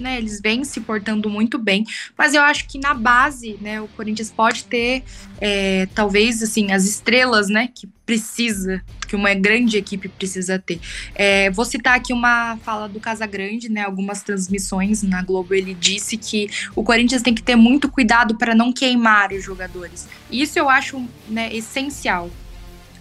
né, 0.00 0.18
eles 0.18 0.40
vêm 0.40 0.64
se 0.64 0.80
portando 0.80 1.28
muito 1.28 1.58
bem, 1.58 1.84
mas 2.16 2.34
eu 2.34 2.42
acho 2.42 2.66
que 2.66 2.78
na 2.78 2.94
base, 2.94 3.58
né, 3.60 3.80
o 3.80 3.88
Corinthians 3.88 4.30
pode 4.30 4.64
ter, 4.64 5.04
é, 5.40 5.86
talvez, 5.94 6.42
assim, 6.42 6.72
as 6.72 6.84
estrelas, 6.84 7.48
né, 7.48 7.68
que 7.72 7.88
precisa, 8.04 8.82
que 9.06 9.14
uma 9.14 9.32
grande 9.34 9.76
equipe 9.76 10.08
precisa 10.08 10.58
ter. 10.58 10.80
É, 11.14 11.48
vou 11.50 11.64
citar 11.64 11.94
aqui 11.94 12.12
uma 12.12 12.56
fala 12.58 12.88
do 12.88 12.98
Casagrande, 12.98 13.68
né, 13.68 13.82
algumas 13.82 14.22
transmissões 14.22 15.02
na 15.02 15.22
Globo, 15.22 15.54
ele 15.54 15.74
disse 15.74 16.16
que 16.16 16.48
o 16.74 16.82
Corinthians 16.82 17.22
tem 17.22 17.34
que 17.34 17.42
ter 17.42 17.54
muito 17.54 17.88
cuidado 17.88 18.36
para 18.36 18.54
não 18.54 18.72
queimar 18.72 19.32
os 19.32 19.44
jogadores. 19.44 20.08
Isso 20.30 20.58
eu 20.58 20.68
acho, 20.68 21.00
né, 21.28 21.54
essencial, 21.54 22.30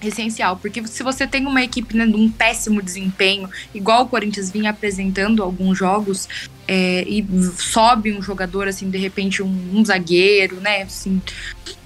essencial, 0.07 0.57
porque 0.57 0.85
se 0.87 1.03
você 1.03 1.27
tem 1.27 1.45
uma 1.45 1.61
equipe 1.61 1.95
né, 1.95 2.05
de 2.05 2.15
um 2.15 2.29
péssimo 2.29 2.81
desempenho, 2.81 3.49
igual 3.73 4.03
o 4.03 4.07
Corinthians 4.07 4.51
vinha 4.51 4.69
apresentando 4.69 5.43
alguns 5.43 5.77
jogos, 5.77 6.27
é, 6.71 7.03
e 7.07 7.25
sobe 7.57 8.13
um 8.13 8.21
jogador, 8.21 8.67
assim, 8.67 8.91
de 8.91 8.97
repente 8.99 9.41
um, 9.41 9.71
um 9.73 9.83
zagueiro, 9.83 10.61
né, 10.61 10.83
assim, 10.83 11.19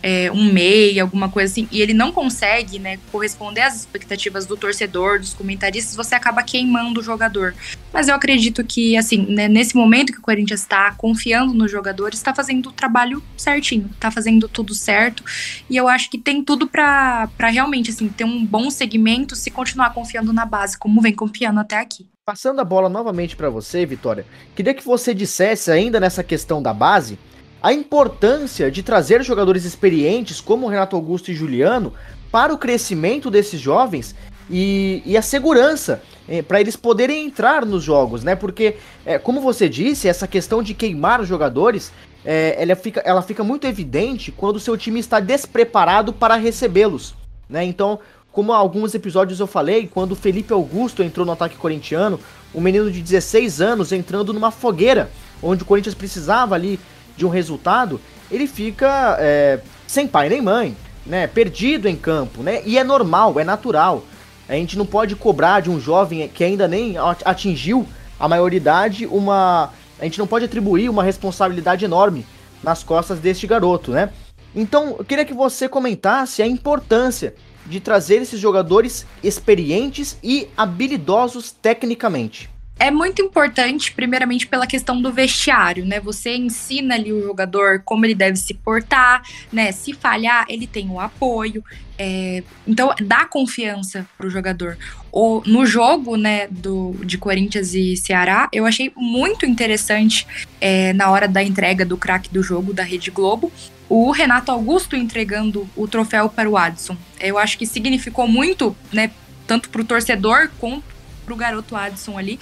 é, 0.02 0.30
um 0.30 0.52
meia, 0.52 1.04
alguma 1.04 1.30
coisa 1.30 1.50
assim, 1.50 1.70
e 1.72 1.82
ele 1.82 1.94
não 1.94 2.12
consegue, 2.12 2.80
né, 2.80 3.00
corresponder 3.10 3.62
às 3.62 3.78
expectativas 3.78 4.46
do 4.46 4.58
torcedor, 4.58 5.22
dos 5.22 5.34
comentaristas, 5.34 5.96
você 5.96 6.16
acaba 6.16 6.44
queimando 6.44 7.00
o 7.00 7.04
jogador. 7.04 7.56
Mas 7.94 8.10
eu 8.10 8.16
acredito 8.16 8.62
que, 8.66 8.98
assim, 8.98 9.26
né, 9.26 9.48
nesse 9.48 9.74
momento 9.74 10.12
que 10.12 10.20
o 10.20 10.22
Corinthians 10.22 10.60
está 10.60 10.92
confiando 10.96 11.54
no 11.54 11.66
jogador, 11.66 12.14
está 12.14 12.36
fazendo 12.36 12.68
o 12.68 12.72
trabalho 12.74 13.24
certinho, 13.38 13.90
está 13.94 14.12
fazendo 14.12 14.50
tudo 14.50 14.76
certo, 14.76 15.24
e 15.70 15.78
eu 15.78 15.88
acho 15.88 16.10
que 16.10 16.18
tem 16.18 16.44
tudo 16.44 16.68
para 16.68 17.30
realmente, 17.40 17.90
assim, 17.90 18.10
ter 18.10 18.26
um 18.26 18.46
bom 18.46 18.70
segmento 18.70 19.34
se 19.34 19.50
continuar 19.50 19.94
confiando 19.94 20.34
na 20.34 20.46
base, 20.46 20.78
como 20.78 21.00
vem 21.00 21.14
confiando 21.14 21.62
até 21.62 21.80
aqui. 21.80 22.06
Passando 22.26 22.62
a 22.62 22.64
bola 22.64 22.88
novamente 22.88 23.36
para 23.36 23.50
você, 23.50 23.86
Vitória, 23.86 24.26
queria 24.56 24.74
que 24.74 24.86
você 24.86 25.14
dissesse 25.14 25.70
ainda 25.70 26.00
nessa 26.00 26.24
questão 26.24 26.62
da 26.62 26.74
base 26.74 27.20
a 27.62 27.74
importância 27.74 28.72
de 28.72 28.82
trazer 28.82 29.22
jogadores 29.26 29.66
experientes 29.66 30.40
como 30.40 30.70
Renato 30.70 30.96
Augusto 30.96 31.32
e 31.32 31.36
Juliano 31.36 31.94
para 32.32 32.54
o 32.54 32.58
crescimento 32.58 33.30
desses 33.30 33.60
jovens 33.60 34.16
e, 34.50 35.04
e 35.06 35.18
a 35.18 35.22
segurança 35.22 36.02
eh, 36.26 36.42
para 36.42 36.62
eles 36.62 36.78
poderem 36.78 37.26
entrar 37.26 37.66
nos 37.66 37.84
jogos, 37.84 38.24
né? 38.24 38.38
Porque, 38.38 38.78
eh, 39.06 39.20
como 39.20 39.42
você 39.42 39.68
disse, 39.68 40.08
essa 40.08 40.26
questão 40.26 40.64
de 40.64 40.74
queimar 40.74 41.20
os 41.20 41.28
jogadores 41.28 41.92
eh, 42.24 42.56
ela, 42.58 42.74
fica, 42.78 43.02
ela 43.02 43.22
fica 43.22 43.44
muito 43.44 43.68
evidente 43.68 44.32
quando 44.32 44.56
o 44.56 44.62
seu 44.62 44.78
time 44.78 45.02
está 45.02 45.20
despreparado 45.20 46.14
para 46.14 46.38
recebê-los. 46.38 47.16
Né? 47.50 47.66
Então, 47.66 48.00
como 48.34 48.52
alguns 48.52 48.96
episódios 48.96 49.40
eu 49.40 49.46
falei, 49.46 49.88
quando 49.88 50.16
Felipe 50.16 50.52
Augusto 50.52 51.04
entrou 51.04 51.24
no 51.24 51.32
ataque 51.32 51.56
corintiano, 51.56 52.20
um 52.54 52.60
menino 52.60 52.92
de 52.92 53.00
16 53.00 53.62
anos 53.62 53.92
entrando 53.92 54.34
numa 54.34 54.50
fogueira, 54.50 55.12
onde 55.42 55.62
o 55.62 55.66
Corinthians 55.66 55.94
precisava 55.94 56.56
ali 56.56 56.80
de 57.16 57.28
um 57.28 57.30
resultado, 57.30 58.02
ele 58.32 58.48
fica 58.48 59.18
é, 59.20 59.60
sem 59.86 60.08
pai 60.08 60.30
nem 60.30 60.42
mãe, 60.42 60.76
né? 61.06 61.28
Perdido 61.28 61.88
em 61.88 61.96
campo, 61.96 62.42
né? 62.42 62.64
E 62.66 62.76
é 62.76 62.84
normal, 62.84 63.40
é 63.40 63.44
natural. 63.44 64.04
A 64.50 64.54
gente 64.54 64.80
não 64.80 64.86
pode 64.86 65.16
cobrar 65.16 65.60
de 65.62 65.70
um 65.70 65.80
jovem 65.80 66.28
que 66.28 66.44
ainda 66.44 66.68
nem 66.68 66.96
atingiu 67.24 67.88
a 68.20 68.28
maioridade 68.28 69.06
uma. 69.06 69.72
A 70.00 70.06
gente 70.06 70.18
não 70.18 70.26
pode 70.26 70.46
atribuir 70.46 70.90
uma 70.90 71.04
responsabilidade 71.04 71.86
enorme 71.86 72.26
nas 72.64 72.84
costas 72.84 73.20
deste 73.20 73.46
garoto, 73.46 73.92
né? 73.92 74.10
Então, 74.56 74.96
eu 74.98 75.06
queria 75.06 75.24
que 75.24 75.34
você 75.36 75.70
comentasse 75.70 76.42
a 76.42 76.48
importância 76.48 77.36
de 77.66 77.80
trazer 77.80 78.22
esses 78.22 78.40
jogadores 78.40 79.06
experientes 79.24 80.18
e 80.24 80.48
habilidosos 80.58 81.52
tecnicamente. 81.52 82.50
é 82.80 82.92
muito 82.92 83.22
importante, 83.22 83.94
primeiramente, 83.94 84.48
pela 84.48 84.68
questão 84.68 85.02
do 85.02 85.12
vestiário, 85.12 85.86
né? 85.86 86.00
Você 86.00 86.36
ensina 86.36 86.96
ali 86.96 87.14
o 87.14 87.24
jogador 87.24 87.82
como 87.86 88.06
ele 88.06 88.16
deve 88.16 88.36
se 88.36 88.54
portar, 88.54 89.22
né? 89.52 89.72
Se 89.72 89.94
falhar, 89.94 90.46
ele 90.50 90.68
tem 90.68 90.90
o 90.90 91.00
apoio. 91.00 91.64
É... 91.98 92.44
então, 92.68 92.94
dá 93.02 93.26
confiança 93.26 94.06
pro 94.18 94.30
jogador. 94.30 94.78
O, 95.12 95.44
no 95.46 95.64
jogo, 95.66 96.18
né, 96.18 96.48
do, 96.48 96.96
de 97.06 97.20
Corinthians 97.20 97.76
e 97.76 97.96
Ceará, 97.96 98.50
eu 98.52 98.66
achei 98.66 98.92
muito 98.98 99.46
interessante 99.46 100.26
é, 100.60 100.92
na 100.94 101.12
hora 101.12 101.28
da 101.28 101.44
entrega 101.44 101.86
do 101.86 101.96
craque 101.96 102.34
do 102.34 102.42
jogo 102.42 102.74
da 102.74 102.84
Rede 102.84 103.12
Globo, 103.12 103.52
o 103.90 104.12
Renato 104.12 104.52
Augusto 104.52 104.96
entregando 104.96 105.70
o 105.76 105.88
troféu 105.88 106.30
para 106.30 106.50
o 106.50 106.58
Adson. 106.58 106.98
Eu 107.20 107.38
acho 107.38 107.58
que 107.58 107.66
significou 107.66 108.28
muito, 108.28 108.76
né, 108.92 109.12
tanto 109.46 109.70
para 109.70 109.82
o 109.82 109.86
torcedor 109.86 110.50
quanto 110.60 110.84
para 111.26 111.34
o 111.34 111.38
garoto 111.38 111.76
Adson 111.76 112.18
ali, 112.18 112.40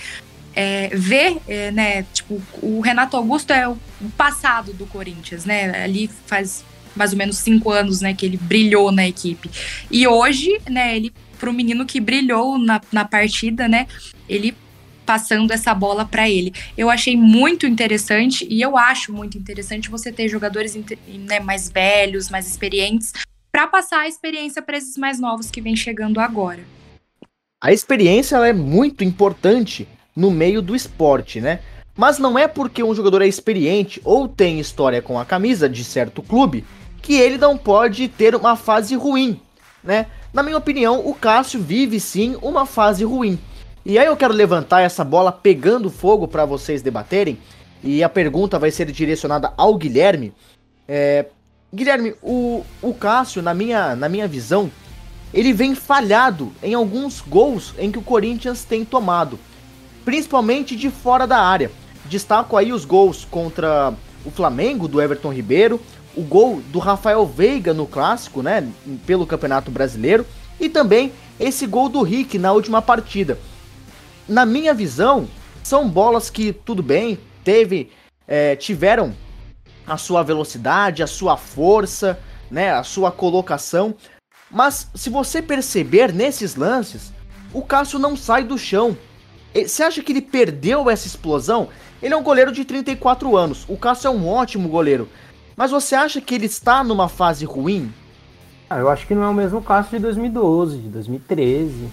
é, 0.56 0.90
ver, 0.94 1.38
é, 1.48 1.72
né, 1.72 2.04
tipo, 2.14 2.42
o 2.62 2.82
Renato 2.82 3.16
Augusto 3.16 3.52
é 3.52 3.68
o 3.68 3.78
passado 4.18 4.74
do 4.74 4.86
Corinthians, 4.86 5.46
né, 5.46 5.84
ali 5.84 6.10
faz 6.26 6.64
mais 6.96 7.14
ou 7.14 7.18
menos 7.18 7.38
cinco 7.38 7.72
anos, 7.72 8.02
né, 8.02 8.14
que 8.14 8.26
ele 8.26 8.38
brilhou 8.38 8.92
na 8.92 9.08
equipe. 9.08 9.50
E 9.90 10.08
hoje, 10.08 10.60
né, 10.70 10.96
ele, 10.96 11.14
pro 11.40 11.54
menino 11.54 11.86
que 11.86 12.00
brilhou 12.00 12.58
na, 12.58 12.82
na 12.92 13.06
partida, 13.06 13.68
né, 13.68 13.88
ele 14.28 14.54
passando 15.12 15.52
essa 15.52 15.74
bola 15.74 16.06
para 16.06 16.30
ele. 16.30 16.54
Eu 16.78 16.90
achei 16.90 17.18
muito 17.18 17.68
interessante 17.68 18.48
e 18.50 18.62
eu 18.62 18.78
acho 18.78 19.12
muito 19.12 19.38
interessante 19.38 19.90
você 19.90 20.10
ter 20.10 20.30
jogadores 20.30 20.74
né, 21.06 21.42
mais 21.42 21.70
velhos, 21.70 22.30
mais 22.30 22.48
experientes, 22.48 23.12
para 23.52 23.68
passar 23.68 24.04
a 24.04 24.08
experiência 24.08 24.62
para 24.62 24.78
esses 24.78 24.96
mais 24.96 25.20
novos 25.20 25.52
que 25.52 25.60
vem 25.60 25.76
chegando 25.76 26.22
agora. 26.22 26.64
A 27.62 27.74
experiência 27.74 28.38
é 28.38 28.54
muito 28.54 29.04
importante 29.04 29.86
no 30.16 30.32
meio 30.32 30.62
do 30.62 30.74
esporte, 30.74 31.42
né? 31.42 31.60
Mas 31.98 32.18
não 32.18 32.40
é 32.40 32.48
porque 32.48 32.82
um 32.82 32.96
jogador 32.96 33.22
é 33.22 33.28
experiente 33.28 34.00
ou 34.06 34.30
tem 34.30 34.62
história 34.62 35.02
com 35.02 35.20
a 35.20 35.26
camisa 35.26 35.68
de 35.68 35.84
certo 35.84 36.24
clube 36.24 36.64
que 37.02 37.16
ele 37.16 37.38
não 37.38 37.58
pode 37.58 38.08
ter 38.08 38.34
uma 38.34 38.56
fase 38.56 38.96
ruim, 38.96 39.42
né? 39.84 40.06
Na 40.34 40.42
minha 40.42 40.58
opinião, 40.58 41.06
o 41.06 41.14
Cássio 41.14 41.62
vive 41.62 42.00
sim 42.00 42.38
uma 42.42 42.66
fase 42.66 43.04
ruim. 43.04 43.38
E 43.86 43.98
aí 43.98 44.06
eu 44.06 44.16
quero 44.16 44.34
levantar 44.34 44.82
essa 44.82 45.04
bola 45.04 45.32
pegando 45.32 45.90
fogo 45.90 46.28
para 46.28 46.46
vocês 46.46 46.82
debaterem. 46.82 47.38
E 47.84 48.04
a 48.04 48.10
pergunta 48.10 48.60
vai 48.60 48.70
ser 48.70 48.92
direcionada 48.92 49.54
ao 49.58 49.76
Guilherme. 49.76 50.34
É, 50.88 51.26
Guilherme, 51.74 52.14
o, 52.22 52.64
o 52.82 52.94
Cássio, 52.94 53.42
na 53.42 53.54
minha, 53.54 53.96
na 53.96 54.08
minha 54.08 54.28
visão, 54.28 54.70
ele 55.34 55.52
vem 55.52 55.74
falhado 55.74 56.52
em 56.62 56.74
alguns 56.74 57.22
gols 57.22 57.74
em 57.80 57.92
que 57.92 57.98
o 57.98 58.04
Corinthians 58.04 58.64
tem 58.64 58.86
tomado 58.86 59.40
principalmente 60.04 60.76
de 60.76 60.90
fora 60.90 61.26
da 61.26 61.40
área. 61.40 61.72
Destaco 62.06 62.58
aí 62.58 62.74
os 62.74 62.86
gols 62.86 63.26
contra 63.26 63.94
o 64.26 64.32
Flamengo, 64.32 64.88
do 64.88 65.02
Everton 65.02 65.32
Ribeiro, 65.32 65.80
o 66.16 66.22
gol 66.22 66.62
do 66.72 66.80
Rafael 66.80 67.26
Veiga 67.26 67.74
no 67.74 67.88
clássico, 67.88 68.42
né, 68.42 68.68
pelo 69.06 69.26
Campeonato 69.26 69.72
Brasileiro, 69.72 70.26
e 70.60 70.70
também 70.70 71.12
esse 71.40 71.66
gol 71.66 71.90
do 71.90 72.02
Rick 72.02 72.38
na 72.38 72.52
última 72.52 72.82
partida. 72.82 73.38
Na 74.32 74.46
minha 74.46 74.74
visão, 74.74 75.28
são 75.62 75.90
bolas 75.90 76.30
que, 76.30 76.54
tudo 76.54 76.82
bem, 76.82 77.20
teve, 77.44 77.92
é, 78.26 78.56
tiveram 78.56 79.14
a 79.86 79.98
sua 79.98 80.24
velocidade, 80.24 81.04
a 81.04 81.08
sua 81.08 81.36
força, 81.36 82.18
né, 82.50 82.72
a 82.72 82.82
sua 82.82 83.12
colocação, 83.12 83.94
mas 84.50 84.90
se 84.96 85.10
você 85.10 85.42
perceber 85.42 86.14
nesses 86.14 86.56
lances, 86.56 87.12
o 87.54 87.62
Cássio 87.62 88.00
não 88.00 88.16
sai 88.16 88.46
do 88.46 88.58
chão, 88.58 88.98
você 89.54 89.84
acha 89.84 90.02
que 90.02 90.14
ele 90.14 90.22
perdeu 90.22 90.90
essa 90.90 91.08
explosão? 91.08 91.68
Ele 92.02 92.14
é 92.14 92.18
um 92.18 92.24
goleiro 92.24 92.54
de 92.54 92.64
34 92.64 93.36
anos. 93.36 93.66
O 93.68 93.76
Cássio 93.76 94.08
é 94.08 94.12
um 94.12 94.30
ótimo 94.30 94.70
goleiro. 94.70 95.10
Mas 95.58 95.72
você 95.72 95.94
acha 95.94 96.22
que 96.22 96.34
ele 96.34 96.46
está 96.46 96.86
numa 96.86 97.10
fase 97.10 97.44
ruim? 97.44 97.94
Ah, 98.70 98.80
eu 98.80 98.88
acho 98.88 99.06
que 99.06 99.14
não 99.14 99.24
é 99.24 99.28
o 99.28 99.34
mesmo 99.34 99.62
Cássio 99.62 99.98
de 99.98 100.04
2012, 100.04 100.78
de 100.78 100.88
2013. 100.88 101.90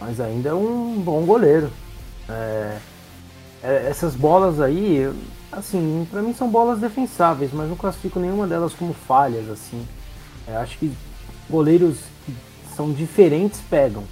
Mas 0.00 0.20
ainda 0.20 0.50
é 0.50 0.54
um 0.54 1.00
bom 1.00 1.24
goleiro. 1.24 1.70
É, 2.28 2.78
é, 3.62 3.86
essas 3.88 4.14
bolas 4.14 4.60
aí, 4.60 5.10
assim, 5.50 6.06
para 6.10 6.22
mim 6.22 6.34
são 6.34 6.48
bolas 6.50 6.78
defensáveis, 6.78 7.50
mas 7.52 7.68
não 7.68 7.76
classifico 7.76 8.20
nenhuma 8.20 8.46
delas 8.46 8.74
como 8.74 8.92
falhas, 8.92 9.48
assim. 9.48 9.86
É, 10.46 10.56
acho 10.56 10.78
que 10.78 10.92
goleiros 11.48 11.98
que 12.26 12.34
são 12.76 12.92
diferentes 12.92 13.60
pegam. 13.70 14.04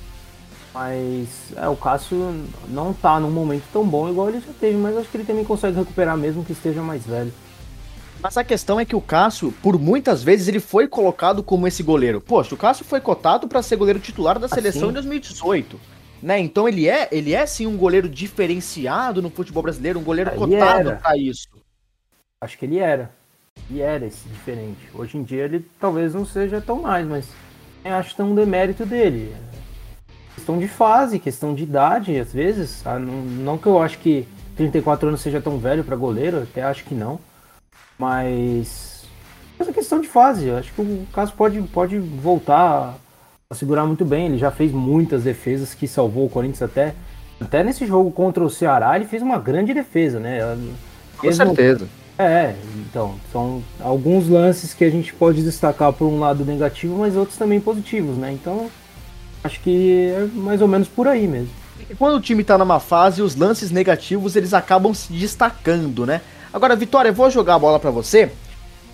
Mas 0.73 1.29
é, 1.55 1.69
o 1.69 1.77
Cássio 1.77 2.35
não 2.69 2.95
tá 2.95 3.21
num 3.21 3.31
momento 3.31 3.65
tão 3.73 3.87
bom 3.87 4.09
igual 4.09 4.31
ele 4.31 4.41
já 4.41 4.53
teve, 4.59 4.77
mas 4.79 4.97
acho 4.97 5.09
que 5.11 5.19
ele 5.19 5.25
também 5.25 5.45
consegue 5.45 5.77
recuperar 5.77 6.17
mesmo 6.17 6.45
que 6.45 6.53
esteja 6.53 6.81
mais 6.81 7.05
velho. 7.05 7.33
Mas 8.23 8.37
a 8.37 8.45
questão 8.45 8.79
é 8.79 8.85
que 8.85 8.95
o 8.95 9.01
Cássio, 9.01 9.53
por 9.63 9.79
muitas 9.79 10.23
vezes, 10.23 10.47
ele 10.47 10.61
foi 10.61 10.87
colocado 10.87 11.43
como 11.43 11.67
esse 11.67 11.83
goleiro. 11.83 12.21
Poxa, 12.21 12.55
o 12.55 12.59
Cássio 12.59 12.85
foi 12.85 13.01
cotado 13.01 13.49
para 13.49 13.63
ser 13.63 13.77
goleiro 13.77 13.99
titular 13.99 14.39
da 14.39 14.49
seleção 14.49 14.83
assim? 14.83 14.91
em 14.91 14.95
2018. 14.95 15.81
Né? 16.23 16.39
Então 16.39 16.69
ele 16.69 16.89
é, 16.89 17.09
ele 17.11 17.35
é 17.35 17.45
sim 17.45 17.67
um 17.67 17.77
goleiro 17.77 18.09
diferenciado 18.09 19.21
no 19.21 19.29
futebol 19.29 19.63
brasileiro, 19.63 19.99
um 19.99 20.05
goleiro 20.05 20.31
cotado 20.31 20.97
para 21.03 21.17
isso. 21.17 21.49
Acho 22.41 22.57
que 22.57 22.65
ele 22.65 22.79
era. 22.79 23.11
E 23.69 23.81
era 23.81 24.07
esse 24.07 24.29
diferente. 24.29 24.89
Hoje 24.95 25.19
em 25.19 25.25
dia 25.25 25.45
ele 25.45 25.67
talvez 25.81 26.15
não 26.15 26.25
seja 26.25 26.61
tão 26.61 26.81
mais, 26.81 27.07
mas 27.07 27.27
acho 27.85 28.11
que 28.11 28.17
tem 28.17 28.25
um 28.25 28.35
demérito 28.37 28.87
dele 28.87 29.35
questão 30.35 30.59
de 30.59 30.67
fase, 30.67 31.19
questão 31.19 31.55
de 31.55 31.63
idade, 31.63 32.19
às 32.19 32.33
vezes. 32.33 32.85
Ah, 32.85 32.99
não, 32.99 33.23
não 33.23 33.59
que 33.59 33.67
eu 33.67 33.81
acho 33.81 33.99
que 33.99 34.27
34 34.57 35.09
anos 35.09 35.21
seja 35.21 35.41
tão 35.41 35.59
velho 35.59 35.85
para 35.85 35.97
goleiro, 35.97 36.43
até 36.43 36.63
acho 36.63 36.85
que 36.85 36.95
não. 36.95 37.21
Mas 37.99 39.05
essa 39.59 39.73
questão 39.73 40.01
de 40.01 40.09
fase, 40.09 40.49
eu 40.49 40.57
acho 40.57 40.73
que 40.73 40.81
o 40.81 41.07
caso 41.13 41.33
pode, 41.33 41.61
pode 41.63 41.99
voltar 41.99 42.97
a 43.49 43.55
segurar 43.55 43.85
muito 43.85 44.05
bem. 44.05 44.27
Ele 44.27 44.39
já 44.39 44.51
fez 44.51 44.73
muitas 44.73 45.25
defesas 45.25 45.75
que 45.75 45.87
salvou 45.87 46.27
o 46.27 46.31
Corinthians 46.31 46.63
até. 46.63 46.95
Até 47.41 47.65
nesse 47.65 47.87
jogo 47.87 48.11
contra 48.11 48.43
o 48.43 48.51
Ceará, 48.51 48.95
ele 48.97 49.07
fez 49.07 49.23
uma 49.23 49.39
grande 49.39 49.75
defesa, 49.75 50.21
né? 50.21 50.41
Com 51.19 51.33
certeza. 51.33 51.89
É, 52.19 52.55
então, 52.77 53.17
são 53.33 53.63
alguns 53.81 54.29
lances 54.29 54.75
que 54.75 54.85
a 54.85 54.91
gente 54.91 55.13
pode 55.13 55.43
destacar 55.43 55.93
por 55.93 56.07
um 56.07 56.21
lado 56.21 56.45
negativo, 56.45 56.99
mas 56.99 57.17
outros 57.17 57.37
também 57.37 57.61
positivos, 57.61 58.17
né? 58.17 58.31
Então, 58.31 58.71
Acho 59.45 59.61
que 59.61 60.13
é 60.15 60.29
mais 60.35 60.63
ou 60.63 60.69
menos 60.69 60.89
por 60.89 61.09
aí 61.09 61.27
mesmo. 61.27 61.51
Quando 61.99 62.17
o 62.17 62.21
time 62.21 62.45
tá 62.45 62.57
numa 62.57 62.79
fase, 62.79 63.23
os 63.23 63.35
lances 63.35 63.71
negativos 63.71 64.37
eles 64.37 64.55
acabam 64.55 64.95
se 64.95 65.13
destacando, 65.13 66.07
né? 66.07 66.21
Agora, 66.53 66.77
Vitória, 66.77 67.09
eu 67.09 67.15
vou 67.15 67.31
jogar 67.31 67.55
a 67.55 67.59
bola 67.59 67.81
para 67.81 67.91
você, 67.91 68.31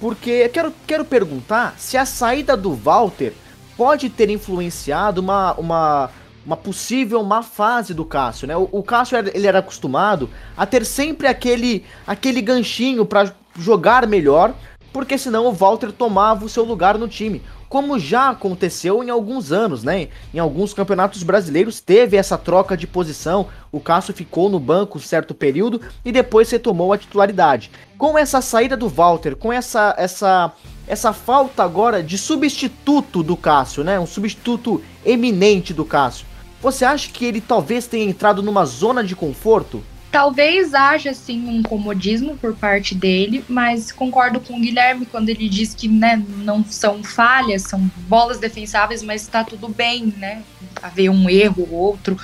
porque 0.00 0.48
quero, 0.50 0.72
quero 0.86 1.04
perguntar 1.04 1.74
se 1.76 1.96
a 1.96 2.06
saída 2.06 2.56
do 2.56 2.72
Walter 2.72 3.32
pode 3.76 4.09
ter 4.09 4.30
influenciado 4.30 5.20
uma, 5.20 5.54
uma, 5.54 6.11
uma 6.46 6.56
possível 6.56 7.20
má 7.24 7.42
fase 7.42 7.92
do 7.92 8.04
Cássio, 8.04 8.46
né? 8.46 8.56
O, 8.56 8.68
o 8.70 8.82
Cássio 8.82 9.18
ele 9.18 9.46
era 9.46 9.59
acostumado 9.59 10.30
a 10.56 10.64
ter 10.64 10.86
sempre 10.86 11.26
aquele, 11.26 11.84
aquele 12.06 12.40
ganchinho 12.40 13.04
para 13.04 13.32
jogar 13.59 14.06
melhor, 14.06 14.54
porque 14.92 15.18
senão 15.18 15.46
o 15.46 15.52
Walter 15.52 15.90
tomava 15.90 16.44
o 16.44 16.48
seu 16.48 16.62
lugar 16.62 16.96
no 16.96 17.09
time 17.09 17.42
como 17.68 17.98
já 17.98 18.30
aconteceu 18.30 19.02
em 19.04 19.10
alguns 19.10 19.52
anos, 19.52 19.84
né? 19.84 20.08
Em 20.32 20.38
alguns 20.38 20.72
campeonatos 20.72 21.22
brasileiros 21.22 21.80
teve 21.80 22.16
essa 22.16 22.38
troca 22.38 22.76
de 22.76 22.86
posição, 22.86 23.46
o 23.70 23.78
Cássio 23.78 24.14
ficou 24.14 24.48
no 24.48 24.58
banco 24.58 24.98
certo 24.98 25.34
período 25.34 25.80
e 26.04 26.10
depois 26.10 26.50
retomou 26.50 26.92
a 26.92 26.98
titularidade. 26.98 27.70
Com 27.96 28.16
essa 28.16 28.40
saída 28.40 28.76
do 28.76 28.88
Walter, 28.88 29.36
com 29.36 29.52
essa 29.52 29.94
essa 29.98 30.52
essa 30.86 31.12
falta 31.12 31.62
agora 31.62 32.02
de 32.02 32.16
substituto 32.16 33.22
do 33.22 33.36
Cássio, 33.36 33.84
né? 33.84 34.00
Um 34.00 34.06
substituto 34.06 34.82
eminente 35.04 35.74
do 35.74 35.84
Cássio. 35.84 36.26
Você 36.62 36.84
acha 36.84 37.10
que 37.10 37.24
ele 37.24 37.40
talvez 37.40 37.86
tenha 37.86 38.08
entrado 38.08 38.42
numa 38.42 38.64
zona 38.64 39.04
de 39.04 39.14
conforto? 39.14 39.82
Talvez 40.11 40.72
haja 40.72 41.12
sim 41.12 41.48
um 41.48 41.62
comodismo 41.62 42.36
por 42.38 42.56
parte 42.56 42.94
dele, 42.94 43.44
mas 43.48 43.92
concordo 43.92 44.40
com 44.40 44.56
o 44.56 44.61
Guilherme 44.61 45.04
quando 45.04 45.28
ele 45.28 45.48
diz 45.48 45.74
que 45.74 45.86
né, 45.86 46.22
não 46.38 46.64
são 46.64 47.04
falhas, 47.04 47.62
são 47.62 47.90
bolas 48.09 48.38
defensáveis, 48.38 49.02
mas 49.02 49.22
está 49.22 49.44
tudo 49.44 49.68
bem, 49.68 50.14
né? 50.16 50.42
Haver 50.82 51.11
um 51.11 51.28
erro 51.28 51.68
ou 51.70 51.78
outro. 51.78 52.18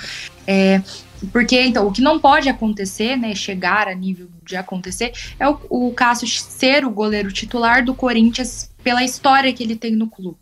É, 0.47 0.81
porque, 1.31 1.61
então, 1.61 1.87
o 1.87 1.91
que 1.91 2.01
não 2.01 2.19
pode 2.19 2.49
acontecer, 2.49 3.15
né, 3.15 3.33
chegar 3.35 3.87
a 3.87 3.93
nível 3.93 4.29
de 4.43 4.55
acontecer, 4.55 5.13
é 5.39 5.47
o, 5.47 5.59
o 5.69 5.93
Cássio 5.93 6.27
ser 6.27 6.85
o 6.85 6.89
goleiro 6.89 7.31
titular 7.31 7.83
do 7.83 7.93
Corinthians 7.93 8.71
pela 8.83 9.03
história 9.03 9.51
que 9.53 9.63
ele 9.63 9.75
tem 9.75 9.95
no 9.95 10.07
clube. 10.07 10.37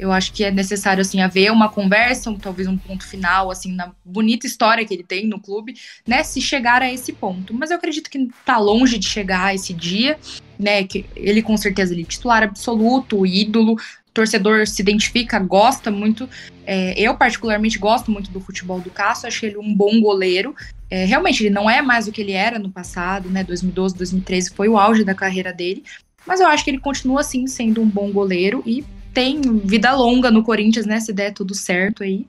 Eu 0.00 0.10
acho 0.10 0.32
que 0.32 0.42
é 0.42 0.50
necessário 0.50 1.02
assim 1.02 1.20
haver 1.20 1.52
uma 1.52 1.68
conversa, 1.68 2.30
um, 2.30 2.38
talvez 2.38 2.66
um 2.66 2.78
ponto 2.78 3.06
final 3.06 3.50
assim 3.50 3.72
na 3.72 3.92
bonita 4.02 4.46
história 4.46 4.82
que 4.82 4.94
ele 4.94 5.04
tem 5.04 5.26
no 5.26 5.38
clube, 5.38 5.74
né, 6.06 6.22
se 6.22 6.40
chegar 6.40 6.80
a 6.80 6.90
esse 6.90 7.12
ponto. 7.12 7.52
Mas 7.52 7.70
eu 7.70 7.76
acredito 7.76 8.08
que 8.08 8.30
tá 8.42 8.56
longe 8.56 8.98
de 8.98 9.06
chegar 9.06 9.44
a 9.44 9.54
esse 9.54 9.74
dia, 9.74 10.18
né, 10.58 10.84
que 10.84 11.04
ele 11.14 11.42
com 11.42 11.54
certeza 11.54 11.92
ele 11.92 12.02
é 12.02 12.06
titular 12.06 12.42
absoluto, 12.42 13.26
ídolo, 13.26 13.76
torcedor 14.14 14.66
se 14.66 14.80
identifica, 14.80 15.38
gosta 15.38 15.90
muito. 15.90 16.26
É, 16.66 16.98
eu, 16.98 17.14
particularmente, 17.14 17.78
gosto 17.78 18.10
muito 18.10 18.30
do 18.30 18.40
futebol 18.40 18.80
do 18.80 18.90
Cássio, 18.90 19.28
acho 19.28 19.44
ele 19.44 19.58
um 19.58 19.74
bom 19.74 20.00
goleiro. 20.00 20.56
É, 20.90 21.04
realmente, 21.04 21.42
ele 21.42 21.50
não 21.50 21.68
é 21.68 21.82
mais 21.82 22.08
o 22.08 22.12
que 22.12 22.22
ele 22.22 22.32
era 22.32 22.58
no 22.58 22.70
passado, 22.70 23.28
né? 23.28 23.44
2012, 23.44 23.96
2013 23.96 24.50
foi 24.54 24.68
o 24.68 24.78
auge 24.78 25.04
da 25.04 25.14
carreira 25.14 25.52
dele. 25.52 25.84
Mas 26.26 26.40
eu 26.40 26.46
acho 26.46 26.64
que 26.64 26.70
ele 26.70 26.80
continua, 26.80 27.20
assim, 27.20 27.46
sendo 27.46 27.80
um 27.80 27.88
bom 27.88 28.10
goleiro 28.10 28.62
e 28.66 28.84
tem 29.12 29.40
vida 29.40 29.92
longa 29.92 30.30
no 30.30 30.42
Corinthians, 30.42 30.86
né? 30.86 31.00
Se 31.00 31.12
der 31.12 31.32
tudo 31.32 31.54
certo 31.54 32.02
aí. 32.02 32.26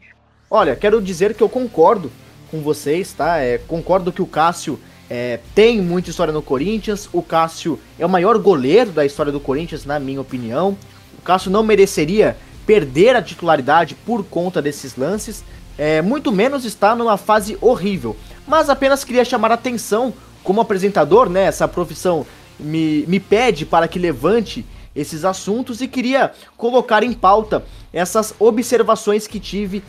Olha, 0.50 0.76
quero 0.76 1.02
dizer 1.02 1.34
que 1.34 1.42
eu 1.42 1.50
concordo 1.50 2.12
com 2.50 2.62
vocês, 2.62 3.14
tá? 3.14 3.38
É, 3.38 3.58
concordo 3.58 4.12
que 4.12 4.22
o 4.22 4.26
Cássio 4.26 4.80
é, 5.10 5.40
tem 5.56 5.82
muita 5.82 6.10
história 6.10 6.34
no 6.34 6.42
Corinthians. 6.42 7.10
O 7.14 7.22
Cássio 7.22 7.80
é 7.98 8.06
o 8.06 8.10
maior 8.10 8.38
goleiro 8.38 8.92
da 8.92 9.06
história 9.06 9.32
do 9.32 9.40
Corinthians, 9.40 9.86
na 9.86 10.00
minha 10.00 10.20
opinião. 10.20 10.78
O 11.18 11.22
Cássio 11.22 11.52
não 11.52 11.64
mereceria 11.64 12.36
perder 12.66 13.16
a 13.16 13.22
titularidade 13.22 13.96
por 13.96 14.24
conta 14.24 14.62
desses 14.62 14.96
lances, 14.96 15.44
é, 15.78 16.02
muito 16.02 16.32
menos 16.32 16.66
está 16.66 16.96
numa 16.96 17.18
fase 17.18 17.58
horrível. 17.60 18.16
Mas 18.48 18.70
apenas 18.70 19.04
queria 19.04 19.26
chamar 19.26 19.52
a 19.52 19.56
atenção, 19.56 20.14
como 20.44 20.62
apresentador, 20.62 21.30
né? 21.30 21.44
Essa 21.46 21.68
profissão 21.68 22.26
me, 22.60 23.06
me 23.08 23.20
pede 23.20 23.66
para 23.66 23.88
que 23.88 24.00
levante 24.00 24.66
esses 24.96 25.26
assuntos 25.26 25.82
e 25.82 25.88
queria 25.88 26.32
colocar 26.58 27.04
em 27.04 27.14
pauta 27.14 27.64
essas 27.94 28.34
observações 28.40 29.28
que 29.28 29.40
tive 29.40 29.84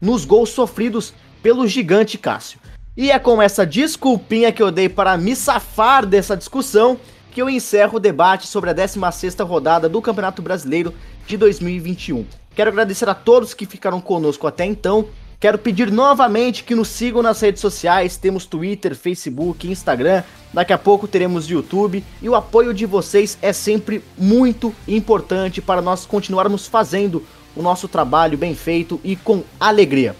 nos 0.00 0.24
gols 0.24 0.50
sofridos 0.50 1.14
pelo 1.42 1.66
gigante 1.66 2.18
Cássio. 2.18 2.58
E 2.96 3.10
é 3.10 3.18
com 3.18 3.40
essa 3.40 3.64
desculpinha 3.64 4.52
que 4.52 4.62
eu 4.62 4.70
dei 4.70 4.88
para 4.88 5.16
me 5.16 5.34
safar 5.34 6.04
dessa 6.04 6.36
discussão 6.36 6.98
que 7.30 7.40
eu 7.40 7.48
encerro 7.48 7.96
o 7.96 8.00
debate 8.00 8.46
sobre 8.46 8.68
a 8.68 8.74
16ª 8.74 9.46
rodada 9.46 9.88
do 9.88 10.02
Campeonato 10.02 10.42
Brasileiro 10.42 10.92
de 11.26 11.36
2021. 11.38 12.26
Quero 12.54 12.70
agradecer 12.70 13.08
a 13.08 13.14
todos 13.14 13.54
que 13.54 13.64
ficaram 13.64 14.00
conosco 14.00 14.46
até 14.46 14.66
então. 14.66 15.06
Quero 15.42 15.58
pedir 15.58 15.90
novamente 15.90 16.62
que 16.62 16.72
nos 16.72 16.86
sigam 16.86 17.20
nas 17.20 17.40
redes 17.40 17.60
sociais, 17.60 18.16
temos 18.16 18.46
Twitter, 18.46 18.94
Facebook, 18.94 19.68
Instagram, 19.68 20.22
daqui 20.52 20.72
a 20.72 20.78
pouco 20.78 21.08
teremos 21.08 21.50
YouTube 21.50 22.04
e 22.22 22.28
o 22.28 22.36
apoio 22.36 22.72
de 22.72 22.86
vocês 22.86 23.36
é 23.42 23.52
sempre 23.52 24.04
muito 24.16 24.72
importante 24.86 25.60
para 25.60 25.82
nós 25.82 26.06
continuarmos 26.06 26.68
fazendo 26.68 27.26
o 27.56 27.60
nosso 27.60 27.88
trabalho 27.88 28.38
bem 28.38 28.54
feito 28.54 29.00
e 29.02 29.16
com 29.16 29.42
alegria. 29.58 30.14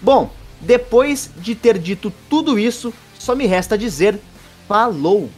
Bom, 0.00 0.30
depois 0.58 1.28
de 1.36 1.54
ter 1.54 1.76
dito 1.76 2.10
tudo 2.30 2.58
isso, 2.58 2.94
só 3.18 3.34
me 3.34 3.44
resta 3.44 3.76
dizer 3.76 4.18
falou! 4.66 5.28